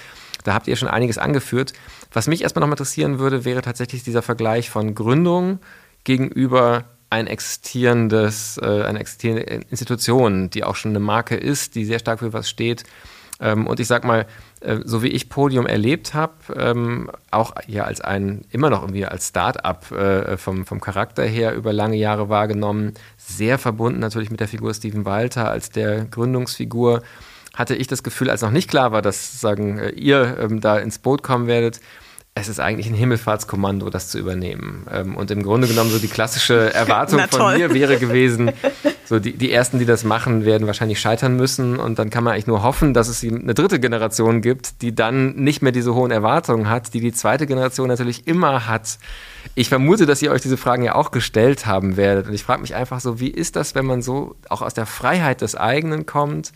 Da 0.43 0.53
habt 0.53 0.67
ihr 0.67 0.75
schon 0.75 0.89
einiges 0.89 1.17
angeführt. 1.17 1.73
Was 2.11 2.27
mich 2.27 2.43
erstmal 2.43 2.61
noch 2.61 2.71
interessieren 2.71 3.17
würde, 3.17 3.45
wäre 3.45 3.63
tatsächlich 3.63 4.03
dieser 4.03 4.21
Vergleich 4.21 4.69
von 4.69 4.93
Gründung 4.93 5.57
gegenüber 6.03 6.85
ein 7.13 7.27
existierendes, 7.27 8.57
äh, 8.57 8.83
eine 8.83 8.99
existierende 8.99 9.43
Institution, 9.69 10.49
die 10.49 10.63
auch 10.63 10.75
schon 10.75 10.91
eine 10.91 10.99
Marke 10.99 11.35
ist, 11.35 11.75
die 11.75 11.85
sehr 11.85 11.99
stark 11.99 12.19
für 12.19 12.33
was 12.33 12.49
steht. 12.49 12.85
Ähm, 13.39 13.67
und 13.67 13.79
ich 13.79 13.87
sag 13.87 14.03
mal, 14.03 14.25
äh, 14.61 14.79
so 14.83 15.03
wie 15.03 15.09
ich 15.09 15.29
Podium 15.29 15.67
erlebt 15.67 16.15
habe, 16.15 16.33
ähm, 16.55 17.11
auch 17.29 17.53
ja 17.67 17.83
als 17.83 18.01
ein, 18.01 18.45
immer 18.49 18.71
noch 18.71 18.81
irgendwie 18.81 19.05
als 19.05 19.27
Start-up 19.27 19.91
äh, 19.91 20.37
vom, 20.37 20.65
vom 20.65 20.81
Charakter 20.81 21.23
her 21.23 21.53
über 21.53 21.71
lange 21.71 21.97
Jahre 21.97 22.29
wahrgenommen, 22.29 22.95
sehr 23.17 23.59
verbunden 23.59 23.99
natürlich 23.99 24.31
mit 24.31 24.39
der 24.39 24.47
Figur 24.47 24.73
Steven 24.73 25.05
Walter 25.05 25.51
als 25.51 25.69
der 25.69 26.05
Gründungsfigur, 26.05 27.03
hatte 27.53 27.75
ich 27.75 27.85
das 27.85 28.01
Gefühl, 28.01 28.31
als 28.31 28.41
noch 28.41 28.49
nicht 28.49 28.71
klar 28.71 28.91
war, 28.91 29.03
dass 29.03 29.39
sagen, 29.39 29.79
ihr 29.95 30.37
ähm, 30.39 30.61
da 30.61 30.79
ins 30.79 30.97
Boot 30.97 31.21
kommen 31.21 31.45
werdet, 31.45 31.79
es 32.35 32.47
ist 32.47 32.59
eigentlich 32.59 32.87
ein 32.87 32.95
Himmelfahrtskommando, 32.95 33.91
das 33.91 34.09
zu 34.09 34.17
übernehmen. 34.17 34.87
Ähm, 34.91 35.15
und 35.15 35.29
im 35.29 35.43
Grunde 35.43 35.67
genommen 35.67 35.91
so 35.91 35.99
die 35.99 36.07
klassische 36.07 36.73
Erwartung 36.73 37.19
von 37.29 37.55
mir 37.55 37.73
wäre 37.73 37.97
gewesen, 37.97 38.51
so 39.05 39.19
die, 39.19 39.33
die 39.33 39.51
ersten, 39.51 39.77
die 39.77 39.85
das 39.85 40.03
machen, 40.03 40.43
werden 40.43 40.65
wahrscheinlich 40.65 40.99
scheitern 40.99 41.35
müssen. 41.35 41.77
Und 41.77 41.99
dann 41.99 42.09
kann 42.09 42.23
man 42.23 42.33
eigentlich 42.33 42.47
nur 42.47 42.63
hoffen, 42.63 42.95
dass 42.95 43.07
es 43.07 43.23
eine 43.23 43.53
dritte 43.53 43.79
Generation 43.79 44.41
gibt, 44.41 44.81
die 44.81 44.95
dann 44.95 45.35
nicht 45.35 45.61
mehr 45.61 45.71
diese 45.71 45.93
hohen 45.93 46.09
Erwartungen 46.09 46.69
hat, 46.69 46.95
die 46.95 47.01
die 47.01 47.13
zweite 47.13 47.45
Generation 47.45 47.87
natürlich 47.87 48.27
immer 48.27 48.65
hat. 48.67 48.97
Ich 49.53 49.69
vermute, 49.69 50.07
dass 50.07 50.21
ihr 50.23 50.31
euch 50.31 50.41
diese 50.41 50.57
Fragen 50.57 50.83
ja 50.83 50.95
auch 50.95 51.11
gestellt 51.11 51.67
haben 51.67 51.97
werdet. 51.97 52.27
Und 52.27 52.33
ich 52.33 52.43
frage 52.43 52.61
mich 52.61 52.73
einfach 52.73 52.99
so, 52.99 53.19
wie 53.19 53.29
ist 53.29 53.55
das, 53.55 53.75
wenn 53.75 53.85
man 53.85 54.01
so 54.01 54.35
auch 54.49 54.63
aus 54.63 54.73
der 54.73 54.87
Freiheit 54.87 55.41
des 55.41 55.55
eigenen 55.55 56.07
kommt 56.07 56.51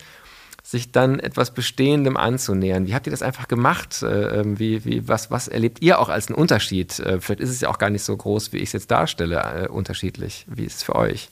sich 0.70 0.92
dann 0.92 1.18
etwas 1.18 1.52
Bestehendem 1.52 2.18
anzunähern. 2.18 2.86
Wie 2.86 2.94
habt 2.94 3.06
ihr 3.06 3.10
das 3.10 3.22
einfach 3.22 3.48
gemacht? 3.48 4.02
Äh, 4.02 4.40
ähm, 4.40 4.58
wie, 4.58 4.84
wie, 4.84 5.08
was, 5.08 5.30
was 5.30 5.48
erlebt 5.48 5.80
ihr 5.80 5.98
auch 5.98 6.10
als 6.10 6.28
einen 6.28 6.34
Unterschied? 6.34 6.98
Äh, 6.98 7.22
vielleicht 7.22 7.40
ist 7.40 7.48
es 7.48 7.62
ja 7.62 7.70
auch 7.70 7.78
gar 7.78 7.88
nicht 7.88 8.04
so 8.04 8.14
groß, 8.14 8.52
wie 8.52 8.58
ich 8.58 8.64
es 8.64 8.72
jetzt 8.74 8.90
darstelle, 8.90 9.36
äh, 9.64 9.68
unterschiedlich. 9.68 10.44
Wie 10.46 10.64
ist 10.64 10.76
es 10.76 10.82
für 10.82 10.94
euch? 10.94 11.30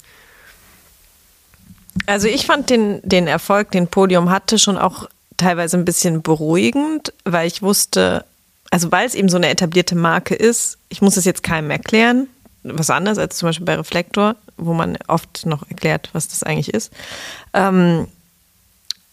Also 2.06 2.28
ich 2.28 2.46
fand 2.46 2.70
den, 2.70 3.02
den 3.02 3.26
Erfolg, 3.26 3.72
den 3.72 3.88
Podium 3.88 4.30
hatte, 4.30 4.58
schon 4.58 4.78
auch 4.78 5.06
teilweise 5.36 5.76
ein 5.76 5.84
bisschen 5.84 6.22
beruhigend, 6.22 7.12
weil 7.26 7.46
ich 7.46 7.60
wusste, 7.60 8.24
also 8.70 8.90
weil 8.90 9.06
es 9.06 9.14
eben 9.14 9.28
so 9.28 9.36
eine 9.36 9.50
etablierte 9.50 9.96
Marke 9.96 10.34
ist, 10.34 10.78
ich 10.88 11.02
muss 11.02 11.18
es 11.18 11.26
jetzt 11.26 11.42
keinem 11.42 11.70
erklären, 11.70 12.26
was 12.62 12.88
anderes 12.88 13.18
als 13.18 13.36
zum 13.36 13.50
Beispiel 13.50 13.66
bei 13.66 13.74
Reflektor, 13.74 14.34
wo 14.56 14.72
man 14.72 14.96
oft 15.08 15.44
noch 15.44 15.68
erklärt, 15.68 16.08
was 16.14 16.26
das 16.28 16.42
eigentlich 16.42 16.72
ist. 16.72 16.90
Ähm, 17.52 18.08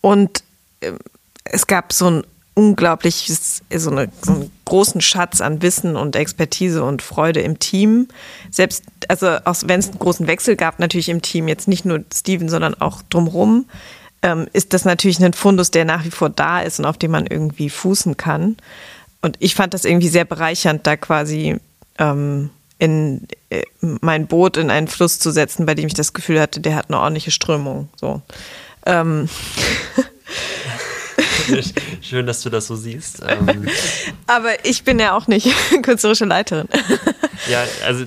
und 0.04 0.43
ähm, 0.82 0.97
es 1.45 1.66
gab 1.66 1.93
so 1.93 2.10
ein 2.10 2.24
unglaubliches, 2.56 3.64
so, 3.74 3.89
eine, 3.89 4.10
so 4.22 4.32
einen 4.34 4.51
großen 4.66 5.01
Schatz 5.01 5.41
an 5.41 5.62
Wissen 5.62 5.95
und 5.95 6.16
Expertise 6.16 6.84
und 6.84 7.01
Freude 7.01 7.39
im 7.39 7.58
Team. 7.58 8.10
Selbst, 8.51 8.84
also 9.08 9.38
auch 9.45 9.56
wenn 9.66 9.80
es 9.80 9.89
einen 9.89 9.99
großen 9.99 10.28
Wechsel 10.28 10.56
gab, 10.56 10.78
natürlich 10.78 11.10
im 11.10 11.22
Team, 11.22 11.47
jetzt 11.47 11.68
nicht 11.68 11.86
nur 11.86 12.04
Steven, 12.14 12.49
sondern 12.49 12.76
auch 12.76 13.01
drumherum, 13.10 13.66
ähm, 14.22 14.47
ist 14.54 14.74
das 14.74 14.86
natürlich 14.86 15.24
ein 15.24 15.34
Fundus, 15.34 15.72
der 15.72 15.86
nach 15.86 16.04
wie 16.04 16.12
vor 16.12 16.30
da 16.30 16.62
ist 16.62 16.80
und 16.80 16.86
auf 16.86 16.97
dem 16.97 17.12
man 17.12 17.26
irgendwie 17.26 17.70
fußen 17.70 18.18
kann. 18.18 18.58
Und 19.22 19.38
ich 19.39 19.56
fand 19.56 19.74
das 19.74 19.86
irgendwie 19.86 20.10
sehr 20.10 20.26
bereichernd, 20.26 20.86
da 20.86 20.97
quasi 20.97 21.56
ähm, 21.97 22.49
in 22.78 23.26
äh, 23.49 23.64
mein 23.80 24.28
Boot 24.28 24.58
in 24.58 24.70
einen 24.70 24.89
Fluss 24.89 25.18
zu 25.18 25.32
setzen, 25.32 25.66
bei 25.66 25.76
dem 25.76 25.88
ich 25.88 25.93
das 25.93 26.12
Gefühl 26.14 26.41
hatte, 26.41 26.60
der 26.60 26.76
hat 26.76 26.89
eine 26.89 26.99
ordentliche 26.99 27.32
Strömung. 27.32 27.88
So. 27.95 28.22
Ähm. 28.86 29.29
Schön, 32.01 32.25
dass 32.25 32.41
du 32.41 32.49
das 32.49 32.67
so 32.67 32.75
siehst. 32.75 33.21
Ähm. 33.27 33.67
Aber 34.27 34.65
ich 34.65 34.84
bin 34.84 34.99
ja 34.99 35.15
auch 35.15 35.27
nicht 35.27 35.53
künstlerische 35.84 36.25
Leiterin. 36.25 36.67
ja, 37.49 37.63
also 37.86 38.05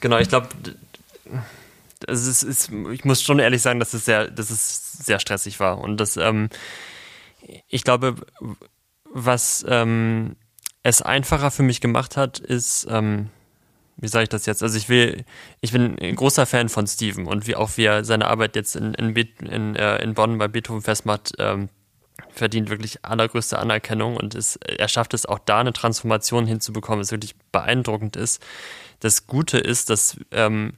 genau, 0.00 0.18
ich 0.18 0.28
glaube, 0.28 0.48
also 2.06 2.30
es 2.30 2.42
ist, 2.42 2.70
ich 2.92 3.04
muss 3.04 3.22
schon 3.22 3.38
ehrlich 3.38 3.62
sagen, 3.62 3.80
dass 3.80 3.94
es 3.94 4.04
sehr, 4.04 4.30
dass 4.30 4.50
es 4.50 4.92
sehr 4.92 5.20
stressig 5.20 5.60
war. 5.60 5.78
Und 5.78 5.98
das, 5.98 6.16
ähm, 6.16 6.48
ich 7.68 7.84
glaube, 7.84 8.16
was 9.04 9.64
ähm, 9.68 10.36
es 10.82 11.02
einfacher 11.02 11.50
für 11.50 11.62
mich 11.62 11.80
gemacht 11.80 12.16
hat, 12.16 12.38
ist, 12.38 12.86
ähm, 12.90 13.30
wie 13.96 14.08
sage 14.08 14.24
ich 14.24 14.28
das 14.28 14.46
jetzt? 14.46 14.62
Also 14.62 14.76
ich 14.76 14.88
will, 14.88 15.24
ich 15.60 15.72
bin 15.72 15.98
ein 15.98 16.16
großer 16.16 16.46
Fan 16.46 16.68
von 16.68 16.86
Steven 16.86 17.26
und 17.26 17.46
wie 17.46 17.56
auch 17.56 17.76
wie 17.76 17.84
er 17.84 18.04
seine 18.04 18.26
Arbeit 18.26 18.56
jetzt 18.56 18.76
in, 18.76 18.94
in, 18.94 19.14
in, 19.14 19.76
äh, 19.76 20.02
in 20.02 20.14
Bonn 20.14 20.38
bei 20.38 20.48
Beethoven 20.48 20.82
festmacht, 20.82 21.32
ähm, 21.38 21.68
verdient 22.30 22.70
wirklich 22.70 23.04
allergrößte 23.04 23.58
Anerkennung 23.58 24.16
und 24.16 24.34
ist, 24.34 24.56
er 24.56 24.88
schafft 24.88 25.14
es 25.14 25.26
auch 25.26 25.38
da 25.38 25.60
eine 25.60 25.72
Transformation 25.72 26.46
hinzubekommen, 26.46 27.00
was 27.00 27.10
wirklich 27.10 27.34
beeindruckend 27.52 28.16
ist. 28.16 28.44
Das 29.00 29.26
Gute 29.26 29.58
ist, 29.58 29.90
dass 29.90 30.18
ähm, 30.30 30.74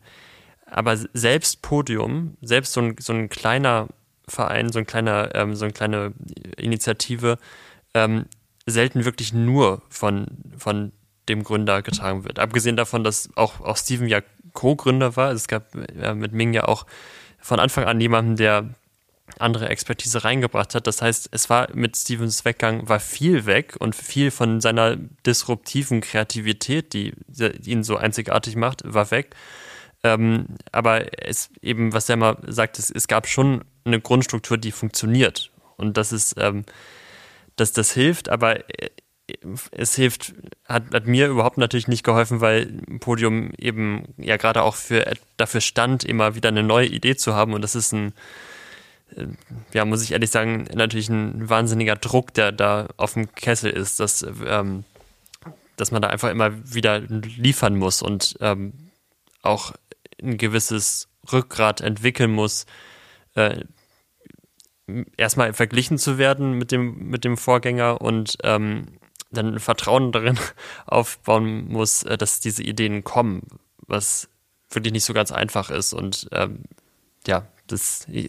aber 0.70 0.96
selbst 0.96 1.62
Podium, 1.62 2.36
selbst 2.42 2.72
so 2.72 2.80
ein, 2.82 2.96
so 3.00 3.12
ein 3.12 3.28
kleiner 3.28 3.88
Verein, 4.26 4.70
so 4.70 4.78
ein 4.78 4.86
kleiner, 4.86 5.34
ähm, 5.34 5.54
so 5.54 5.64
eine 5.64 5.72
kleine 5.72 6.12
Initiative, 6.56 7.38
ähm, 7.94 8.26
selten 8.66 9.04
wirklich 9.04 9.32
nur 9.32 9.82
von, 9.88 10.26
von 10.58 10.92
dem 11.28 11.44
Gründer 11.44 11.82
getragen 11.82 12.24
wird. 12.24 12.38
Abgesehen 12.38 12.76
davon, 12.76 13.04
dass 13.04 13.30
auch, 13.36 13.60
auch 13.60 13.76
Steven 13.76 14.08
ja 14.08 14.20
Co-Gründer 14.52 15.16
war. 15.16 15.32
Es 15.32 15.48
gab 15.48 15.74
äh, 15.74 16.14
mit 16.14 16.32
Ming 16.32 16.52
ja 16.52 16.64
auch 16.64 16.86
von 17.38 17.60
Anfang 17.60 17.84
an 17.84 18.00
jemanden, 18.00 18.36
der 18.36 18.70
andere 19.38 19.68
Expertise 19.68 20.24
reingebracht 20.24 20.74
hat. 20.74 20.86
Das 20.86 21.02
heißt, 21.02 21.28
es 21.32 21.50
war 21.50 21.68
mit 21.74 21.96
Stevens 21.96 22.44
Weggang 22.44 22.88
war 22.88 23.00
viel 23.00 23.46
weg 23.46 23.76
und 23.78 23.94
viel 23.94 24.30
von 24.30 24.60
seiner 24.60 24.96
disruptiven 24.96 26.00
Kreativität, 26.00 26.92
die, 26.92 27.12
die 27.26 27.70
ihn 27.70 27.84
so 27.84 27.96
einzigartig 27.96 28.56
macht, 28.56 28.82
war 28.84 29.10
weg. 29.10 29.34
Ähm, 30.04 30.46
aber 30.72 31.22
es 31.22 31.50
eben, 31.60 31.92
was 31.92 32.08
er 32.08 32.14
immer 32.14 32.38
sagt, 32.46 32.78
es, 32.78 32.90
es 32.90 33.08
gab 33.08 33.26
schon 33.26 33.64
eine 33.84 34.00
Grundstruktur, 34.00 34.56
die 34.56 34.72
funktioniert. 34.72 35.50
Und 35.76 35.96
das 35.96 36.12
ist, 36.12 36.36
ähm, 36.38 36.64
dass 37.56 37.72
das 37.72 37.92
hilft, 37.92 38.28
aber 38.28 38.68
äh, 38.80 38.90
es 39.72 39.94
hilft, 39.94 40.34
hat, 40.64 40.92
hat, 40.92 41.06
mir 41.06 41.28
überhaupt 41.28 41.58
natürlich 41.58 41.88
nicht 41.88 42.04
geholfen, 42.04 42.40
weil 42.40 42.66
Podium 43.00 43.52
eben 43.58 44.14
ja 44.16 44.36
gerade 44.36 44.62
auch 44.62 44.74
für, 44.74 45.12
dafür 45.36 45.60
stand, 45.60 46.04
immer 46.04 46.34
wieder 46.34 46.48
eine 46.48 46.62
neue 46.62 46.86
Idee 46.86 47.16
zu 47.16 47.34
haben. 47.34 47.52
Und 47.52 47.62
das 47.62 47.74
ist 47.74 47.92
ein, 47.92 48.12
äh, 49.14 49.26
ja, 49.72 49.84
muss 49.84 50.02
ich 50.02 50.12
ehrlich 50.12 50.30
sagen, 50.30 50.66
natürlich 50.74 51.08
ein 51.08 51.48
wahnsinniger 51.48 51.96
Druck, 51.96 52.32
der 52.34 52.52
da 52.52 52.88
auf 52.96 53.14
dem 53.14 53.32
Kessel 53.34 53.70
ist, 53.70 54.00
dass, 54.00 54.26
ähm, 54.46 54.84
dass 55.76 55.90
man 55.90 56.02
da 56.02 56.08
einfach 56.08 56.30
immer 56.30 56.52
wieder 56.72 57.00
liefern 57.00 57.76
muss 57.76 58.02
und 58.02 58.36
ähm, 58.40 58.72
auch 59.42 59.72
ein 60.22 60.38
gewisses 60.38 61.08
Rückgrat 61.32 61.80
entwickeln 61.80 62.32
muss, 62.32 62.66
äh, 63.34 63.64
erstmal 65.16 65.52
verglichen 65.52 65.98
zu 65.98 66.18
werden 66.18 66.54
mit 66.54 66.72
dem, 66.72 67.10
mit 67.10 67.24
dem 67.24 67.36
Vorgänger 67.36 68.00
und 68.00 68.38
ähm, 68.42 68.98
dann 69.30 69.58
Vertrauen 69.58 70.12
darin 70.12 70.38
aufbauen 70.86 71.68
muss, 71.68 72.02
äh, 72.02 72.18
dass 72.18 72.40
diese 72.40 72.62
Ideen 72.62 73.04
kommen, 73.04 73.42
was 73.86 74.28
wirklich 74.70 74.92
nicht 74.92 75.04
so 75.04 75.12
ganz 75.12 75.32
einfach 75.32 75.70
ist. 75.70 75.92
Und 75.92 76.28
ähm, 76.32 76.64
ja, 77.26 77.46
das 77.66 78.06
äh, 78.08 78.28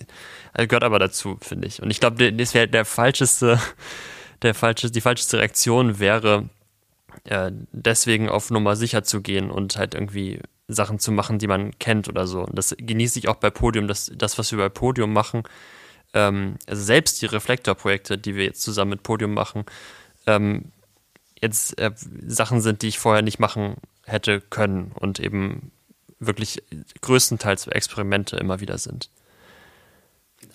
gehört 0.68 0.84
aber 0.84 1.00
dazu, 1.00 1.38
finde 1.42 1.68
ich. 1.68 1.82
Und 1.82 1.90
ich 1.92 2.00
glaube, 2.00 2.34
das 2.34 2.54
wäre 2.54 2.68
der 2.68 2.86
falscheste, 2.86 3.60
der 4.42 4.54
falsche, 4.54 4.92
die 4.92 5.02
falscheste 5.02 5.38
Reaktion 5.38 6.00
wäre, 6.00 6.50
äh, 7.26 7.52
deswegen 7.72 8.30
auf 8.30 8.50
Nummer 8.50 8.76
sicher 8.76 9.04
zu 9.04 9.22
gehen 9.22 9.52
und 9.52 9.78
halt 9.78 9.96
irgendwie 9.96 10.40
Sachen 10.68 11.00
zu 11.00 11.12
machen, 11.12 11.40
die 11.40 11.48
man 11.48 11.78
kennt 11.80 12.08
oder 12.08 12.28
so. 12.28 12.44
Und 12.44 12.58
das 12.58 12.76
genieße 12.78 13.20
ich 13.20 13.28
auch 13.28 13.36
bei 13.36 13.50
Podium, 13.50 13.88
dass 13.88 14.12
das, 14.16 14.38
was 14.38 14.52
wir 14.52 14.60
bei 14.60 14.70
Podium 14.70 15.12
machen, 15.12 15.44
ähm, 16.14 16.56
also 16.68 16.82
selbst 16.84 17.22
die 17.22 17.26
Reflektorprojekte, 17.26 18.18
die 18.18 18.36
wir 18.36 18.46
jetzt 18.46 18.62
zusammen 18.62 18.92
mit 18.92 19.04
Podium 19.04 19.34
machen, 19.34 19.66
ähm, 20.28 20.72
jetzt 21.42 21.78
äh, 21.80 21.92
Sachen 22.28 22.62
sind, 22.62 22.82
die 22.82 22.88
ich 22.88 23.00
vorher 23.00 23.22
nicht 23.22 23.40
machen 23.40 23.76
hätte 24.06 24.42
können 24.42 24.92
und 24.94 25.20
eben 25.20 25.72
wirklich 26.20 26.62
größtenteils 27.02 27.68
Experimente 27.68 28.38
immer 28.38 28.60
wieder 28.60 28.78
sind. 28.78 29.10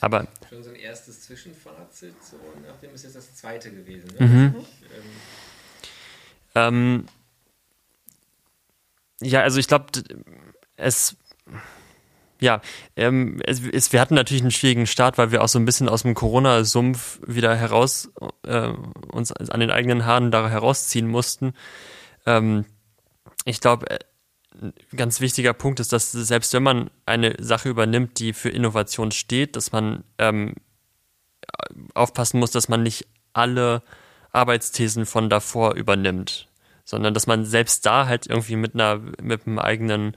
Aber 0.01 0.27
schon 0.49 0.63
so 0.63 0.71
ein 0.71 0.77
erstes 0.77 1.23
Zwischenfazit, 1.23 2.15
so 2.23 2.37
nachdem 2.67 2.95
ist 2.95 3.05
jetzt 3.05 3.17
das 3.17 3.35
zweite 3.35 3.71
gewesen. 3.71 4.11
Ne? 4.19 4.27
Mhm. 4.27 4.55
Ähm, 6.55 7.07
ja, 9.21 9.43
also 9.43 9.59
ich 9.59 9.69
glaube, 9.69 9.87
es 10.77 11.17
ja, 12.45 12.61
ähm, 12.95 13.41
es, 13.47 13.63
es, 13.63 13.93
wir 13.95 14.03
hatten 14.03 14.15
natürlich 14.15 14.43
einen 14.43 14.51
schwierigen 14.51 14.87
Start, 14.87 15.17
weil 15.17 15.33
wir 15.33 15.43
auch 15.43 15.49
so 15.49 15.59
ein 15.59 15.65
bisschen 15.65 15.89
aus 15.89 16.03
dem 16.03 16.13
Corona-Sumpf 16.13 17.21
wieder 17.27 17.57
heraus 17.57 18.13
äh, 18.47 18.69
uns 19.11 19.33
an 19.33 19.61
den 19.61 19.71
eigenen 19.71 20.05
Haaren 20.05 20.31
da 20.31 20.51
herausziehen 20.51 21.09
mussten. 21.09 21.55
Ähm, 22.27 22.67
ich 23.47 23.63
glaube, 23.63 23.91
äh, 23.91 23.99
ein 24.61 24.75
ganz 24.95 25.23
wichtiger 25.23 25.55
Punkt 25.55 25.81
ist, 25.81 25.95
dass 25.95 26.13
selbst 26.13 26.53
wenn 26.53 26.63
man 26.63 26.91
eine 27.07 27.35
Sache 27.41 27.71
übernimmt, 27.71 28.19
die 28.19 28.35
für 28.35 28.51
Innovation 28.51 29.11
steht, 29.11 29.57
dass 29.57 29.73
man 29.73 30.05
ähm, 30.19 30.55
aufpassen 31.95 32.39
muss, 32.39 32.51
dass 32.51 32.69
man 32.69 32.83
nicht 32.83 33.07
alle 33.33 33.83
Arbeitsthesen 34.33 35.07
von 35.07 35.31
davor 35.31 35.77
übernimmt, 35.77 36.49
sondern 36.85 37.15
dass 37.15 37.27
man 37.27 37.47
selbst 37.47 37.87
da 37.87 38.07
halt 38.07 38.27
irgendwie 38.27 38.57
mit 38.57 38.75
einer 38.75 39.01
mit 39.23 39.47
einem 39.47 39.59
eigenen 39.59 40.15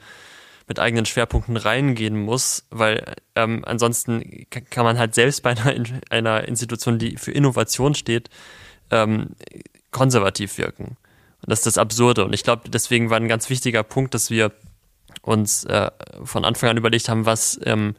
mit 0.68 0.80
eigenen 0.80 1.06
Schwerpunkten 1.06 1.56
reingehen 1.56 2.20
muss, 2.20 2.66
weil 2.70 3.16
ähm, 3.36 3.64
ansonsten 3.66 4.46
kann 4.70 4.84
man 4.84 4.98
halt 4.98 5.16
selbst 5.16 5.42
bei 5.44 5.52
einer, 5.52 5.74
einer 6.10 6.48
Institution, 6.48 7.00
die 7.00 7.18
für 7.18 7.32
Innovation 7.32 7.96
steht, 7.96 8.30
ähm, 8.92 9.30
konservativ 9.92 10.58
wirken. 10.58 10.98
Und 11.42 11.52
das 11.52 11.60
ist 11.60 11.68
das 11.68 11.78
Absurde. 11.78 12.26
Und 12.26 12.34
ich 12.34 12.44
glaube, 12.44 12.70
deswegen 12.70 13.10
war 13.10 13.18
ein 13.18 13.30
ganz 13.30 13.50
wichtiger 13.50 13.84
Punkt, 13.84 14.14
dass 14.14 14.30
wir 14.30 14.52
uns 15.22 15.64
äh, 15.66 15.90
von 16.24 16.44
Anfang 16.44 16.70
an 16.70 16.78
überlegt 16.78 17.10
haben, 17.10 17.26
was, 17.26 17.60
ähm, 17.64 17.96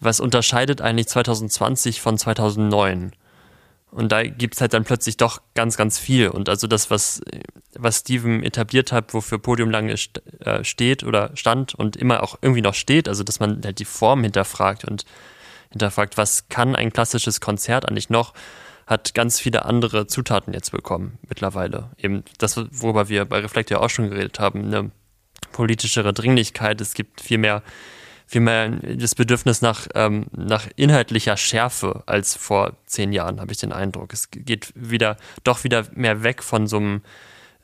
was 0.00 0.20
unterscheidet 0.20 0.80
eigentlich 0.80 1.08
2020 1.08 2.00
von 2.00 2.16
2009. 2.16 3.12
Und 3.90 4.12
da 4.12 4.22
gibt's 4.22 4.60
halt 4.60 4.74
dann 4.74 4.84
plötzlich 4.84 5.16
doch 5.16 5.40
ganz, 5.54 5.76
ganz 5.76 5.98
viel. 5.98 6.28
Und 6.28 6.48
also 6.48 6.66
das, 6.66 6.90
was, 6.90 7.22
was 7.74 8.00
Steven 8.00 8.42
etabliert 8.42 8.92
hat, 8.92 9.14
wofür 9.14 9.38
Podium 9.38 9.70
lange 9.70 9.96
st 9.96 10.22
äh, 10.40 10.62
steht 10.62 11.04
oder 11.04 11.30
stand 11.34 11.74
und 11.74 11.96
immer 11.96 12.22
auch 12.22 12.38
irgendwie 12.42 12.60
noch 12.60 12.74
steht, 12.74 13.08
also 13.08 13.24
dass 13.24 13.40
man 13.40 13.60
halt 13.64 13.78
die 13.78 13.86
Form 13.86 14.22
hinterfragt 14.22 14.84
und 14.84 15.04
hinterfragt, 15.70 16.16
was 16.16 16.48
kann 16.48 16.76
ein 16.76 16.92
klassisches 16.92 17.40
Konzert 17.40 17.88
eigentlich 17.88 18.10
noch, 18.10 18.34
hat 18.86 19.14
ganz 19.14 19.38
viele 19.38 19.64
andere 19.64 20.06
Zutaten 20.06 20.54
jetzt 20.54 20.72
bekommen 20.72 21.18
mittlerweile. 21.28 21.90
Eben 21.98 22.24
das, 22.38 22.56
worüber 22.70 23.08
wir 23.08 23.24
bei 23.26 23.40
Reflekt 23.40 23.70
ja 23.70 23.80
auch 23.80 23.90
schon 23.90 24.10
geredet 24.10 24.40
haben, 24.40 24.64
eine 24.64 24.90
politischere 25.52 26.12
Dringlichkeit, 26.12 26.80
es 26.80 26.94
gibt 26.94 27.20
viel 27.20 27.38
mehr 27.38 27.62
vielmehr 28.28 28.68
das 28.68 29.14
Bedürfnis 29.14 29.62
nach, 29.62 29.88
ähm, 29.94 30.26
nach 30.36 30.68
inhaltlicher 30.76 31.36
Schärfe 31.36 32.02
als 32.06 32.36
vor 32.36 32.76
zehn 32.86 33.12
Jahren, 33.12 33.40
habe 33.40 33.52
ich 33.52 33.58
den 33.58 33.72
Eindruck. 33.72 34.12
Es 34.12 34.30
geht 34.30 34.72
wieder, 34.74 35.16
doch 35.44 35.64
wieder 35.64 35.86
mehr 35.94 36.22
weg 36.22 36.42
von 36.42 36.66
so 36.66 36.76
einem 36.76 37.00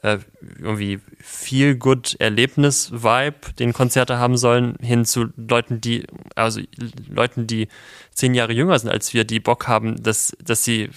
äh, 0.01 0.19
irgendwie 0.59 1.01
viel 1.21 1.77
good 1.77 2.17
Erlebnis-Vibe, 2.19 3.53
den 3.59 3.75
Konzerte 3.75 4.19
haben 4.19 4.39
sollen, 4.39 4.77
hin 4.81 5.05
zu 5.05 5.27
Leuten, 5.37 5.83
die, 5.83 6.07
also 6.35 6.61
Leuten, 7.09 7.47
die 7.47 7.69
zehn 8.13 8.35
Jahre 8.35 8.55
jünger 8.55 8.79
sind 8.79 8.91
als 8.91 9.13
wir, 9.13 9.25
die 9.25 9.41
Bock 9.41 9.69
haben, 9.69 10.03
dass, 10.03 10.35
dass 10.43 10.65
sie 10.65 10.89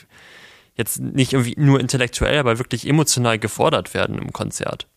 jetzt 0.75 0.99
nicht 0.99 1.33
irgendwie 1.33 1.55
nur 1.57 1.79
intellektuell, 1.79 2.39
aber 2.39 2.57
wirklich 2.57 2.87
emotional 2.87 3.37
gefordert 3.37 3.93
werden 3.93 4.17
im 4.17 4.31
Konzert. 4.31 4.87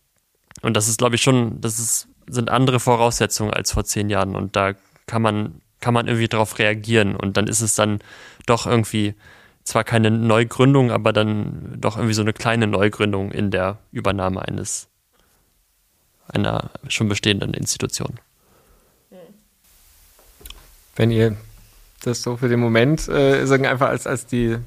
Und 0.61 0.77
das 0.77 0.87
ist, 0.87 0.99
glaube 0.99 1.15
ich, 1.15 1.21
schon, 1.21 1.59
das 1.59 1.79
ist 1.79 2.07
sind 2.31 2.49
andere 2.49 2.79
Voraussetzungen 2.79 3.53
als 3.53 3.71
vor 3.71 3.83
zehn 3.83 4.09
Jahren 4.09 4.35
und 4.35 4.55
da 4.55 4.73
kann 5.05 5.21
man, 5.21 5.61
kann 5.81 5.93
man 5.93 6.07
irgendwie 6.07 6.27
darauf 6.27 6.57
reagieren 6.59 7.15
und 7.15 7.37
dann 7.37 7.47
ist 7.47 7.61
es 7.61 7.75
dann 7.75 7.99
doch 8.45 8.65
irgendwie 8.65 9.15
zwar 9.63 9.83
keine 9.83 10.09
Neugründung, 10.09 10.91
aber 10.91 11.13
dann 11.13 11.77
doch 11.79 11.97
irgendwie 11.97 12.13
so 12.13 12.21
eine 12.21 12.33
kleine 12.33 12.67
Neugründung 12.67 13.31
in 13.31 13.51
der 13.51 13.77
Übernahme 13.91 14.41
eines 14.47 14.87
einer 16.27 16.71
schon 16.87 17.09
bestehenden 17.09 17.53
Institution. 17.53 18.19
Wenn 20.95 21.11
ihr 21.11 21.35
das 22.03 22.21
so 22.21 22.37
für 22.37 22.47
den 22.47 22.59
Moment 22.59 23.07
äh, 23.07 23.45
sagen 23.45 23.65
einfach 23.65 23.89
als, 23.89 24.07
als 24.07 24.25
die 24.25 24.57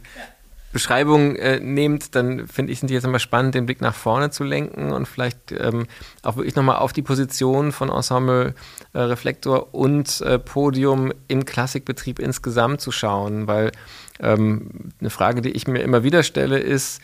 Beschreibung 0.75 1.37
äh, 1.37 1.61
nehmt, 1.61 2.17
dann 2.17 2.49
finde 2.49 2.73
ich, 2.73 2.81
sind 2.81 2.89
die 2.89 2.95
jetzt 2.95 3.05
immer 3.05 3.21
spannend, 3.21 3.55
den 3.55 3.65
Blick 3.65 3.81
nach 3.81 3.95
vorne 3.95 4.31
zu 4.31 4.43
lenken 4.43 4.91
und 4.91 5.07
vielleicht 5.07 5.53
ähm, 5.53 5.87
auch 6.23 6.35
wirklich 6.35 6.57
nochmal 6.57 6.79
auf 6.79 6.93
die 6.93 7.01
Position 7.01 7.71
von 7.71 7.91
Ensemble 7.91 8.55
äh, 8.93 8.99
Reflektor 8.99 9.73
und 9.73 10.21
äh, 10.23 10.41
Podium 10.41 11.13
im 11.29 11.45
Klassikbetrieb 11.45 12.19
insgesamt 12.19 12.81
zu 12.81 12.91
schauen, 12.91 13.47
weil 13.47 13.71
ähm, 14.19 14.93
eine 15.01 15.11
Frage, 15.11 15.43
die 15.43 15.53
ich 15.53 15.69
mir 15.69 15.81
immer 15.81 16.03
wieder 16.03 16.25
stelle, 16.25 16.59
ist, 16.59 17.01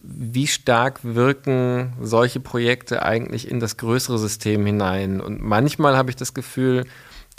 wie 0.00 0.46
stark 0.46 1.00
wirken 1.02 1.94
solche 2.00 2.38
Projekte 2.38 3.02
eigentlich 3.02 3.50
in 3.50 3.58
das 3.58 3.76
größere 3.76 4.20
System 4.20 4.64
hinein? 4.64 5.20
Und 5.20 5.42
manchmal 5.42 5.96
habe 5.96 6.10
ich 6.10 6.16
das 6.16 6.32
Gefühl, 6.32 6.86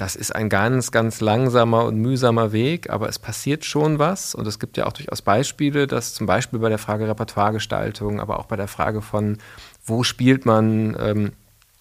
das 0.02 0.16
ist 0.16 0.36
ein 0.36 0.49
ganz, 0.49 0.89
ganz 0.89 1.22
langsamer 1.22 1.86
und 1.86 1.95
mühsamer 1.97 2.52
Weg, 2.52 2.89
aber 2.89 3.08
es 3.08 3.20
passiert 3.20 3.66
schon 3.66 3.99
was. 3.99 4.34
Und 4.34 4.47
es 4.47 4.58
gibt 4.58 4.76
ja 4.76 4.88
auch 4.88 4.93
durchaus 4.93 5.22
Beispiele, 5.22 5.86
dass 5.86 6.16
zum 6.16 6.26
Beispiel 6.26 6.58
bei 6.58 6.70
der 6.70 6.80
Frage 6.80 7.08
Repertoiregestaltung, 7.08 8.20
aber 8.20 8.39
auch 8.39 8.47
bei 8.47 8.56
der 8.56 8.68
Frage 8.68 9.04
von, 9.04 9.38
wo 9.86 10.02
spielt 10.02 10.43
man, 10.43 10.97
ähm, 10.99 11.32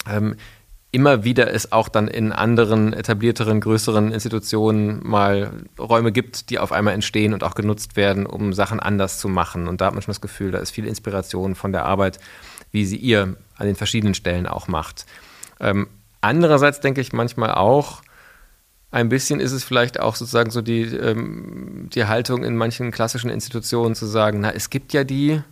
ähm, 0.07 0.37
immer 0.91 1.25
wieder 1.25 1.51
es 1.55 1.73
auch 1.73 1.89
dann 1.89 2.09
in 2.09 2.31
anderen 2.33 2.93
etablierteren, 2.93 3.59
größeren 3.63 4.13
Institutionen 4.13 5.01
mal 5.03 5.53
Räume 5.79 6.13
gibt, 6.13 6.51
die 6.51 6.59
auf 6.59 6.73
einmal 6.73 6.93
entstehen 6.93 7.33
und 7.33 7.43
auch 7.43 7.55
genutzt 7.55 7.97
werden, 7.97 8.27
um 8.27 8.53
Sachen 8.53 8.81
anders 8.81 9.19
zu 9.19 9.31
machen. 9.31 9.67
Und 9.67 9.81
da 9.81 9.87
hat 9.87 9.95
man 9.95 10.03
schon 10.03 10.13
das 10.13 10.21
Gefühl, 10.21 10.51
da 10.51 10.59
ist 10.59 10.73
viel 10.73 10.87
Inspiration 10.87 11.55
von 11.55 11.73
der 11.73 11.87
Arbeit, 11.87 12.21
wie 12.71 12.85
sie 12.85 12.99
ihr 12.99 13.35
an 13.57 13.67
den 13.67 13.77
verschiedenen 13.77 14.13
Stellen 14.13 14.47
auch 14.47 14.69
macht. 14.69 15.07
Ähm, 15.59 15.89
andererseits 16.21 16.81
denke 16.81 17.01
ich 17.01 17.15
manchmal 17.15 17.53
auch, 17.53 18.03
ein 18.91 19.09
bisschen 19.09 19.41
ist 19.41 19.53
es 19.53 19.63
vielleicht 19.63 20.01
auch 20.01 20.17
sozusagen 20.17 20.51
so 20.51 20.63
die, 20.63 20.83
ähm, 20.83 21.89
die 21.93 22.07
Haltung 22.07 22.43
in 22.45 22.57
manchen 22.57 22.91
klassischen 22.91 23.31
Institutionen 23.31 23.95
zu 23.95 24.07
sagen, 24.07 24.41
na, 24.41 24.51
es 24.53 24.69
gibt 24.71 24.93
ja 24.93 25.05
die, 25.05 25.43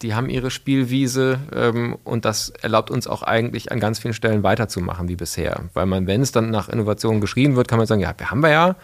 die 0.00 0.14
haben 0.14 0.30
ihre 0.30 0.50
Spielwiese 0.50 1.40
ähm, 1.54 1.98
und 2.04 2.24
das 2.24 2.50
erlaubt 2.50 2.90
uns 2.90 3.06
auch 3.06 3.22
eigentlich 3.22 3.72
an 3.72 3.80
ganz 3.80 3.98
vielen 3.98 4.14
Stellen 4.14 4.42
weiterzumachen 4.42 5.08
wie 5.08 5.16
bisher. 5.16 5.64
Weil 5.74 5.86
man, 5.86 6.06
wenn 6.06 6.22
es 6.22 6.32
dann 6.32 6.50
nach 6.50 6.68
Innovationen 6.68 7.20
geschrien 7.20 7.56
wird, 7.56 7.68
kann 7.68 7.78
man 7.78 7.86
sagen, 7.86 8.00
ja, 8.00 8.14
wir 8.16 8.30
haben 8.30 8.42
wir 8.42 8.50
ja. 8.50 8.76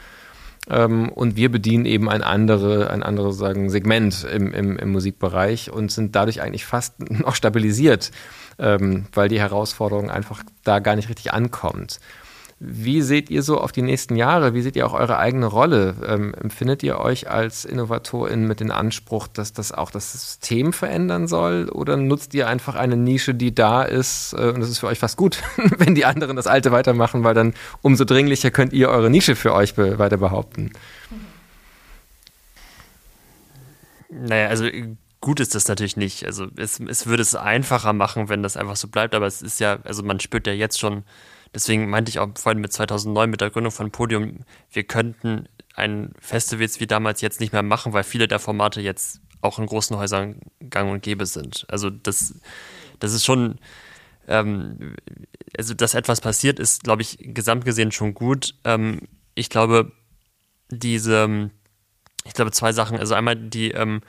Ähm, 0.69 1.11
und 1.11 1.37
wir 1.37 1.51
bedienen 1.51 1.87
eben 1.87 2.09
ein, 2.11 2.23
andere, 2.23 2.91
ein 2.91 3.03
anderes 3.03 3.39
sagen, 3.39 3.71
Segment 3.71 4.25
im, 4.25 4.53
im, 4.53 4.77
im 4.77 4.93
Musikbereich 4.93 5.71
und 5.71 5.93
sind 5.93 6.17
dadurch 6.17 6.43
eigentlich 6.43 6.67
fast 6.67 6.95
noch 7.11 7.35
stabilisiert, 7.35 8.11
ähm, 8.59 9.07
weil 9.13 9.29
die 9.29 9.41
Herausforderung 9.41 10.11
einfach 10.11 10.43
da 10.63 10.81
gar 10.81 10.97
nicht 10.97 11.09
richtig 11.09 11.33
ankommt. 11.33 12.01
Wie 12.61 13.03
seht 13.03 13.31
ihr 13.31 13.43
so 13.43 13.61
auf 13.61 13.73
die 13.73 13.83
nächsten 13.83 14.15
Jahre? 14.15 14.55
Wie 14.55 14.63
seht 14.63 14.77
ihr 14.77 14.87
auch 14.87 14.95
eure 14.95 15.19
eigene 15.19 15.47
Rolle? 15.47 15.97
Ähm, 16.07 16.35
empfindet 16.35 16.83
ihr 16.85 16.99
euch 16.99 17.29
als 17.29 17.65
Innovatorin 17.65 18.47
mit 18.47 18.61
dem 18.61 18.71
Anspruch, 18.71 19.27
dass 19.27 19.53
das 19.53 19.73
auch 19.73 19.91
das 19.91 20.13
System 20.13 20.73
verändern 20.73 21.27
soll? 21.27 21.69
Oder 21.69 21.97
nutzt 21.97 22.33
ihr 22.33 22.47
einfach 22.47 22.77
eine 22.77 22.97
Nische, 22.97 23.35
die 23.35 23.55
da 23.55 23.83
ist 23.83 24.35
äh, 24.35 24.51
und 24.51 24.63
es 24.63 24.71
ist 24.71 24.79
für 24.79 24.87
euch 24.87 25.01
fast 25.01 25.17
gut, 25.17 25.43
wenn 25.79 25.95
die 25.97 26.05
anderen 26.05 26.37
das 26.37 26.47
Alte 26.47 26.71
weitermachen, 26.71 27.25
weil 27.25 27.35
dann 27.35 27.55
umso 27.83 28.05
dringlicher 28.05 28.53
könnt 28.53 28.73
ihr 28.73 28.89
eure 28.89 29.11
Nische 29.11 29.35
für 29.35 29.53
euch 29.53 29.75
be 29.75 29.99
weiter 29.99 30.17
behaupten? 30.17 30.71
Naja, 34.11 34.47
also 34.49 34.67
gut 35.21 35.41
ist 35.41 35.57
das 35.57 35.67
natürlich 35.67 35.97
nicht. 35.97 36.25
Also 36.25 36.47
es, 36.57 36.79
es 36.79 37.07
würde 37.07 37.23
es 37.23 37.35
einfacher 37.35 37.93
machen, 37.93 38.29
wenn 38.29 38.45
das 38.45 38.57
einfach 38.57 38.77
so 38.77 38.87
bleibt, 38.89 39.15
aber 39.15 39.27
es 39.27 39.43
ist 39.43 39.59
ja, 39.59 39.79
also 39.83 40.05
man 40.05 40.21
spürt 40.21 40.47
ja 40.47 40.53
jetzt 40.53 40.79
schon, 40.79 41.03
Deswegen 41.55 41.89
meinte 41.89 42.11
ich 42.11 42.19
auch 42.19 42.29
vorhin 42.37 42.61
mit 42.61 42.73
2009 42.73 43.31
mit 43.31 43.41
der 43.41 43.51
Gründung 43.51 43.73
von 43.73 43.93
Podium, 43.93 44.41
wir 44.73 44.83
könnten 44.83 45.49
ein 45.75 46.13
Festivals 46.21 46.81
wie 46.81 46.87
damals 46.87 47.21
jetzt 47.21 47.41
nicht 47.41 47.53
mehr 47.53 47.63
machen, 47.63 47.93
weil 47.93 48.05
viele 48.05 48.29
der 48.29 48.41
Formate 48.41 48.81
jetzt 48.81 49.21
auch 49.41 49.59
in 49.59 49.67
großen 49.67 49.97
Häusern 49.97 50.41
gang 50.69 50.91
und 50.91 51.03
gäbe 51.03 51.27
sind. 51.27 51.67
Also 51.69 51.91
das, 51.91 52.35
das 52.99 53.13
ist 53.13 53.25
schon, 53.25 53.59
ähm, 54.27 54.97
also 55.57 55.75
dass 55.75 55.95
etwas 55.95 56.21
passiert, 56.21 56.59
ist, 56.59 56.83
glaube 56.83 57.03
ich, 57.03 57.19
gesamt 57.21 57.65
gesehen 57.65 57.93
schon 57.93 58.15
gut. 58.15 58.55
Ähm, 58.65 59.03
ich 59.35 59.51
glaube, 59.51 59.93
diese, 60.71 61.51
ich 62.25 62.33
glaube 62.33 62.51
zwei 62.53 62.73
Sachen. 62.73 62.99
Also 62.99 63.15
einmal 63.15 63.37
die, 63.37 63.73
ähm, 63.73 64.01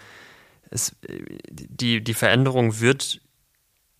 es, 0.71 0.95
die, 1.49 2.03
die 2.03 2.13
Veränderung 2.13 2.79
wird 2.79 3.21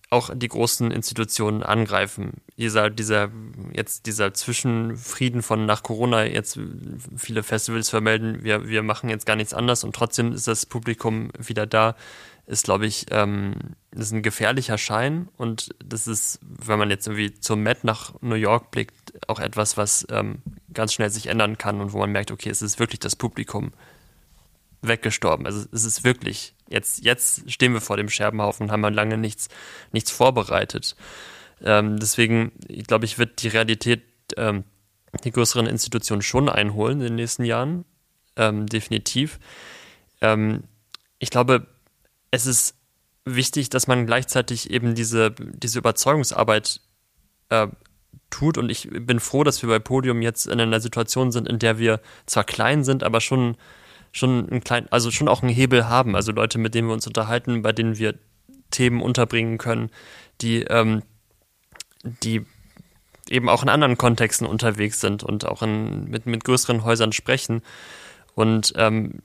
auch 0.08 0.30
die 0.34 0.48
großen 0.48 0.92
Institutionen 0.92 1.62
angreifen. 1.62 2.34
Dieser, 2.56 2.90
dieser, 2.90 3.30
jetzt 3.72 4.06
dieser 4.06 4.32
Zwischenfrieden 4.34 5.42
von 5.42 5.66
nach 5.66 5.82
Corona, 5.82 6.24
jetzt 6.24 6.58
viele 7.16 7.42
Festivals 7.42 7.90
vermelden, 7.90 8.44
wir, 8.44 8.68
wir 8.68 8.82
machen 8.82 9.10
jetzt 9.10 9.26
gar 9.26 9.36
nichts 9.36 9.52
anders 9.52 9.82
und 9.82 9.94
trotzdem 9.96 10.32
ist 10.32 10.46
das 10.46 10.64
Publikum 10.64 11.30
wieder 11.38 11.66
da, 11.66 11.96
ist, 12.46 12.64
glaube 12.64 12.86
ich, 12.86 13.06
ähm, 13.10 13.54
ist 13.90 14.12
ein 14.12 14.22
gefährlicher 14.22 14.78
Schein 14.78 15.28
und 15.36 15.74
das 15.84 16.06
ist, 16.06 16.38
wenn 16.42 16.78
man 16.78 16.90
jetzt 16.90 17.08
irgendwie 17.08 17.34
zum 17.34 17.64
Met 17.64 17.82
nach 17.82 18.14
New 18.20 18.36
York 18.36 18.70
blickt, 18.70 19.28
auch 19.28 19.40
etwas, 19.40 19.76
was 19.76 20.06
ähm, 20.10 20.42
ganz 20.72 20.92
schnell 20.92 21.10
sich 21.10 21.26
ändern 21.26 21.58
kann 21.58 21.80
und 21.80 21.92
wo 21.92 21.98
man 21.98 22.12
merkt, 22.12 22.30
okay, 22.30 22.50
es 22.50 22.62
ist 22.62 22.78
wirklich 22.78 23.00
das 23.00 23.16
Publikum 23.16 23.72
weggestorben. 24.82 25.46
Also 25.46 25.66
es 25.72 25.84
ist 25.84 26.04
wirklich, 26.04 26.54
jetzt, 26.68 27.04
jetzt 27.04 27.50
stehen 27.50 27.72
wir 27.72 27.80
vor 27.80 27.96
dem 27.96 28.08
Scherbenhaufen 28.08 28.66
und 28.66 28.72
haben 28.72 28.82
lange 28.94 29.18
nichts, 29.18 29.48
nichts 29.92 30.10
vorbereitet. 30.10 30.96
Ähm, 31.62 31.98
deswegen, 31.98 32.52
ich 32.68 32.86
glaube 32.86 33.04
ich, 33.04 33.18
wird 33.18 33.42
die 33.42 33.48
Realität 33.48 34.02
ähm, 34.36 34.64
die 35.24 35.30
größeren 35.30 35.66
Institutionen 35.66 36.22
schon 36.22 36.48
einholen 36.48 37.00
in 37.00 37.06
den 37.06 37.14
nächsten 37.16 37.44
Jahren. 37.44 37.84
Ähm, 38.36 38.66
definitiv. 38.66 39.38
Ähm, 40.20 40.64
ich 41.18 41.30
glaube, 41.30 41.66
es 42.30 42.46
ist 42.46 42.74
wichtig, 43.24 43.70
dass 43.70 43.86
man 43.86 44.06
gleichzeitig 44.06 44.70
eben 44.70 44.94
diese, 44.94 45.30
diese 45.30 45.78
Überzeugungsarbeit 45.78 46.80
äh, 47.48 47.68
tut. 48.30 48.58
Und 48.58 48.70
ich 48.70 48.88
bin 48.90 49.20
froh, 49.20 49.44
dass 49.44 49.62
wir 49.62 49.68
bei 49.68 49.78
Podium 49.78 50.22
jetzt 50.22 50.46
in 50.46 50.60
einer 50.60 50.80
Situation 50.80 51.32
sind, 51.32 51.48
in 51.48 51.58
der 51.58 51.78
wir 51.78 52.00
zwar 52.26 52.44
klein 52.44 52.84
sind, 52.84 53.02
aber 53.02 53.20
schon, 53.20 53.56
schon 54.12 54.48
ein 54.50 54.64
klein, 54.64 54.86
also 54.90 55.10
schon 55.10 55.28
auch 55.28 55.42
einen 55.42 55.52
Hebel 55.52 55.88
haben. 55.88 56.16
Also 56.16 56.32
Leute, 56.32 56.58
mit 56.58 56.74
denen 56.74 56.88
wir 56.88 56.94
uns 56.94 57.06
unterhalten, 57.06 57.62
bei 57.62 57.72
denen 57.72 57.98
wir 57.98 58.14
Themen 58.70 59.02
unterbringen 59.02 59.58
können, 59.58 59.90
die, 60.40 60.62
ähm, 60.62 61.02
die 62.02 62.44
eben 63.28 63.48
auch 63.48 63.62
in 63.62 63.68
anderen 63.68 63.98
Kontexten 63.98 64.46
unterwegs 64.46 65.00
sind 65.00 65.22
und 65.22 65.46
auch 65.46 65.62
in, 65.62 66.04
mit, 66.08 66.26
mit 66.26 66.44
größeren 66.44 66.84
Häusern 66.84 67.12
sprechen. 67.12 67.62
Und 68.34 68.72
ähm, 68.76 69.20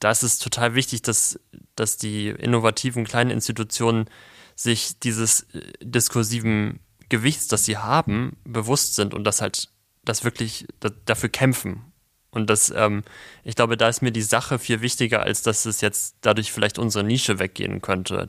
da 0.00 0.10
ist 0.10 0.22
es 0.22 0.38
total 0.38 0.74
wichtig, 0.74 1.02
dass, 1.02 1.38
dass 1.76 1.96
die 1.96 2.28
innovativen 2.28 3.04
kleinen 3.04 3.30
Institutionen 3.30 4.08
sich 4.54 4.98
dieses 4.98 5.42
äh, 5.54 5.72
diskursiven 5.82 6.80
Gewichts, 7.08 7.48
das 7.48 7.64
sie 7.64 7.78
haben, 7.78 8.36
bewusst 8.44 8.94
sind 8.94 9.14
und 9.14 9.24
das 9.24 9.40
halt, 9.40 9.68
das 10.04 10.24
wirklich 10.24 10.66
dafür 11.06 11.28
kämpfen. 11.28 11.84
Und 12.30 12.50
das, 12.50 12.72
ähm, 12.74 13.04
ich 13.44 13.54
glaube, 13.56 13.76
da 13.76 13.88
ist 13.88 14.02
mir 14.02 14.12
die 14.12 14.22
Sache 14.22 14.58
viel 14.58 14.80
wichtiger, 14.80 15.22
als 15.22 15.42
dass 15.42 15.64
es 15.64 15.80
jetzt 15.80 16.14
dadurch 16.20 16.52
vielleicht 16.52 16.78
unsere 16.78 17.04
Nische 17.04 17.38
weggehen 17.38 17.80
könnte. 17.80 18.28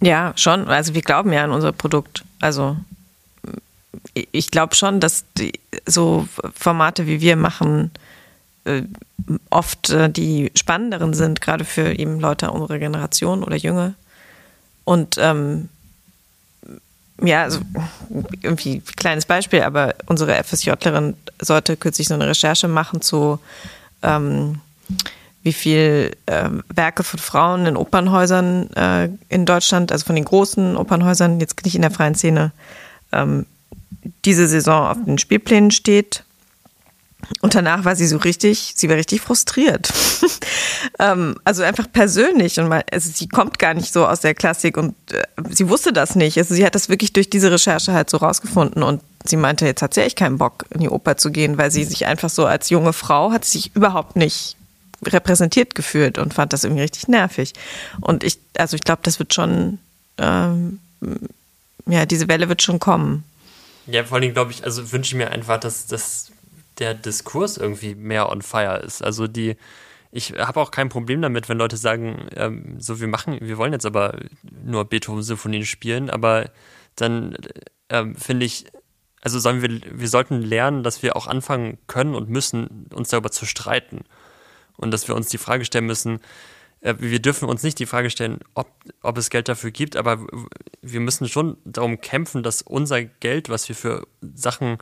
Ja, 0.00 0.32
schon. 0.36 0.68
Also 0.68 0.94
wir 0.94 1.02
glauben 1.02 1.32
ja 1.32 1.44
an 1.44 1.52
unser 1.52 1.72
Produkt. 1.72 2.24
Also 2.40 2.76
ich 4.14 4.50
glaube 4.50 4.74
schon, 4.74 4.98
dass 4.98 5.24
die, 5.38 5.52
so 5.86 6.26
Formate 6.54 7.06
wie 7.06 7.20
wir 7.20 7.36
machen, 7.36 7.92
äh, 8.64 8.82
oft 9.50 9.90
äh, 9.90 10.10
die 10.10 10.50
spannenderen 10.56 11.14
sind, 11.14 11.40
gerade 11.40 11.64
für 11.64 11.96
eben 11.98 12.18
Leute 12.18 12.50
unserer 12.50 12.78
Generation 12.78 13.44
oder 13.44 13.56
Jünger. 13.56 13.94
Und 14.84 15.16
ähm, 15.18 15.68
ja, 17.20 17.42
also 17.42 17.60
irgendwie 18.42 18.80
kleines 18.96 19.26
Beispiel, 19.26 19.62
aber 19.62 19.94
unsere 20.06 20.42
FSJlerin 20.42 21.14
sollte 21.40 21.76
kürzlich 21.76 22.08
so 22.08 22.14
eine 22.14 22.26
Recherche 22.26 22.68
machen 22.68 23.00
zu 23.00 23.38
ähm, 24.02 24.60
wie 25.42 25.52
viel 25.52 26.16
äh, 26.26 26.50
Werke 26.72 27.02
von 27.02 27.18
Frauen 27.18 27.66
in 27.66 27.76
Opernhäusern 27.76 28.70
äh, 28.74 29.08
in 29.28 29.44
Deutschland, 29.44 29.90
also 29.90 30.06
von 30.06 30.14
den 30.14 30.24
großen 30.24 30.76
Opernhäusern, 30.76 31.40
jetzt 31.40 31.64
nicht 31.64 31.74
in 31.74 31.82
der 31.82 31.90
freien 31.90 32.14
Szene, 32.14 32.52
ähm, 33.12 33.46
diese 34.24 34.48
Saison 34.48 34.86
auf 34.86 34.96
den 35.04 35.18
Spielplänen 35.18 35.70
steht 35.70 36.24
und 37.40 37.54
danach 37.54 37.84
war 37.84 37.96
sie 37.96 38.06
so 38.06 38.16
richtig, 38.18 38.74
sie 38.76 38.88
war 38.88 38.96
richtig 38.96 39.20
frustriert. 39.20 39.92
ähm, 40.98 41.36
also 41.44 41.62
einfach 41.62 41.86
persönlich. 41.92 42.58
Und 42.58 42.68
mal, 42.68 42.84
also 42.90 43.10
sie 43.12 43.28
kommt 43.28 43.58
gar 43.58 43.74
nicht 43.74 43.92
so 43.92 44.06
aus 44.06 44.20
der 44.20 44.34
Klassik 44.34 44.76
und 44.76 44.94
äh, 45.12 45.22
sie 45.50 45.68
wusste 45.68 45.92
das 45.92 46.14
nicht. 46.14 46.36
Also 46.38 46.54
sie 46.54 46.64
hat 46.64 46.74
das 46.74 46.88
wirklich 46.88 47.12
durch 47.12 47.30
diese 47.30 47.50
Recherche 47.50 47.92
halt 47.92 48.10
so 48.10 48.18
rausgefunden 48.18 48.82
und 48.82 49.02
sie 49.24 49.36
meinte, 49.36 49.66
jetzt 49.66 49.82
hat 49.82 49.94
sie 49.94 50.02
echt 50.02 50.18
keinen 50.18 50.38
Bock, 50.38 50.66
in 50.70 50.80
die 50.80 50.88
Oper 50.88 51.16
zu 51.16 51.30
gehen, 51.30 51.58
weil 51.58 51.70
sie 51.70 51.84
sich 51.84 52.06
einfach 52.06 52.30
so 52.30 52.46
als 52.46 52.70
junge 52.70 52.92
Frau 52.92 53.32
hat 53.32 53.44
sich 53.44 53.74
überhaupt 53.74 54.16
nicht 54.16 54.56
repräsentiert 55.04 55.74
gefühlt 55.74 56.18
und 56.18 56.34
fand 56.34 56.52
das 56.52 56.64
irgendwie 56.64 56.82
richtig 56.82 57.08
nervig. 57.08 57.52
Und 58.00 58.24
ich, 58.24 58.38
also 58.56 58.76
ich 58.76 58.82
glaube, 58.82 59.02
das 59.04 59.18
wird 59.18 59.34
schon, 59.34 59.78
ähm, 60.18 60.80
ja, 61.86 62.06
diese 62.06 62.28
Welle 62.28 62.48
wird 62.48 62.62
schon 62.62 62.78
kommen. 62.78 63.24
Ja, 63.86 64.04
vor 64.04 64.18
allem 64.18 64.32
glaube 64.32 64.52
ich, 64.52 64.64
also 64.64 64.92
wünsche 64.92 65.10
ich 65.10 65.14
mir 65.16 65.30
einfach, 65.30 65.58
dass, 65.58 65.86
dass 65.86 66.31
der 66.78 66.94
Diskurs 66.94 67.56
irgendwie 67.56 67.94
mehr 67.94 68.28
on 68.28 68.42
fire 68.42 68.78
ist. 68.78 69.02
Also 69.02 69.26
die, 69.26 69.56
ich 70.10 70.32
habe 70.32 70.60
auch 70.60 70.70
kein 70.70 70.88
Problem 70.88 71.22
damit, 71.22 71.48
wenn 71.48 71.58
Leute 71.58 71.76
sagen, 71.76 72.28
ähm, 72.36 72.76
so 72.78 73.00
wir 73.00 73.08
machen, 73.08 73.38
wir 73.40 73.58
wollen 73.58 73.72
jetzt 73.72 73.86
aber 73.86 74.18
nur 74.64 74.84
Beethoven-Symphonien 74.84 75.64
spielen, 75.64 76.10
aber 76.10 76.50
dann 76.96 77.36
ähm, 77.88 78.14
finde 78.16 78.46
ich, 78.46 78.66
also 79.22 79.38
sollen 79.38 79.62
wir, 79.62 79.80
wir 79.90 80.08
sollten 80.08 80.42
lernen, 80.42 80.82
dass 80.82 81.02
wir 81.02 81.16
auch 81.16 81.26
anfangen 81.26 81.78
können 81.86 82.14
und 82.14 82.28
müssen, 82.28 82.86
uns 82.92 83.08
darüber 83.08 83.30
zu 83.30 83.46
streiten. 83.46 84.04
Und 84.76 84.90
dass 84.90 85.06
wir 85.06 85.14
uns 85.14 85.28
die 85.28 85.38
Frage 85.38 85.64
stellen 85.64 85.86
müssen, 85.86 86.20
äh, 86.80 86.94
wir 86.98 87.20
dürfen 87.20 87.48
uns 87.48 87.62
nicht 87.62 87.78
die 87.78 87.86
Frage 87.86 88.10
stellen, 88.10 88.40
ob, 88.54 88.68
ob 89.00 89.16
es 89.16 89.30
Geld 89.30 89.48
dafür 89.48 89.70
gibt, 89.70 89.96
aber 89.96 90.26
wir 90.82 91.00
müssen 91.00 91.28
schon 91.28 91.56
darum 91.64 92.00
kämpfen, 92.00 92.42
dass 92.42 92.62
unser 92.62 93.02
Geld, 93.02 93.48
was 93.48 93.68
wir 93.68 93.76
für 93.76 94.06
Sachen 94.34 94.78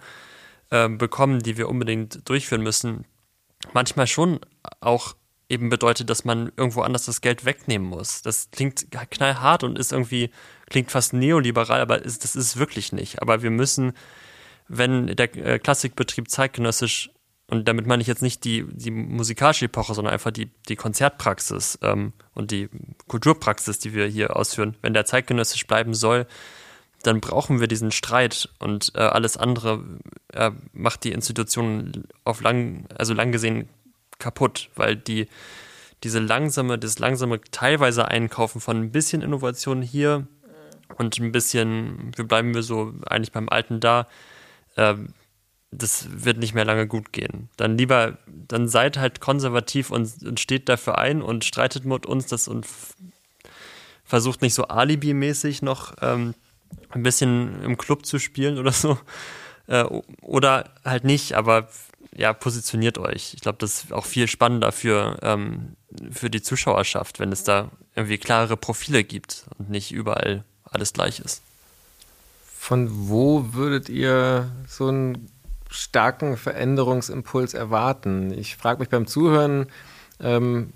äh, 0.71 0.89
bekommen, 0.89 1.41
die 1.41 1.57
wir 1.57 1.69
unbedingt 1.69 2.29
durchführen 2.29 2.63
müssen, 2.63 3.05
manchmal 3.73 4.07
schon 4.07 4.41
auch 4.81 5.15
eben 5.49 5.69
bedeutet, 5.69 6.09
dass 6.09 6.25
man 6.25 6.53
irgendwo 6.57 6.83
anders 6.83 7.07
das 7.07 7.21
Geld 7.21 7.45
wegnehmen 7.45 7.89
muss. 7.89 8.23
Das 8.23 8.51
klingt 8.53 8.87
knallhart 9.11 9.65
und 9.65 9.79
ist 9.79 9.93
irgendwie, 9.93 10.31
klingt 10.71 10.93
fast 10.93 11.13
neoliberal, 11.13 11.81
aber 11.81 12.03
ist, 12.03 12.23
das 12.23 12.37
ist 12.37 12.57
wirklich 12.57 12.93
nicht. 12.93 13.21
Aber 13.21 13.43
wir 13.43 13.51
müssen, 13.51 13.93
wenn 14.69 15.09
der 15.09 15.37
äh, 15.37 15.59
Klassikbetrieb 15.59 16.31
zeitgenössisch, 16.31 17.11
und 17.49 17.67
damit 17.67 17.85
meine 17.85 18.01
ich 18.01 18.07
jetzt 18.07 18.23
nicht 18.23 18.45
die, 18.45 18.65
die 18.71 18.93
musikalische 18.93 19.65
Epoche, 19.65 19.93
sondern 19.93 20.15
einfach 20.15 20.31
die, 20.31 20.53
die 20.69 20.77
Konzertpraxis 20.77 21.81
ähm, 21.83 22.13
und 22.33 22.53
die 22.53 22.69
Kulturpraxis, 23.09 23.81
die 23.81 23.93
wir 23.93 24.07
hier 24.07 24.37
ausführen, 24.37 24.77
wenn 24.83 24.95
der 24.95 25.05
zeitgenössisch 25.05 25.67
bleiben 25.67 25.95
soll, 25.95 26.29
dann 27.03 27.21
brauchen 27.21 27.61
wir 27.61 27.67
diesen 27.67 27.93
Streit 27.93 28.49
und 28.59 28.93
äh, 28.95 29.01
alles 29.01 29.37
andere 29.37 29.83
äh, 30.33 30.51
macht 30.73 31.05
die 31.05 31.13
Institution 31.13 32.05
auf 32.25 32.41
lang, 32.43 32.87
also 32.97 33.15
lang 33.15 33.33
gesehen 33.33 33.69
kaputt, 34.19 34.71
weil 34.75 34.97
die 34.97 35.29
diese 36.03 36.19
langsame, 36.19 36.79
das 36.79 36.99
langsame 36.99 37.41
teilweise 37.51 38.09
Einkaufen 38.09 38.61
von 38.61 38.77
ein 38.79 38.93
bisschen 38.93 39.23
Innovation 39.23 39.83
hier 39.83 40.27
und 40.97 41.19
ein 41.19 41.33
bisschen, 41.33 42.13
wir 42.17 42.27
bleiben 42.27 42.55
wir 42.55 42.63
so 42.63 42.95
eigentlich 43.07 43.33
beim 43.33 43.49
Alten 43.49 43.81
da, 43.81 44.07
äh, 44.77 44.95
das 45.73 46.09
wird 46.11 46.39
nicht 46.39 46.55
mehr 46.55 46.65
lange 46.65 46.87
gut 46.87 47.13
gehen. 47.13 47.49
Dann 47.57 47.79
lieber, 47.79 48.19
dann 48.27 48.67
seid 48.67 48.99
halt 48.99 49.21
konservativ 49.21 49.91
und, 49.91 50.11
und 50.25 50.41
steht 50.41 50.69
dafür 50.69 50.99
ein 50.99 51.23
und 51.23 51.45
streitet 51.45 51.85
mit 51.85 52.07
uns 52.07 52.27
das 52.27 52.49
und 52.49 52.67
versucht 54.05 54.43
nicht 54.43 54.55
so 54.55 54.65
alibi-mäßig 54.65 55.63
noch 55.63 55.95
ähm, 56.01 56.35
ein 56.91 57.03
bisschen 57.03 57.63
im 57.63 57.77
Club 57.77 58.07
zu 58.07 58.19
spielen 58.19 58.59
oder 58.59 58.73
so. 58.73 58.99
Äh, 59.67 59.85
oder 60.21 60.71
halt 60.85 61.05
nicht, 61.05 61.35
aber 61.35 61.69
ja, 62.15 62.33
positioniert 62.33 62.99
euch. 62.99 63.35
Ich 63.35 63.41
glaube, 63.41 63.59
das 63.59 63.85
ist 63.85 63.93
auch 63.93 64.05
viel 64.05 64.27
spannender 64.27 64.73
für, 64.73 65.19
ähm, 65.23 65.77
für 66.11 66.29
die 66.29 66.43
Zuschauerschaft, 66.43 67.21
wenn 67.21 67.33
es 67.33 67.45
da 67.45 67.71
irgendwie 67.95 68.19
klarere 68.19 68.57
Profile 68.57 69.05
gibt 69.05 69.45
und 69.59 69.71
nicht 69.71 69.93
überall 69.93 70.45
alles 70.65 70.93
gleich 70.93 71.21
ist. 71.21 71.43
Von 72.59 73.09
wo 73.09 73.55
würdet 73.55 73.89
ihr 73.89 74.51
so 74.69 74.89
einen 74.89 75.31
starken 75.71 76.37
Veränderungsimpuls 76.37 77.55
erwarten? 77.55 78.33
Ich 78.33 78.57
frage 78.57 78.81
mich 78.81 78.89
beim 78.89 79.07
Zuhören, 79.07 79.67
ähm, 80.21 80.73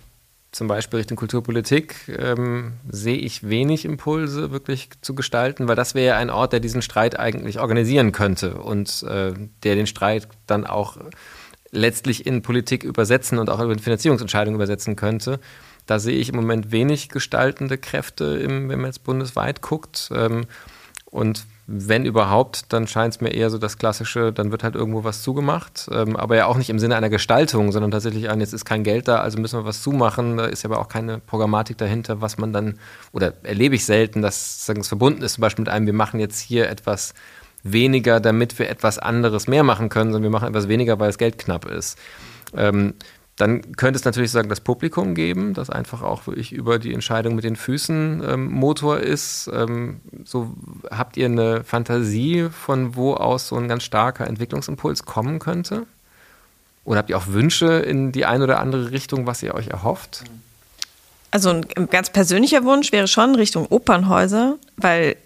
zum 0.54 0.68
Beispiel 0.68 0.98
Richtung 0.98 1.16
Kulturpolitik, 1.16 1.96
ähm, 2.08 2.74
sehe 2.88 3.16
ich 3.16 3.48
wenig 3.48 3.84
Impulse 3.84 4.52
wirklich 4.52 4.88
zu 5.00 5.14
gestalten, 5.14 5.66
weil 5.66 5.76
das 5.76 5.94
wäre 5.94 6.16
ein 6.16 6.30
Ort, 6.30 6.52
der 6.52 6.60
diesen 6.60 6.80
Streit 6.80 7.18
eigentlich 7.18 7.58
organisieren 7.58 8.12
könnte 8.12 8.54
und 8.54 9.02
äh, 9.02 9.32
der 9.64 9.74
den 9.74 9.86
Streit 9.86 10.28
dann 10.46 10.64
auch 10.66 10.96
letztlich 11.72 12.24
in 12.24 12.42
Politik 12.42 12.84
übersetzen 12.84 13.38
und 13.38 13.50
auch 13.50 13.60
in 13.60 13.78
Finanzierungsentscheidungen 13.80 14.56
übersetzen 14.56 14.94
könnte. 14.94 15.40
Da 15.86 15.98
sehe 15.98 16.16
ich 16.18 16.28
im 16.28 16.36
Moment 16.36 16.70
wenig 16.70 17.08
gestaltende 17.08 17.76
Kräfte, 17.76 18.24
im, 18.24 18.68
wenn 18.68 18.80
man 18.80 18.86
jetzt 18.86 19.04
bundesweit 19.04 19.60
guckt. 19.60 20.10
Ähm, 20.14 20.46
und 21.06 21.46
wenn 21.66 22.04
überhaupt, 22.04 22.72
dann 22.74 22.86
scheint 22.86 23.14
es 23.14 23.20
mir 23.22 23.30
eher 23.30 23.48
so 23.48 23.56
das 23.56 23.78
Klassische, 23.78 24.32
dann 24.32 24.50
wird 24.50 24.62
halt 24.62 24.74
irgendwo 24.74 25.02
was 25.02 25.22
zugemacht. 25.22 25.88
Ähm, 25.90 26.14
aber 26.16 26.36
ja 26.36 26.46
auch 26.46 26.58
nicht 26.58 26.68
im 26.68 26.78
Sinne 26.78 26.96
einer 26.96 27.08
Gestaltung, 27.08 27.72
sondern 27.72 27.90
tatsächlich 27.90 28.28
ein, 28.28 28.40
jetzt 28.40 28.52
ist 28.52 28.66
kein 28.66 28.84
Geld 28.84 29.08
da, 29.08 29.20
also 29.20 29.40
müssen 29.40 29.58
wir 29.58 29.64
was 29.64 29.82
zumachen. 29.82 30.36
Da 30.36 30.44
ist 30.44 30.62
ja 30.62 30.70
aber 30.70 30.78
auch 30.78 30.88
keine 30.88 31.20
Programmatik 31.20 31.78
dahinter, 31.78 32.20
was 32.20 32.36
man 32.36 32.52
dann, 32.52 32.78
oder 33.12 33.32
erlebe 33.44 33.74
ich 33.76 33.86
selten, 33.86 34.20
dass 34.20 34.68
es 34.68 34.88
verbunden 34.88 35.22
ist, 35.22 35.34
zum 35.34 35.42
Beispiel 35.42 35.62
mit 35.62 35.70
einem, 35.70 35.86
wir 35.86 35.94
machen 35.94 36.20
jetzt 36.20 36.40
hier 36.40 36.68
etwas 36.68 37.14
weniger, 37.62 38.20
damit 38.20 38.58
wir 38.58 38.68
etwas 38.68 38.98
anderes 38.98 39.48
mehr 39.48 39.62
machen 39.62 39.88
können, 39.88 40.12
sondern 40.12 40.30
wir 40.30 40.38
machen 40.38 40.48
etwas 40.48 40.68
weniger, 40.68 40.98
weil 41.00 41.08
das 41.08 41.18
Geld 41.18 41.38
knapp 41.38 41.64
ist. 41.64 41.98
Ähm, 42.54 42.94
Dann 43.36 43.76
könnte 43.76 43.98
es 43.98 44.04
natürlich 44.04 44.30
sagen, 44.30 44.48
das 44.48 44.60
Publikum 44.60 45.16
geben, 45.16 45.54
das 45.54 45.68
einfach 45.68 46.02
auch 46.02 46.28
wirklich 46.28 46.52
über 46.52 46.78
die 46.78 46.94
Entscheidung 46.94 47.34
mit 47.34 47.42
den 47.42 47.56
Füßen 47.56 48.22
ähm, 48.24 48.52
Motor 48.52 49.00
ist. 49.00 49.50
Ähm, 49.52 50.00
so 50.24 50.54
habt 50.88 51.16
ihr 51.16 51.26
eine 51.26 51.64
Fantasie, 51.64 52.48
von 52.50 52.94
wo 52.94 53.14
aus 53.14 53.48
so 53.48 53.56
ein 53.56 53.66
ganz 53.66 53.82
starker 53.82 54.28
Entwicklungsimpuls 54.28 55.04
kommen 55.04 55.40
könnte? 55.40 55.86
Oder 56.84 56.98
habt 56.98 57.10
ihr 57.10 57.18
auch 57.18 57.26
Wünsche 57.28 57.78
in 57.80 58.12
die 58.12 58.24
eine 58.24 58.44
oder 58.44 58.60
andere 58.60 58.92
Richtung, 58.92 59.26
was 59.26 59.42
ihr 59.42 59.54
euch 59.54 59.68
erhofft? 59.68 60.22
Also 61.32 61.50
ein 61.50 61.88
ganz 61.90 62.10
persönlicher 62.10 62.62
Wunsch 62.62 62.92
wäre 62.92 63.08
schon 63.08 63.34
Richtung 63.34 63.66
Opernhäuser, 63.66 64.56
weil, 64.76 65.16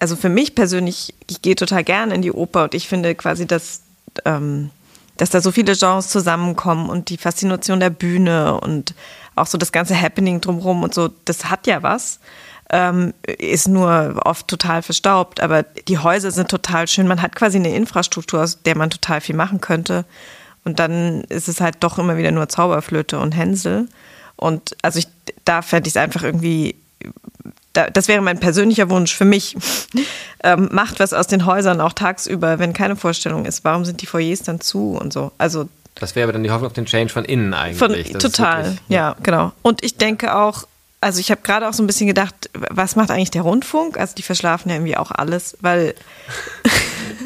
also 0.00 0.16
für 0.16 0.30
mich 0.30 0.54
persönlich, 0.54 1.12
ich 1.28 1.42
gehe 1.42 1.56
total 1.56 1.84
gerne 1.84 2.14
in 2.14 2.22
die 2.22 2.32
Oper 2.32 2.64
und 2.64 2.74
ich 2.74 2.88
finde 2.88 3.14
quasi, 3.14 3.46
dass 3.46 3.82
ähm, 4.24 4.70
dass 5.18 5.30
da 5.30 5.40
so 5.40 5.52
viele 5.52 5.76
Genres 5.76 6.08
zusammenkommen 6.08 6.88
und 6.88 7.10
die 7.10 7.18
Faszination 7.18 7.80
der 7.80 7.90
Bühne 7.90 8.58
und 8.60 8.94
auch 9.36 9.46
so 9.46 9.58
das 9.58 9.72
ganze 9.72 10.00
Happening 10.00 10.40
drumherum 10.40 10.82
und 10.82 10.94
so, 10.94 11.10
das 11.26 11.50
hat 11.50 11.66
ja 11.66 11.82
was. 11.82 12.20
Ähm, 12.70 13.14
ist 13.26 13.66
nur 13.66 14.20
oft 14.24 14.46
total 14.46 14.82
verstaubt, 14.82 15.40
aber 15.40 15.62
die 15.62 15.98
Häuser 15.98 16.30
sind 16.30 16.50
total 16.50 16.86
schön. 16.86 17.08
Man 17.08 17.22
hat 17.22 17.34
quasi 17.34 17.56
eine 17.56 17.74
Infrastruktur, 17.74 18.42
aus 18.42 18.62
der 18.62 18.76
man 18.76 18.90
total 18.90 19.20
viel 19.20 19.34
machen 19.34 19.60
könnte. 19.60 20.04
Und 20.64 20.78
dann 20.78 21.22
ist 21.24 21.48
es 21.48 21.62
halt 21.62 21.76
doch 21.80 21.98
immer 21.98 22.18
wieder 22.18 22.30
nur 22.30 22.48
Zauberflöte 22.48 23.18
und 23.18 23.32
Hänsel. 23.32 23.88
Und 24.36 24.76
also 24.82 24.98
ich, 24.98 25.08
da 25.46 25.62
fände 25.62 25.88
ich 25.88 25.92
es 25.92 25.96
einfach 25.96 26.22
irgendwie 26.22 26.74
das 27.86 28.08
wäre 28.08 28.20
mein 28.20 28.40
persönlicher 28.40 28.90
Wunsch 28.90 29.14
für 29.14 29.24
mich. 29.24 29.56
ähm, 30.44 30.68
macht 30.72 31.00
was 31.00 31.12
aus 31.12 31.26
den 31.26 31.46
Häusern 31.46 31.80
auch 31.80 31.92
tagsüber, 31.92 32.58
wenn 32.58 32.72
keine 32.72 32.96
Vorstellung 32.96 33.44
ist. 33.44 33.64
Warum 33.64 33.84
sind 33.84 34.02
die 34.02 34.06
Foyers 34.06 34.42
dann 34.42 34.60
zu 34.60 34.96
und 35.00 35.12
so? 35.12 35.32
Also 35.38 35.68
das 35.94 36.14
wäre 36.14 36.24
aber 36.24 36.32
dann 36.32 36.44
die 36.44 36.50
Hoffnung 36.50 36.68
auf 36.68 36.74
den 36.74 36.86
Change 36.86 37.12
von 37.12 37.24
innen 37.24 37.54
eigentlich. 37.54 37.78
Von, 37.78 38.20
total, 38.20 38.64
wirklich, 38.64 38.80
ja. 38.88 38.96
ja, 38.96 39.16
genau. 39.22 39.52
Und 39.62 39.84
ich 39.84 39.96
denke 39.96 40.36
auch, 40.36 40.64
also 41.00 41.20
ich 41.20 41.30
habe 41.30 41.42
gerade 41.42 41.68
auch 41.68 41.72
so 41.72 41.82
ein 41.82 41.86
bisschen 41.86 42.06
gedacht, 42.06 42.50
was 42.52 42.96
macht 42.96 43.10
eigentlich 43.10 43.30
der 43.30 43.42
Rundfunk? 43.42 43.98
Also 43.98 44.14
die 44.14 44.22
verschlafen 44.22 44.68
ja 44.68 44.76
irgendwie 44.76 44.96
auch 44.96 45.10
alles, 45.10 45.56
weil 45.60 45.94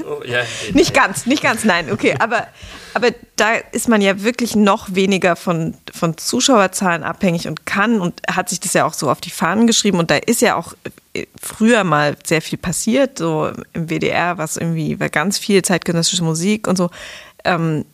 oh, 0.06 0.22
ja, 0.24 0.40
nicht 0.74 0.92
ganz, 0.94 1.26
nicht 1.26 1.42
ganz, 1.42 1.64
nein, 1.64 1.90
okay, 1.90 2.14
aber 2.18 2.48
aber 2.94 3.08
da 3.36 3.54
ist 3.54 3.88
man 3.88 4.00
ja 4.00 4.22
wirklich 4.22 4.54
noch 4.54 4.94
weniger 4.94 5.36
von, 5.36 5.74
von 5.92 6.16
Zuschauerzahlen 6.18 7.02
abhängig 7.02 7.48
und 7.48 7.64
kann 7.64 8.00
und 8.00 8.20
hat 8.30 8.48
sich 8.48 8.60
das 8.60 8.74
ja 8.74 8.84
auch 8.84 8.92
so 8.92 9.10
auf 9.10 9.20
die 9.20 9.30
Fahnen 9.30 9.66
geschrieben. 9.66 9.98
Und 9.98 10.10
da 10.10 10.16
ist 10.16 10.42
ja 10.42 10.56
auch 10.56 10.74
äh, 11.14 11.26
früher 11.40 11.84
mal 11.84 12.16
sehr 12.24 12.42
viel 12.42 12.58
passiert, 12.58 13.18
so 13.18 13.50
im 13.72 13.88
WDR, 13.88 14.38
was 14.38 14.56
irgendwie 14.56 15.00
war 15.00 15.08
ganz 15.08 15.38
viel 15.38 15.62
zeitgenössische 15.62 16.22
Musik 16.22 16.68
und 16.68 16.76
so. 16.76 16.90
Ähm, 17.44 17.84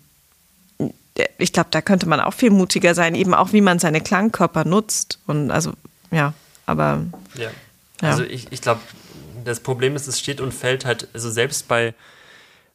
ich 1.38 1.52
glaube, 1.52 1.68
da 1.70 1.80
könnte 1.80 2.08
man 2.08 2.20
auch 2.20 2.34
viel 2.34 2.50
mutiger 2.50 2.94
sein, 2.94 3.14
eben 3.14 3.34
auch 3.34 3.52
wie 3.52 3.60
man 3.60 3.78
seine 3.78 4.00
Klangkörper 4.00 4.64
nutzt. 4.64 5.18
Und 5.26 5.50
also, 5.50 5.72
ja, 6.10 6.34
aber. 6.66 7.04
Ja. 7.34 7.50
ja. 8.02 8.08
Also 8.08 8.24
ich, 8.24 8.52
ich 8.52 8.60
glaube, 8.60 8.80
das 9.44 9.60
Problem 9.60 9.96
ist, 9.96 10.06
es 10.06 10.18
steht 10.20 10.40
und 10.40 10.52
fällt 10.52 10.84
halt, 10.84 11.08
also 11.14 11.30
selbst 11.30 11.68
bei 11.68 11.94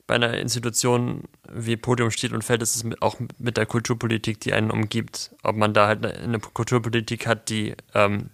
bei 0.08 0.16
einer 0.16 0.38
Institution 0.38 1.24
wie 1.52 1.78
Podium 1.78 2.12
steht 2.12 2.34
und 2.34 2.44
fällt, 2.44 2.62
ist 2.62 2.76
es 2.76 3.02
auch 3.02 3.18
mit 3.38 3.58
der 3.58 3.66
Kulturpolitik, 3.66 4.40
die 4.42 4.54
einen 4.54 4.72
umgibt. 4.72 5.32
Ob 5.44 5.56
man 5.56 5.74
da 5.74 5.88
halt 5.88 6.06
eine 6.06 6.40
Kulturpolitik 6.40 7.26
hat, 7.26 7.50
die, 7.50 7.76
ähm, 7.94 8.30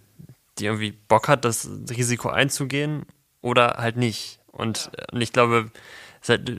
die 0.57 0.66
irgendwie 0.66 0.91
Bock 0.91 1.28
hat, 1.28 1.45
das 1.45 1.70
Risiko 1.89 2.30
einzugehen 2.30 3.05
oder 3.41 3.76
halt 3.78 3.97
nicht. 3.97 4.39
Und, 4.47 4.89
ja. 4.97 5.05
und 5.12 5.22
ich 5.22 5.32
glaube, 5.32 5.72
es 6.22 6.30
ist 6.30 6.30
halt 6.30 6.49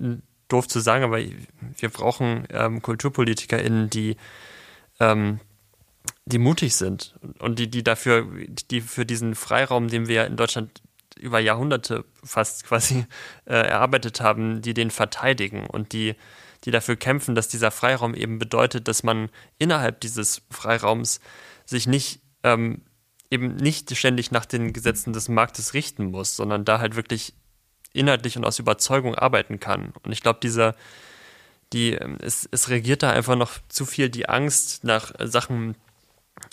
doof 0.52 0.68
zu 0.68 0.80
sagen, 0.80 1.04
aber 1.04 1.18
wir 1.18 1.88
brauchen 1.88 2.46
ähm, 2.50 2.82
KulturpolitikerInnen, 2.82 3.90
die, 3.90 4.16
ähm, 4.98 5.40
die 6.26 6.38
mutig 6.38 6.76
sind 6.76 7.14
und 7.38 7.58
die, 7.58 7.70
die 7.70 7.82
dafür, 7.82 8.26
die 8.70 8.80
für 8.80 9.06
diesen 9.06 9.34
Freiraum, 9.34 9.88
den 9.88 10.08
wir 10.08 10.26
in 10.26 10.36
Deutschland 10.36 10.82
über 11.18 11.38
Jahrhunderte 11.38 12.04
fast 12.24 12.64
quasi 12.64 13.06
äh, 13.46 13.54
erarbeitet 13.54 14.20
haben, 14.20 14.62
die 14.62 14.74
den 14.74 14.90
verteidigen 14.90 15.66
und 15.66 15.92
die, 15.92 16.14
die 16.64 16.70
dafür 16.70 16.96
kämpfen, 16.96 17.34
dass 17.34 17.48
dieser 17.48 17.70
Freiraum 17.70 18.14
eben 18.14 18.38
bedeutet, 18.38 18.88
dass 18.88 19.02
man 19.02 19.30
innerhalb 19.58 20.00
dieses 20.00 20.42
Freiraums 20.50 21.20
sich 21.64 21.86
nicht 21.86 22.20
ähm, 22.42 22.82
eben 23.30 23.54
nicht 23.56 23.96
ständig 23.96 24.30
nach 24.32 24.44
den 24.44 24.72
Gesetzen 24.72 25.12
des 25.12 25.28
Marktes 25.28 25.72
richten 25.72 26.10
muss, 26.10 26.36
sondern 26.36 26.64
da 26.64 26.80
halt 26.80 26.96
wirklich 26.96 27.34
inhaltlich 27.92 28.36
und 28.36 28.44
aus 28.44 28.58
Überzeugung 28.58 29.14
arbeiten 29.14 29.60
kann. 29.60 29.92
Und 30.02 30.12
ich 30.12 30.22
glaube, 30.22 30.40
dieser, 30.42 30.74
die, 31.72 31.92
ähm, 31.92 32.18
es, 32.20 32.48
es 32.50 32.68
regiert 32.68 33.02
da 33.02 33.10
einfach 33.10 33.36
noch 33.36 33.52
zu 33.68 33.86
viel 33.86 34.08
die 34.08 34.28
Angst 34.28 34.84
nach 34.84 35.12
Sachen, 35.18 35.76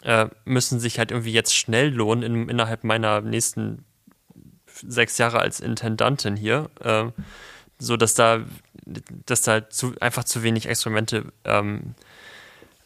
äh, 0.03 0.27
müssen 0.45 0.79
sich 0.79 0.99
halt 0.99 1.11
irgendwie 1.11 1.31
jetzt 1.31 1.55
schnell 1.55 1.89
lohnen 1.89 2.23
in, 2.23 2.49
innerhalb 2.49 2.83
meiner 2.83 3.21
nächsten 3.21 3.85
sechs 4.67 5.17
Jahre 5.17 5.39
als 5.39 5.59
Intendantin 5.59 6.35
hier, 6.35 6.69
äh, 6.81 7.05
so 7.79 7.97
dass 7.97 8.13
da, 8.13 8.41
dass 9.25 9.41
da 9.41 9.69
zu, 9.69 9.95
einfach 9.99 10.23
zu 10.23 10.43
wenig 10.43 10.67
Experimente 10.67 11.31
ähm, 11.45 11.95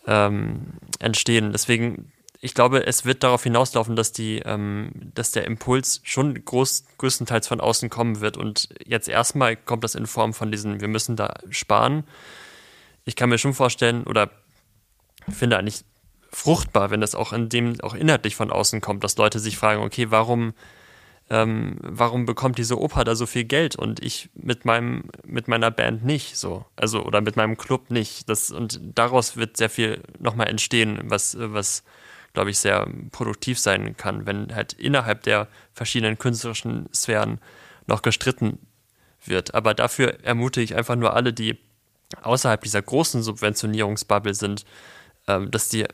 ähm, 0.07 0.73
entstehen. 0.99 1.51
Deswegen, 1.51 2.11
ich 2.43 2.55
glaube, 2.55 2.87
es 2.87 3.05
wird 3.05 3.21
darauf 3.21 3.43
hinauslaufen, 3.43 3.95
dass 3.95 4.11
die, 4.11 4.39
ähm, 4.39 4.91
dass 5.13 5.31
der 5.31 5.45
Impuls 5.45 6.01
schon 6.03 6.43
groß, 6.43 6.85
größtenteils 6.97 7.47
von 7.47 7.61
außen 7.61 7.91
kommen 7.91 8.19
wird. 8.19 8.35
Und 8.35 8.69
jetzt 8.83 9.07
erstmal 9.07 9.55
kommt 9.55 9.83
das 9.83 9.93
in 9.93 10.07
Form 10.07 10.33
von 10.33 10.51
diesen, 10.51 10.81
wir 10.81 10.87
müssen 10.87 11.15
da 11.15 11.35
sparen. 11.51 12.03
Ich 13.05 13.15
kann 13.15 13.29
mir 13.29 13.37
schon 13.37 13.53
vorstellen, 13.53 14.05
oder 14.05 14.31
finde 15.29 15.59
eigentlich 15.59 15.85
fruchtbar, 16.31 16.89
wenn 16.89 16.99
das 16.99 17.13
auch 17.13 17.31
in 17.31 17.47
dem, 17.47 17.79
auch 17.81 17.93
inhaltlich 17.93 18.35
von 18.35 18.51
außen 18.51 18.81
kommt, 18.81 19.03
dass 19.03 19.17
Leute 19.17 19.39
sich 19.39 19.57
fragen, 19.57 19.83
okay, 19.83 20.09
warum 20.09 20.53
ähm, 21.29 21.77
warum 21.81 22.25
bekommt 22.25 22.57
diese 22.57 22.77
Oper 22.77 23.05
da 23.05 23.15
so 23.15 23.25
viel 23.25 23.45
Geld 23.45 23.77
und 23.77 24.03
ich 24.03 24.29
mit 24.33 24.65
meinem, 24.65 25.05
mit 25.25 25.47
meiner 25.47 25.71
Band 25.71 26.03
nicht 26.03 26.35
so, 26.35 26.65
also 26.75 27.03
oder 27.05 27.21
mit 27.21 27.37
meinem 27.37 27.55
Club 27.55 27.89
nicht. 27.89 28.27
Das, 28.27 28.51
und 28.51 28.81
daraus 28.95 29.37
wird 29.37 29.55
sehr 29.55 29.69
viel 29.69 30.01
nochmal 30.19 30.49
entstehen, 30.49 30.99
was, 31.05 31.37
was 31.39 31.83
glaube 32.33 32.51
ich, 32.51 32.59
sehr 32.59 32.87
produktiv 33.11 33.59
sein 33.59 33.95
kann, 33.97 34.25
wenn 34.25 34.53
halt 34.53 34.73
innerhalb 34.73 35.23
der 35.23 35.47
verschiedenen 35.73 36.17
künstlerischen 36.17 36.87
Sphären 36.93 37.39
noch 37.87 38.01
gestritten 38.01 38.59
wird. 39.25 39.53
Aber 39.53 39.73
dafür 39.73 40.23
ermutige 40.23 40.63
ich 40.63 40.75
einfach 40.75 40.95
nur 40.95 41.13
alle, 41.13 41.33
die 41.33 41.57
außerhalb 42.21 42.61
dieser 42.61 42.81
großen 42.81 43.23
Subventionierungsbubble 43.23 44.33
sind, 44.33 44.65
ähm, 45.27 45.51
dass 45.51 45.69
die 45.69 45.85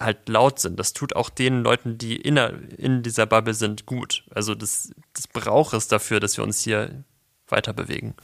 halt 0.00 0.28
laut 0.28 0.58
sind. 0.58 0.78
Das 0.78 0.92
tut 0.92 1.14
auch 1.14 1.30
den 1.30 1.62
Leuten, 1.62 1.98
die 1.98 2.16
in, 2.16 2.36
in 2.36 3.02
dieser 3.02 3.26
Bubble 3.26 3.54
sind, 3.54 3.86
gut. 3.86 4.24
Also 4.34 4.54
das, 4.54 4.92
das 5.12 5.28
braucht 5.28 5.74
es 5.74 5.88
dafür, 5.88 6.20
dass 6.20 6.36
wir 6.36 6.44
uns 6.44 6.62
hier 6.62 7.04
weiter 7.48 7.72
bewegen. 7.72 8.14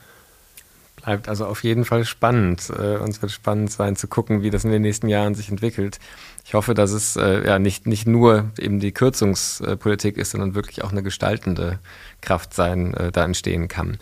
Bleibt 0.96 1.28
also 1.28 1.46
auf 1.46 1.62
jeden 1.64 1.84
Fall 1.84 2.04
spannend. 2.04 2.70
Äh, 2.70 2.96
uns 2.98 3.22
wird 3.22 3.32
spannend 3.32 3.70
sein 3.70 3.96
zu 3.96 4.08
gucken, 4.08 4.42
wie 4.42 4.50
das 4.50 4.64
in 4.64 4.70
den 4.70 4.82
nächsten 4.82 5.08
Jahren 5.08 5.34
sich 5.34 5.48
entwickelt. 5.48 5.98
Ich 6.44 6.54
hoffe, 6.54 6.74
dass 6.74 6.92
es 6.92 7.16
äh, 7.16 7.46
ja 7.46 7.58
nicht, 7.58 7.86
nicht 7.86 8.06
nur 8.06 8.50
eben 8.58 8.80
die 8.80 8.92
Kürzungspolitik 8.92 10.16
ist, 10.16 10.32
sondern 10.32 10.54
wirklich 10.54 10.82
auch 10.82 10.90
eine 10.90 11.02
gestaltende 11.02 11.78
Kraft 12.20 12.54
sein, 12.54 12.94
äh, 12.94 13.12
da 13.12 13.24
entstehen 13.24 13.68
kann. 13.68 13.98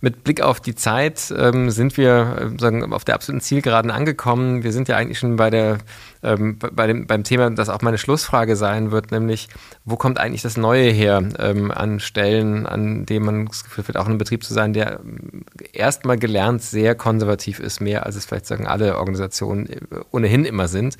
Mit 0.00 0.22
Blick 0.22 0.40
auf 0.40 0.60
die 0.60 0.74
Zeit 0.74 1.32
ähm, 1.36 1.70
sind 1.70 1.96
wir 1.96 2.52
äh, 2.54 2.60
sagen, 2.60 2.92
auf 2.92 3.04
der 3.04 3.14
absoluten 3.14 3.40
Zielgeraden 3.40 3.90
angekommen. 3.90 4.62
Wir 4.62 4.72
sind 4.72 4.88
ja 4.88 4.96
eigentlich 4.96 5.18
schon 5.18 5.36
bei 5.36 5.50
der 5.50 5.78
ähm, 6.22 6.58
bei 6.58 6.86
dem, 6.86 7.06
beim 7.06 7.24
Thema, 7.24 7.50
das 7.50 7.68
auch 7.68 7.82
meine 7.82 7.98
Schlussfrage 7.98 8.56
sein 8.56 8.90
wird, 8.90 9.10
nämlich 9.10 9.48
wo 9.84 9.96
kommt 9.96 10.18
eigentlich 10.18 10.42
das 10.42 10.56
Neue 10.56 10.90
her 10.90 11.22
ähm, 11.38 11.70
an 11.70 12.00
Stellen, 12.00 12.66
an 12.66 13.06
denen 13.06 13.24
man 13.24 13.46
das 13.46 13.64
Gefühl 13.64 13.86
hat, 13.88 13.96
auch 13.96 14.08
ein 14.08 14.18
Betrieb 14.18 14.44
zu 14.44 14.52
sein, 14.52 14.72
der 14.72 15.00
ähm, 15.00 15.44
erstmal 15.72 16.18
gelernt 16.18 16.62
sehr 16.62 16.94
konservativ 16.94 17.60
ist, 17.60 17.80
mehr 17.80 18.06
als 18.06 18.16
es 18.16 18.26
vielleicht 18.26 18.46
sagen 18.46 18.66
alle 18.66 18.98
Organisationen 18.98 19.68
äh, 19.68 19.78
ohnehin 20.10 20.44
immer 20.44 20.68
sind. 20.68 20.96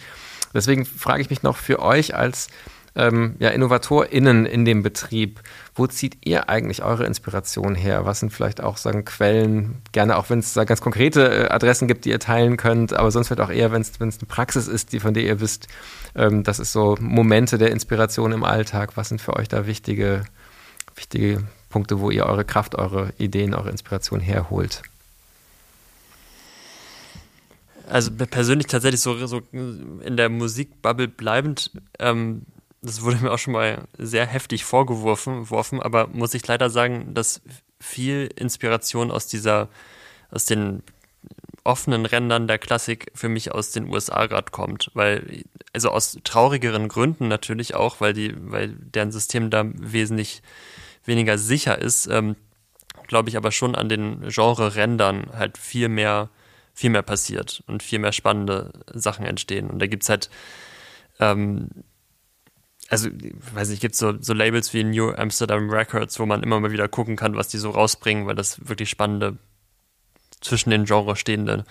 Deswegen 0.54 0.84
frage 0.84 1.22
ich 1.22 1.30
mich 1.30 1.42
noch 1.42 1.56
für 1.56 1.80
euch 1.80 2.14
als 2.14 2.48
ähm, 2.98 3.36
ja, 3.38 3.50
InnovatorInnen 3.50 4.44
in 4.44 4.64
dem 4.64 4.82
Betrieb, 4.82 5.40
wo 5.74 5.86
zieht 5.86 6.18
ihr 6.26 6.48
eigentlich 6.48 6.82
eure 6.82 7.06
Inspiration 7.06 7.74
her? 7.74 8.04
Was 8.04 8.20
sind 8.20 8.32
vielleicht 8.32 8.60
auch 8.60 8.76
sagen 8.76 9.04
Quellen, 9.04 9.76
gerne 9.92 10.16
auch 10.16 10.28
wenn 10.30 10.40
es 10.40 10.52
da 10.52 10.64
ganz 10.64 10.80
konkrete 10.80 11.44
äh, 11.44 11.48
Adressen 11.48 11.86
gibt, 11.86 12.04
die 12.04 12.10
ihr 12.10 12.18
teilen 12.18 12.56
könnt, 12.56 12.92
aber 12.92 13.10
sonst 13.10 13.28
vielleicht 13.28 13.40
auch 13.40 13.52
eher, 13.52 13.70
wenn 13.72 13.82
es 13.82 14.00
eine 14.00 14.12
Praxis 14.26 14.66
ist, 14.66 14.92
die, 14.92 15.00
von 15.00 15.14
der 15.14 15.22
ihr 15.22 15.40
wisst, 15.40 15.68
ähm, 16.16 16.42
das 16.42 16.58
ist 16.58 16.72
so 16.72 16.96
Momente 17.00 17.56
der 17.56 17.70
Inspiration 17.70 18.32
im 18.32 18.44
Alltag. 18.44 18.96
Was 18.96 19.08
sind 19.08 19.20
für 19.20 19.36
euch 19.36 19.48
da 19.48 19.66
wichtige, 19.66 20.24
wichtige 20.96 21.44
Punkte, 21.70 22.00
wo 22.00 22.10
ihr 22.10 22.26
eure 22.26 22.44
Kraft, 22.44 22.74
eure 22.74 23.12
Ideen, 23.18 23.54
eure 23.54 23.70
Inspiration 23.70 24.20
herholt? 24.20 24.82
Also 27.88 28.10
persönlich 28.12 28.66
tatsächlich 28.66 29.00
so, 29.00 29.26
so 29.26 29.40
in 29.50 30.16
der 30.16 30.28
Musikbubble 30.28 31.08
bleibend, 31.08 31.70
ähm, 31.98 32.42
das 32.82 33.02
wurde 33.02 33.16
mir 33.16 33.32
auch 33.32 33.38
schon 33.38 33.54
mal 33.54 33.88
sehr 33.96 34.26
heftig 34.26 34.64
vorgeworfen, 34.64 35.50
worfen, 35.50 35.82
aber 35.82 36.06
muss 36.08 36.34
ich 36.34 36.46
leider 36.46 36.70
sagen, 36.70 37.14
dass 37.14 37.40
viel 37.80 38.28
Inspiration 38.36 39.10
aus 39.10 39.26
dieser, 39.26 39.68
aus 40.30 40.44
den 40.44 40.82
offenen 41.64 42.06
Rändern 42.06 42.46
der 42.46 42.58
Klassik 42.58 43.10
für 43.14 43.28
mich 43.28 43.52
aus 43.52 43.72
den 43.72 43.88
USA 43.88 44.26
gerade 44.26 44.50
kommt, 44.50 44.90
weil 44.94 45.44
also 45.72 45.90
aus 45.90 46.18
traurigeren 46.24 46.88
Gründen 46.88 47.28
natürlich 47.28 47.74
auch, 47.74 48.00
weil 48.00 48.12
die, 48.12 48.34
weil 48.36 48.68
deren 48.68 49.12
System 49.12 49.50
da 49.50 49.64
wesentlich 49.66 50.42
weniger 51.04 51.36
sicher 51.36 51.78
ist, 51.78 52.06
ähm, 52.06 52.36
glaube 53.06 53.28
ich 53.28 53.36
aber 53.36 53.52
schon 53.52 53.74
an 53.74 53.88
den 53.88 54.28
Genre-Rändern 54.28 55.30
halt 55.34 55.58
viel 55.58 55.88
mehr, 55.88 56.30
viel 56.78 56.90
mehr 56.90 57.02
passiert 57.02 57.64
und 57.66 57.82
viel 57.82 57.98
mehr 57.98 58.12
spannende 58.12 58.72
Sachen 58.94 59.26
entstehen. 59.26 59.68
Und 59.68 59.80
da 59.80 59.88
gibt's 59.88 60.08
halt 60.08 60.30
ähm, 61.18 61.70
also, 62.88 63.08
weiß 63.52 63.70
nicht, 63.70 63.80
gibt 63.80 63.96
so, 63.96 64.14
so 64.20 64.32
Labels 64.32 64.72
wie 64.72 64.84
New 64.84 65.10
Amsterdam 65.10 65.68
Records, 65.70 66.20
wo 66.20 66.24
man 66.24 66.44
immer 66.44 66.60
mal 66.60 66.70
wieder 66.70 66.86
gucken 66.86 67.16
kann, 67.16 67.34
was 67.34 67.48
die 67.48 67.58
so 67.58 67.70
rausbringen, 67.70 68.26
weil 68.26 68.36
das 68.36 68.68
wirklich 68.68 68.90
spannende, 68.90 69.36
zwischen 70.40 70.70
den 70.70 70.84
Genres 70.84 71.18
stehende 71.18 71.64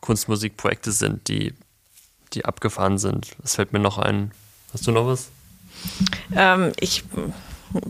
Kunstmusikprojekte 0.00 0.92
sind, 0.92 1.28
die, 1.28 1.52
die 2.32 2.46
abgefahren 2.46 2.96
sind. 2.96 3.36
Was 3.38 3.56
fällt 3.56 3.74
mir 3.74 3.80
noch 3.80 3.98
ein? 3.98 4.32
Hast 4.72 4.86
du 4.86 4.92
noch 4.92 5.06
was? 5.06 5.28
Ähm, 6.34 6.72
ich 6.80 7.04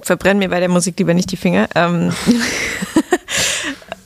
verbrenne 0.03 0.41
mir 0.41 0.49
bei 0.49 0.59
der 0.59 0.69
Musik 0.69 0.99
lieber 0.99 1.15
nicht 1.15 1.31
die 1.31 1.37
Finger. 1.37 1.69
Ähm 1.77 2.13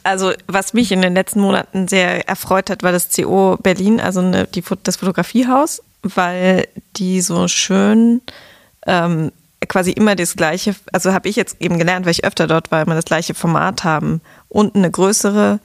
also 0.08 0.32
was 0.46 0.72
mich 0.72 0.90
in 0.90 1.02
den 1.02 1.14
letzten 1.14 1.40
Monaten 1.40 1.86
sehr 1.86 2.26
erfreut 2.26 2.70
hat, 2.70 2.82
war 2.82 2.92
das 2.92 3.14
CO 3.14 3.58
Berlin, 3.62 4.00
also 4.00 4.20
eine, 4.20 4.46
die, 4.46 4.64
das 4.82 4.96
Fotografiehaus, 4.96 5.82
weil 6.02 6.66
die 6.96 7.20
so 7.20 7.46
schön 7.46 8.22
ähm, 8.86 9.32
quasi 9.68 9.90
immer 9.90 10.16
das 10.16 10.34
gleiche, 10.34 10.74
also 10.92 11.12
habe 11.12 11.28
ich 11.28 11.36
jetzt 11.36 11.60
eben 11.60 11.78
gelernt, 11.78 12.06
weil 12.06 12.12
ich 12.12 12.24
öfter 12.24 12.46
dort 12.46 12.70
war, 12.70 12.82
immer 12.82 12.94
das 12.94 13.04
gleiche 13.04 13.34
Format 13.34 13.84
haben. 13.84 14.22
Unten 14.48 14.78
eine 14.78 14.90
größere 14.90 15.60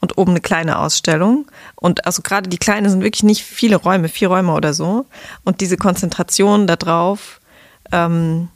und 0.00 0.18
oben 0.18 0.32
eine 0.32 0.40
kleine 0.40 0.80
Ausstellung. 0.80 1.46
Und 1.76 2.04
also 2.04 2.22
gerade 2.22 2.50
die 2.50 2.58
kleine 2.58 2.90
sind 2.90 3.02
wirklich 3.02 3.22
nicht 3.22 3.44
viele 3.44 3.76
Räume, 3.76 4.08
vier 4.08 4.26
Räume 4.26 4.54
oder 4.54 4.74
so. 4.74 5.06
Und 5.44 5.60
diese 5.60 5.76
Konzentration 5.76 6.66
da 6.66 6.74
drauf, 6.74 7.40
ähm, 7.92 8.48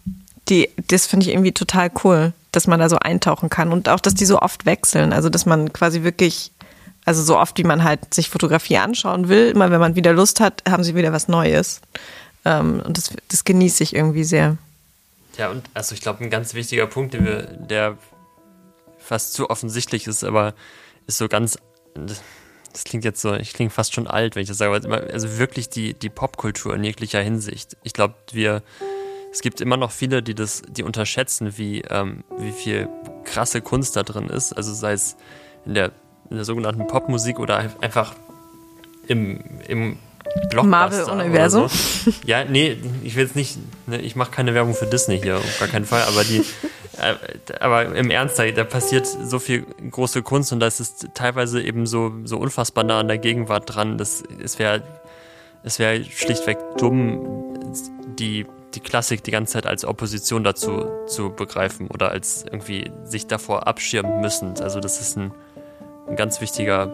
die, 0.48 0.68
das 0.88 1.06
finde 1.06 1.26
ich 1.26 1.32
irgendwie 1.32 1.52
total 1.52 1.92
cool, 2.02 2.32
dass 2.52 2.66
man 2.66 2.80
da 2.80 2.88
so 2.88 2.98
eintauchen 2.98 3.48
kann. 3.48 3.72
Und 3.72 3.88
auch, 3.88 4.00
dass 4.00 4.14
die 4.14 4.26
so 4.26 4.40
oft 4.40 4.66
wechseln. 4.66 5.12
Also, 5.12 5.28
dass 5.28 5.46
man 5.46 5.72
quasi 5.72 6.02
wirklich, 6.02 6.52
also 7.04 7.22
so 7.22 7.38
oft, 7.38 7.58
wie 7.58 7.64
man 7.64 7.84
halt 7.84 8.14
sich 8.14 8.30
Fotografie 8.30 8.78
anschauen 8.78 9.28
will, 9.28 9.50
immer 9.50 9.70
wenn 9.70 9.80
man 9.80 9.96
wieder 9.96 10.12
Lust 10.12 10.40
hat, 10.40 10.62
haben 10.68 10.84
sie 10.84 10.94
wieder 10.94 11.12
was 11.12 11.28
Neues. 11.28 11.80
Ähm, 12.44 12.82
und 12.84 12.96
das, 12.96 13.10
das 13.28 13.44
genieße 13.44 13.82
ich 13.82 13.94
irgendwie 13.94 14.24
sehr. 14.24 14.56
Ja, 15.36 15.50
und 15.50 15.64
also 15.74 15.94
ich 15.94 16.00
glaube, 16.00 16.24
ein 16.24 16.30
ganz 16.30 16.54
wichtiger 16.54 16.86
Punkt, 16.86 17.14
wir, 17.14 17.42
der 17.42 17.96
fast 18.98 19.34
zu 19.34 19.50
offensichtlich 19.50 20.06
ist, 20.06 20.24
aber 20.24 20.54
ist 21.06 21.18
so 21.18 21.28
ganz, 21.28 21.58
das 21.94 22.84
klingt 22.84 23.04
jetzt 23.04 23.20
so, 23.20 23.34
ich 23.34 23.54
klinge 23.54 23.70
fast 23.70 23.94
schon 23.94 24.06
alt, 24.06 24.34
wenn 24.34 24.42
ich 24.42 24.48
das 24.48 24.58
sage, 24.58 24.74
aber 24.84 25.04
also 25.12 25.38
wirklich 25.38 25.68
die, 25.68 25.94
die 25.94 26.10
Popkultur 26.10 26.74
in 26.74 26.84
jeglicher 26.84 27.20
Hinsicht. 27.22 27.76
Ich 27.82 27.92
glaube, 27.92 28.14
wir, 28.32 28.62
es 29.30 29.42
gibt 29.42 29.60
immer 29.60 29.76
noch 29.76 29.90
viele, 29.90 30.22
die 30.22 30.34
das, 30.34 30.62
die 30.68 30.82
unterschätzen, 30.82 31.56
wie, 31.56 31.82
ähm, 31.82 32.24
wie 32.38 32.52
viel 32.52 32.88
krasse 33.24 33.60
Kunst 33.60 33.96
da 33.96 34.02
drin 34.02 34.28
ist. 34.28 34.52
Also 34.52 34.72
sei 34.72 34.92
es 34.92 35.16
in 35.66 35.74
der, 35.74 35.92
in 36.30 36.36
der 36.36 36.44
sogenannten 36.44 36.86
Popmusik 36.86 37.38
oder 37.38 37.58
einfach 37.80 38.14
im, 39.06 39.40
im 39.66 39.98
Marvel-Universum. 40.62 41.68
So. 41.68 42.12
Ja, 42.24 42.44
nee, 42.44 42.76
ich 43.02 43.16
will 43.16 43.24
jetzt 43.24 43.36
nicht, 43.36 43.58
ne, 43.86 44.00
ich 44.00 44.16
mache 44.16 44.30
keine 44.30 44.54
Werbung 44.54 44.74
für 44.74 44.86
Disney 44.86 45.20
hier, 45.20 45.36
auf 45.36 45.58
gar 45.58 45.68
keinen 45.68 45.84
Fall, 45.84 46.02
aber 46.02 46.24
die, 46.24 46.44
äh, 46.98 47.14
aber 47.60 47.94
im 47.94 48.10
Ernst, 48.10 48.38
da, 48.38 48.50
da, 48.50 48.64
passiert 48.64 49.06
so 49.06 49.38
viel 49.38 49.64
große 49.90 50.22
Kunst 50.22 50.52
und 50.52 50.60
das 50.60 50.80
ist 50.80 51.08
teilweise 51.14 51.62
eben 51.62 51.86
so, 51.86 52.12
so 52.24 52.38
unfassbar 52.38 52.84
nah 52.84 53.00
an 53.00 53.08
der 53.08 53.18
Gegenwart 53.18 53.74
dran, 53.74 53.98
dass 53.98 54.22
es 54.42 54.58
wäre, 54.58 54.82
es 55.62 55.78
wäre 55.78 56.04
schlichtweg 56.04 56.58
dumm, 56.78 57.64
die, 58.18 58.46
die 58.74 58.80
Klassik 58.80 59.22
die 59.24 59.30
ganze 59.30 59.54
Zeit 59.54 59.66
als 59.66 59.84
Opposition 59.84 60.44
dazu 60.44 60.86
zu 61.06 61.30
begreifen 61.30 61.88
oder 61.88 62.10
als 62.10 62.44
irgendwie 62.44 62.90
sich 63.04 63.26
davor 63.26 63.66
abschirmen 63.66 64.20
müssen. 64.20 64.60
Also 64.60 64.80
das 64.80 65.00
ist 65.00 65.16
ein, 65.16 65.32
ein 66.08 66.16
ganz 66.16 66.40
wichtiger, 66.40 66.92